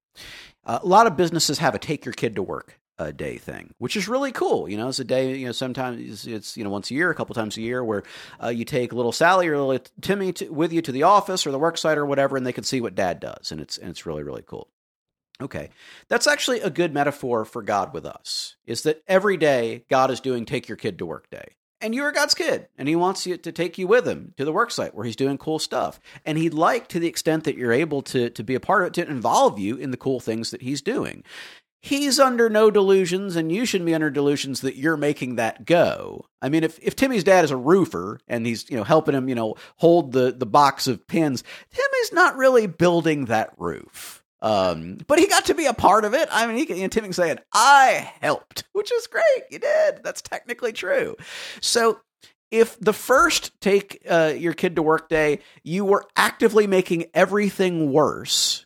Uh, 0.66 0.80
a 0.82 0.88
lot 0.88 1.08
of 1.08 1.18
businesses 1.18 1.60
have 1.60 1.76
a 1.76 1.80
take 1.80 2.06
your 2.06 2.14
kid 2.14 2.36
to 2.36 2.44
work 2.44 2.80
a 3.00 3.14
day 3.14 3.38
thing, 3.38 3.74
which 3.78 3.96
is 3.96 4.08
really 4.08 4.32
cool. 4.32 4.68
You 4.68 4.78
know, 4.78 4.88
it's 4.88 5.00
a 5.00 5.04
day. 5.04 5.36
You 5.36 5.48
know, 5.48 5.52
sometimes 5.52 6.26
it's 6.26 6.56
you 6.56 6.64
know 6.64 6.70
once 6.70 6.90
a 6.90 6.94
year, 6.94 7.10
a 7.10 7.16
couple 7.16 7.36
times 7.36 7.58
a 7.58 7.62
year, 7.62 7.84
where 7.84 8.04
uh, 8.42 8.48
you 8.48 8.66
take 8.66 8.94
little 8.94 9.12
Sally 9.12 9.48
or 9.48 9.58
little 9.58 9.86
Timmy 10.02 10.34
to, 10.34 10.50
with 10.50 10.72
you 10.72 10.82
to 10.82 10.92
the 10.92 11.04
office 11.04 11.46
or 11.46 11.52
the 11.52 11.60
work 11.60 11.78
site 11.78 11.98
or 11.98 12.06
whatever, 12.06 12.38
and 12.38 12.46
they 12.46 12.54
can 12.54 12.64
see 12.64 12.82
what 12.82 12.96
Dad 12.96 13.20
does, 13.20 13.52
and 13.52 13.62
it's 13.62 13.78
and 13.78 13.90
it's 13.90 14.06
really 14.06 14.24
really 14.24 14.44
cool. 14.46 14.70
Okay, 15.40 15.70
that's 16.08 16.26
actually 16.26 16.62
a 16.62 16.70
good 16.70 16.94
metaphor 16.94 17.46
for 17.46 17.62
God 17.62 17.94
with 17.94 18.06
us. 18.06 18.56
Is 18.66 18.84
that 18.84 19.04
every 19.08 19.38
day 19.38 19.86
God 19.90 20.10
is 20.10 20.20
doing 20.20 20.46
take 20.46 20.68
your 20.68 20.78
kid 20.78 20.98
to 21.00 21.06
work 21.06 21.30
day. 21.30 21.56
And 21.80 21.94
you 21.94 22.04
are 22.04 22.12
God's 22.12 22.34
kid, 22.34 22.68
and 22.78 22.88
He 22.88 22.96
wants 22.96 23.28
you 23.28 23.38
to 23.38 23.52
take 23.52 23.78
you 23.78 23.86
with 23.86 24.08
Him 24.08 24.34
to 24.38 24.46
the 24.46 24.52
work 24.52 24.72
site 24.72 24.96
where 24.96 25.06
He's 25.06 25.16
doing 25.16 25.38
cool 25.38 25.60
stuff. 25.60 26.00
And 26.26 26.38
He'd 26.38 26.56
like, 26.56 26.88
to 26.90 27.00
the 27.00 27.08
extent 27.08 27.44
that 27.44 27.56
you're 27.56 27.72
able 27.72 28.02
to, 28.04 28.32
to 28.32 28.44
be 28.44 28.56
a 28.56 28.60
part 28.60 28.82
of 28.82 28.88
it, 28.88 28.94
to 28.96 29.08
involve 29.08 29.60
you 29.60 29.76
in 29.76 29.92
the 29.92 29.98
cool 29.98 30.20
things 30.20 30.50
that 30.50 30.64
He's 30.64 30.82
doing. 30.82 31.24
He's 31.80 32.20
under 32.20 32.50
no 32.50 32.72
delusions, 32.72 33.36
and 33.36 33.52
you 33.52 33.66
shouldn't 33.66 33.86
be 33.86 33.94
under 33.94 34.10
delusions 34.10 34.62
that 34.62 34.76
you're 34.76 34.98
making 34.98 35.36
that 35.36 35.66
go. 35.66 36.26
I 36.42 36.50
mean, 36.50 36.64
if, 36.64 36.80
if 36.82 36.96
Timmy's 36.96 37.24
dad 37.24 37.46
is 37.46 37.52
a 37.52 37.58
roofer 37.58 38.20
and 38.28 38.46
he's 38.48 38.70
you 38.70 38.78
know 38.78 38.84
helping 38.84 39.14
him, 39.14 39.30
you 39.30 39.36
know, 39.36 39.56
hold 39.76 40.12
the 40.12 40.32
the 40.32 40.48
box 40.48 40.88
of 40.88 41.06
pins, 41.08 41.44
Timmy's 41.72 42.12
not 42.12 42.36
really 42.36 42.66
building 42.66 43.26
that 43.26 43.54
roof. 43.58 44.17
Um, 44.42 45.00
but 45.08 45.20
he 45.20 45.28
got 45.28 45.46
to 45.46 45.56
be 45.56 45.66
a 45.66 45.74
part 45.74 46.06
of 46.06 46.14
it. 46.14 46.30
I 46.32 46.46
mean, 46.48 46.58
he 46.58 46.66
can, 46.66 46.78
you 46.78 46.84
know, 46.84 46.88
Tim 46.90 47.04
can 47.06 47.14
say, 47.14 47.36
I 47.54 48.12
helped, 48.22 48.66
which 48.74 48.92
is 48.92 49.08
great. 49.08 49.44
You 49.50 49.60
did. 49.60 50.02
That's 50.04 50.22
technically 50.22 50.74
true. 50.74 51.16
So 51.60 52.00
if 52.52 52.80
the 52.80 52.94
first 52.94 53.60
take 53.62 54.02
uh, 54.10 54.34
your 54.38 54.54
kid 54.54 54.76
to 54.76 54.82
work 54.82 55.10
day, 55.10 55.40
you 55.64 55.86
were 55.86 56.06
actively 56.16 56.68
making 56.68 57.06
everything 57.14 57.92
worse, 57.92 58.66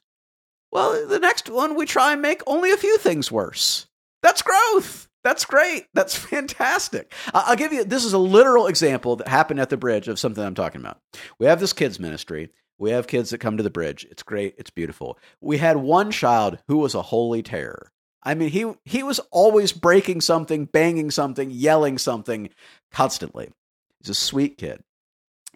well, 0.71 1.07
the 1.07 1.19
next 1.19 1.49
one 1.49 1.75
we 1.75 1.85
try 1.85 2.13
and 2.13 2.21
make 2.21 2.41
only 2.47 2.71
a 2.71 2.77
few 2.77 2.97
things 2.97 3.31
worse. 3.31 3.87
That's 4.21 4.41
growth. 4.41 5.09
That's 5.23 5.45
great. 5.45 5.85
That's 5.93 6.15
fantastic. 6.29 7.13
I'll 7.33 7.55
give 7.55 7.73
you 7.73 7.83
this 7.83 8.05
is 8.05 8.13
a 8.13 8.17
literal 8.17 8.67
example 8.67 9.17
that 9.17 9.27
happened 9.27 9.59
at 9.59 9.69
the 9.69 9.77
bridge 9.77 10.07
of 10.07 10.19
something 10.19 10.43
I'm 10.43 10.55
talking 10.55 10.81
about. 10.81 10.99
We 11.39 11.47
have 11.47 11.59
this 11.59 11.73
kids 11.73 11.99
ministry. 11.99 12.49
We 12.77 12.91
have 12.91 13.07
kids 13.07 13.29
that 13.29 13.37
come 13.37 13.57
to 13.57 13.63
the 13.63 13.69
bridge. 13.69 14.07
It's 14.09 14.23
great. 14.23 14.55
It's 14.57 14.69
beautiful. 14.69 15.19
We 15.39 15.57
had 15.57 15.77
one 15.77 16.11
child 16.11 16.57
who 16.67 16.77
was 16.77 16.95
a 16.95 17.01
holy 17.01 17.43
terror. 17.43 17.91
I 18.23 18.35
mean, 18.35 18.49
he 18.49 18.71
he 18.85 19.03
was 19.03 19.19
always 19.31 19.71
breaking 19.71 20.21
something, 20.21 20.65
banging 20.65 21.11
something, 21.11 21.49
yelling 21.51 21.97
something 21.97 22.49
constantly. 22.91 23.51
He's 23.99 24.09
a 24.09 24.15
sweet 24.15 24.57
kid. 24.57 24.83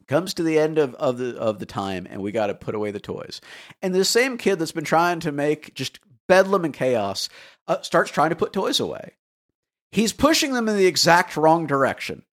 Comes 0.08 0.36
to 0.36 0.44
the 0.44 0.60
end 0.60 0.78
of, 0.78 0.94
of 0.96 1.18
the 1.18 1.36
of 1.38 1.60
the 1.60 1.66
time, 1.66 2.08
and 2.10 2.22
we 2.22 2.32
got 2.32 2.48
to 2.48 2.56
put 2.56 2.76
away 2.76 2.92
the 2.92 3.00
toys. 3.00 3.42
And 3.82 3.94
the 3.94 4.06
same 4.06 4.38
kid 4.38 4.60
that's 4.60 4.72
been 4.72 4.84
trying 4.84 5.20
to 5.22 5.32
make 5.32 5.74
just 5.74 6.00
bedlam 6.28 6.66
and 6.66 6.74
chaos 6.74 7.30
uh, 7.68 7.82
starts 7.82 8.12
trying 8.12 8.30
to 8.30 8.36
put 8.36 8.54
toys 8.54 8.80
away. 8.80 9.14
He's 9.92 10.14
pushing 10.14 10.54
them 10.54 10.68
in 10.68 10.78
the 10.78 10.88
exact 10.88 11.38
wrong 11.38 11.68
direction. 11.68 12.24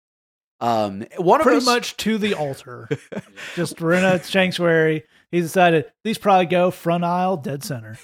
Um, 0.62 1.04
one 1.16 1.40
of 1.40 1.44
Pretty 1.44 1.58
us, 1.58 1.66
much 1.66 1.96
to 1.98 2.18
the 2.18 2.34
altar. 2.34 2.88
Just 3.56 3.80
we're 3.80 3.94
in 3.94 4.04
a 4.04 4.22
sanctuary. 4.22 5.04
He 5.32 5.40
decided 5.40 5.86
these 6.04 6.18
probably 6.18 6.46
go 6.46 6.70
front 6.70 7.04
aisle, 7.04 7.36
dead 7.36 7.64
center. 7.64 7.98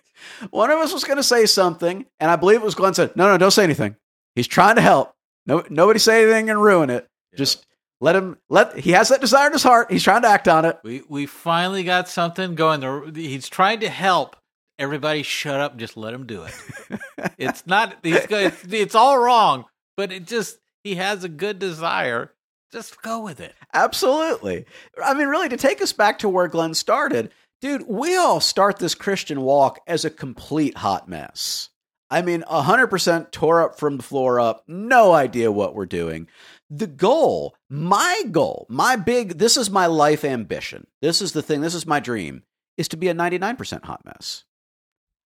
one 0.50 0.70
of 0.70 0.78
us 0.78 0.92
was 0.92 1.02
going 1.04 1.16
to 1.16 1.22
say 1.24 1.44
something, 1.46 2.06
and 2.20 2.30
I 2.30 2.36
believe 2.36 2.60
it 2.62 2.64
was 2.64 2.76
Glenn 2.76 2.94
said, 2.94 3.16
"No, 3.16 3.26
no, 3.28 3.36
don't 3.36 3.50
say 3.50 3.64
anything. 3.64 3.96
He's 4.36 4.46
trying 4.46 4.76
to 4.76 4.80
help. 4.80 5.12
No, 5.46 5.64
nobody 5.68 5.98
say 5.98 6.22
anything 6.22 6.50
and 6.50 6.62
ruin 6.62 6.88
it. 6.88 7.08
Just 7.36 7.66
let 8.00 8.14
him. 8.14 8.38
Let 8.48 8.78
he 8.78 8.92
has 8.92 9.08
that 9.08 9.20
desire 9.20 9.48
in 9.48 9.52
his 9.52 9.62
heart. 9.64 9.90
He's 9.90 10.04
trying 10.04 10.22
to 10.22 10.28
act 10.28 10.46
on 10.46 10.64
it. 10.64 10.78
We 10.84 11.02
we 11.08 11.26
finally 11.26 11.82
got 11.82 12.08
something 12.08 12.54
going. 12.54 12.80
The- 13.12 13.26
He's 13.28 13.48
trying 13.48 13.80
to 13.80 13.88
help. 13.88 14.36
Everybody, 14.78 15.22
shut 15.24 15.60
up. 15.60 15.72
and 15.72 15.80
Just 15.80 15.96
let 15.96 16.14
him 16.14 16.26
do 16.26 16.44
it. 16.44 17.00
it's 17.38 17.66
not. 17.66 17.96
He's 18.04 18.24
go- 18.26 18.38
it's, 18.38 18.64
it's 18.70 18.94
all 18.94 19.18
wrong, 19.18 19.64
but 19.96 20.12
it 20.12 20.26
just 20.26 20.58
he 20.84 20.94
has 20.96 21.24
a 21.24 21.28
good 21.28 21.58
desire. 21.58 22.32
Just 22.70 23.02
go 23.02 23.20
with 23.20 23.40
it. 23.40 23.54
Absolutely. 23.72 24.66
I 25.02 25.14
mean, 25.14 25.28
really, 25.28 25.48
to 25.48 25.56
take 25.56 25.80
us 25.82 25.92
back 25.92 26.20
to 26.20 26.28
where 26.28 26.48
Glenn 26.48 26.74
started, 26.74 27.30
dude, 27.60 27.88
we 27.88 28.16
all 28.16 28.40
start 28.40 28.78
this 28.78 28.94
Christian 28.94 29.40
walk 29.40 29.80
as 29.86 30.04
a 30.04 30.10
complete 30.10 30.76
hot 30.76 31.08
mess. 31.08 31.70
I 32.10 32.22
mean, 32.22 32.42
100% 32.42 33.30
tore 33.30 33.62
up 33.62 33.78
from 33.78 33.96
the 33.96 34.02
floor 34.02 34.38
up, 34.38 34.62
no 34.68 35.12
idea 35.12 35.50
what 35.50 35.74
we're 35.74 35.86
doing. 35.86 36.28
The 36.68 36.86
goal, 36.86 37.56
my 37.70 38.22
goal, 38.30 38.66
my 38.68 38.96
big, 38.96 39.38
this 39.38 39.56
is 39.56 39.70
my 39.70 39.86
life 39.86 40.24
ambition. 40.24 40.86
This 41.00 41.22
is 41.22 41.32
the 41.32 41.42
thing, 41.42 41.60
this 41.60 41.74
is 41.74 41.86
my 41.86 42.00
dream, 42.00 42.42
is 42.76 42.88
to 42.88 42.96
be 42.96 43.08
a 43.08 43.14
99% 43.14 43.84
hot 43.84 44.04
mess. 44.04 44.44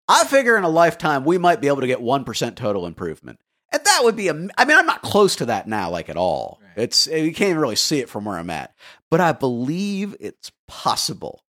I 0.08 0.24
figure 0.24 0.56
in 0.56 0.64
a 0.64 0.68
lifetime 0.68 1.24
we 1.24 1.38
might 1.38 1.60
be 1.60 1.68
able 1.68 1.80
to 1.80 1.86
get 1.86 2.00
1% 2.00 2.56
total 2.56 2.86
improvement. 2.86 3.38
And 3.72 3.84
that 3.84 4.00
would 4.04 4.16
be, 4.16 4.28
a, 4.28 4.32
I 4.32 4.64
mean, 4.64 4.76
I'm 4.76 4.86
not 4.86 5.02
close 5.02 5.36
to 5.36 5.46
that 5.46 5.66
now, 5.66 5.90
like 5.90 6.08
at 6.08 6.16
all. 6.16 6.60
Right. 6.62 6.84
It's, 6.84 7.06
you 7.06 7.32
can't 7.32 7.50
even 7.50 7.58
really 7.60 7.76
see 7.76 8.00
it 8.00 8.08
from 8.08 8.24
where 8.24 8.38
I'm 8.38 8.50
at, 8.50 8.74
but 9.10 9.20
I 9.20 9.32
believe 9.32 10.14
it's 10.20 10.52
possible. 10.68 11.42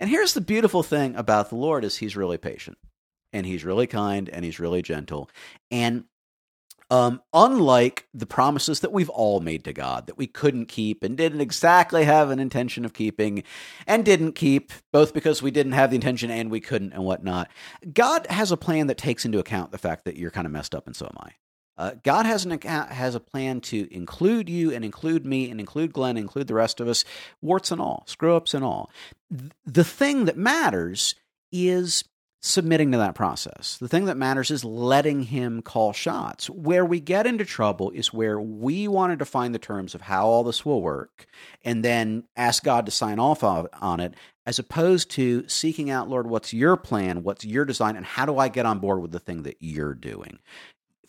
And 0.00 0.10
here's 0.10 0.34
the 0.34 0.40
beautiful 0.40 0.82
thing 0.82 1.14
about 1.16 1.50
the 1.50 1.56
Lord 1.56 1.84
is 1.84 1.96
he's 1.96 2.16
really 2.16 2.38
patient 2.38 2.78
and 3.32 3.46
he's 3.46 3.64
really 3.64 3.86
kind 3.86 4.28
and 4.28 4.44
he's 4.44 4.58
really 4.58 4.82
gentle. 4.82 5.30
And 5.70 6.04
um, 6.90 7.22
unlike 7.32 8.06
the 8.12 8.26
promises 8.26 8.80
that 8.80 8.92
we've 8.92 9.08
all 9.08 9.40
made 9.40 9.64
to 9.64 9.72
God 9.72 10.06
that 10.06 10.18
we 10.18 10.26
couldn't 10.26 10.66
keep 10.66 11.02
and 11.02 11.16
didn't 11.16 11.40
exactly 11.40 12.04
have 12.04 12.30
an 12.30 12.38
intention 12.38 12.84
of 12.84 12.92
keeping 12.92 13.42
and 13.86 14.04
didn't 14.04 14.32
keep, 14.32 14.72
both 14.92 15.14
because 15.14 15.42
we 15.42 15.50
didn't 15.50 15.72
have 15.72 15.90
the 15.90 15.96
intention 15.96 16.30
and 16.30 16.50
we 16.50 16.60
couldn't 16.60 16.92
and 16.92 17.04
whatnot, 17.04 17.48
God 17.92 18.26
has 18.28 18.52
a 18.52 18.56
plan 18.56 18.86
that 18.88 18.98
takes 18.98 19.24
into 19.24 19.38
account 19.38 19.72
the 19.72 19.78
fact 19.78 20.04
that 20.04 20.16
you're 20.16 20.30
kind 20.30 20.46
of 20.46 20.52
messed 20.52 20.74
up 20.74 20.86
and 20.86 20.94
so 20.94 21.06
am 21.06 21.16
I. 21.18 21.32
Uh, 21.76 21.92
God 22.02 22.26
has 22.26 22.44
an 22.44 22.52
account, 22.52 22.90
has 22.90 23.14
a 23.14 23.20
plan 23.20 23.60
to 23.62 23.92
include 23.92 24.48
you 24.48 24.72
and 24.72 24.84
include 24.84 25.26
me 25.26 25.50
and 25.50 25.58
include 25.58 25.92
Glenn, 25.92 26.16
include 26.16 26.46
the 26.46 26.54
rest 26.54 26.80
of 26.80 26.88
us, 26.88 27.04
warts 27.42 27.70
and 27.70 27.80
all, 27.80 28.04
screw 28.06 28.36
ups 28.36 28.54
and 28.54 28.64
all. 28.64 28.90
The 29.66 29.84
thing 29.84 30.26
that 30.26 30.36
matters 30.36 31.14
is 31.50 32.04
submitting 32.44 32.92
to 32.92 32.98
that 32.98 33.14
process. 33.14 33.78
The 33.78 33.88
thing 33.88 34.04
that 34.04 34.18
matters 34.18 34.50
is 34.50 34.66
letting 34.66 35.22
him 35.22 35.62
call 35.62 35.94
shots. 35.94 36.50
Where 36.50 36.84
we 36.84 37.00
get 37.00 37.26
into 37.26 37.46
trouble 37.46 37.90
is 37.92 38.12
where 38.12 38.38
we 38.38 38.86
want 38.86 39.12
to 39.12 39.16
define 39.16 39.52
the 39.52 39.58
terms 39.58 39.94
of 39.94 40.02
how 40.02 40.26
all 40.26 40.44
this 40.44 40.64
will 40.64 40.82
work 40.82 41.24
and 41.64 41.82
then 41.82 42.24
ask 42.36 42.62
God 42.62 42.84
to 42.84 42.92
sign 42.92 43.18
off 43.18 43.42
on 43.42 44.00
it, 44.00 44.14
as 44.44 44.58
opposed 44.58 45.10
to 45.12 45.48
seeking 45.48 45.88
out, 45.88 46.10
Lord, 46.10 46.26
what's 46.26 46.52
your 46.52 46.76
plan? 46.76 47.22
What's 47.22 47.46
your 47.46 47.64
design? 47.64 47.96
And 47.96 48.04
how 48.04 48.26
do 48.26 48.36
I 48.36 48.48
get 48.48 48.66
on 48.66 48.78
board 48.78 49.00
with 49.00 49.12
the 49.12 49.20
thing 49.20 49.44
that 49.44 49.56
you're 49.60 49.94
doing? 49.94 50.38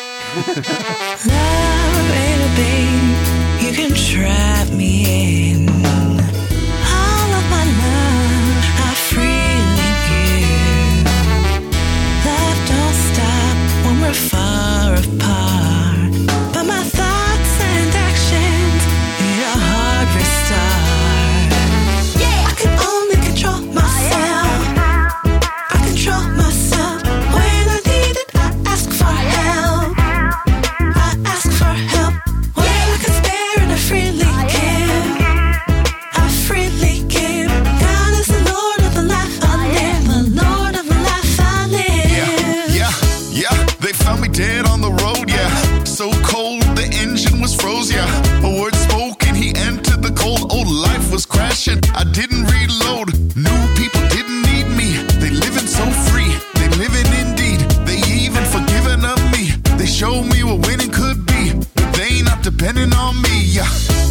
Love 1.27 2.07
you 3.61 3.73
can 3.73 3.93
trap 3.93 4.69
me 4.69 5.51
in. 5.51 5.84
Life. 51.55 51.95
I 51.95 52.03
didn't 52.03 52.45
reload. 52.51 53.15
New 53.35 53.61
people 53.79 54.01
didn't 54.09 54.41
need 54.51 54.67
me. 54.75 54.99
They 55.19 55.29
living 55.29 55.67
so 55.67 55.85
free. 56.11 56.31
They 56.59 56.67
living 56.75 57.07
indeed. 57.23 57.59
They 57.87 57.99
even 58.23 58.43
forgiven 58.43 59.05
of 59.05 59.19
me. 59.31 59.51
They 59.77 59.85
showed 59.85 60.25
me 60.25 60.43
what 60.43 60.67
winning 60.67 60.91
could 60.91 61.25
be. 61.25 61.53
But 61.75 61.93
they 61.93 62.21
not 62.21 62.43
depending 62.43 62.93
on 62.93 63.21
me, 63.21 63.43
yeah. 63.45 63.69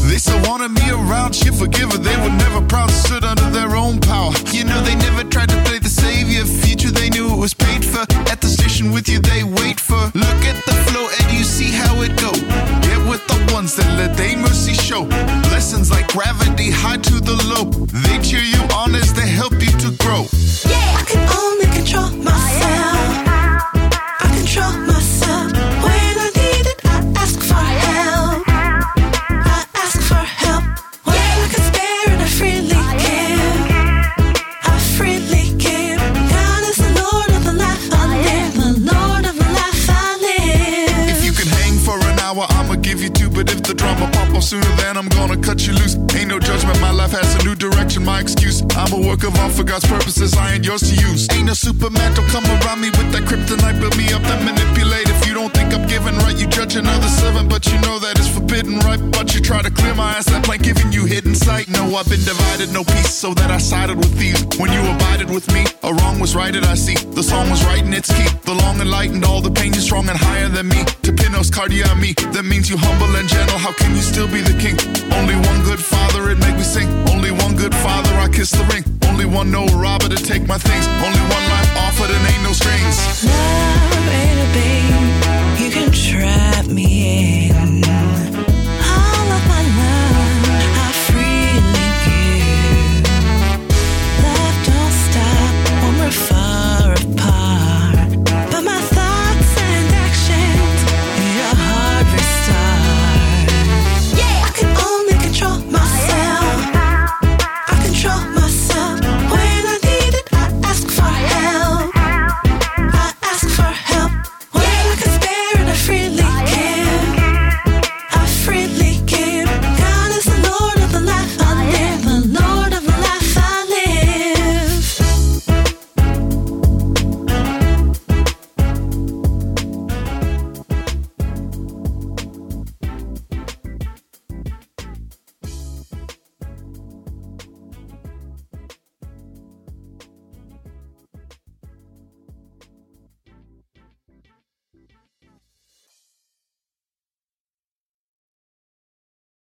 They 0.08 0.18
still 0.18 0.40
wanted 0.48 0.70
me 0.70 0.90
around, 0.90 1.34
shit 1.34 1.54
forgiver. 1.54 1.98
They 1.98 2.16
were 2.16 2.34
never 2.44 2.60
proud, 2.66 2.90
stood 2.90 3.24
under 3.24 3.50
their 3.50 3.76
own 3.76 4.00
power. 4.00 4.32
You 4.52 4.64
know, 4.64 4.80
they 4.82 4.94
never 4.94 5.24
tried 5.24 5.50
to 5.50 5.60
play 5.64 5.78
the 5.78 5.88
savior. 5.88 6.44
Future, 6.44 6.90
they 6.90 7.10
knew 7.10 7.32
it 7.32 7.38
was 7.38 7.54
paid 7.54 7.84
for. 7.84 8.04
At 8.32 8.40
the 8.40 8.48
station 8.48 8.90
with 8.92 9.08
you, 9.08 9.18
they 9.18 9.44
wait 9.44 9.78
for. 9.80 10.02
Look 10.14 10.40
at 10.50 10.58
the 10.64 10.76
flow, 10.88 11.06
and 11.20 11.26
you 11.36 11.44
see 11.44 11.70
how 11.70 12.00
it 12.00 12.16
go. 12.16 12.32
Get 12.86 13.00
with 13.08 13.24
the 13.28 13.52
ones 13.52 13.76
that 13.76 13.88
let 13.98 14.16
they 14.16 14.34
mercy 14.36 14.72
show. 14.72 15.04
Gravity, 16.14 16.70
high 16.70 16.98
to 16.98 17.18
the 17.18 17.34
low. 17.50 17.64
They 17.90 18.22
cheer 18.22 18.38
you 18.38 18.62
I've 61.96 62.10
been 62.10 62.24
divided, 62.24 62.72
no 62.72 62.82
peace, 62.82 63.14
so 63.14 63.34
that 63.34 63.52
I 63.52 63.58
sided 63.58 63.96
with 63.96 64.18
thieves. 64.18 64.42
When 64.58 64.72
you 64.72 64.80
abided 64.80 65.30
with 65.30 65.46
me, 65.54 65.64
a 65.84 65.94
wrong 65.94 66.18
was 66.18 66.34
righted, 66.34 66.64
I 66.64 66.74
see. 66.74 66.96
The 67.14 67.22
song 67.22 67.48
was 67.50 67.64
right 67.64 67.84
in 67.84 67.94
its 67.94 68.10
key. 68.10 68.26
The 68.42 68.54
long 68.54 68.80
enlightened, 68.80 69.24
all 69.24 69.40
the 69.40 69.50
pain 69.50 69.72
is 69.74 69.84
strong 69.84 70.08
and 70.08 70.18
higher 70.18 70.48
than 70.48 70.66
me. 70.66 70.82
To 71.06 71.12
Pinos 71.12 71.50
cardia 71.50 71.86
me, 72.00 72.14
that 72.34 72.44
means 72.44 72.68
you 72.68 72.76
humble 72.76 73.14
and 73.14 73.28
gentle. 73.28 73.58
How 73.58 73.72
can 73.72 73.94
you 73.94 74.02
still 74.02 74.26
be 74.26 74.40
the 74.40 74.58
king? 74.58 74.74
Only 75.14 75.36
one 75.36 75.62
good 75.62 75.78
father, 75.78 76.30
it 76.30 76.38
make 76.38 76.56
me 76.56 76.64
sing. 76.64 76.88
Only 77.14 77.30
one 77.30 77.54
good 77.54 77.74
father, 77.74 78.10
I 78.18 78.28
kiss 78.28 78.50
the 78.50 78.64
ring. 78.74 78.82
Only 79.06 79.26
one 79.26 79.52
no 79.52 79.66
robber 79.78 80.08
to 80.08 80.18
take 80.18 80.48
my 80.48 80.58
things. 80.58 80.86
Only 80.98 81.22
one 81.30 81.44
life 81.46 81.70
offered 81.78 82.10
and 82.10 82.22
ain't 82.26 82.42
no 82.42 82.52
strings. 82.52 83.22
Love 83.22 84.08
ain't 84.10 84.40
a 84.42 84.48
thing 84.50 85.62
you 85.62 85.70
can 85.70 85.92
try 85.92 86.44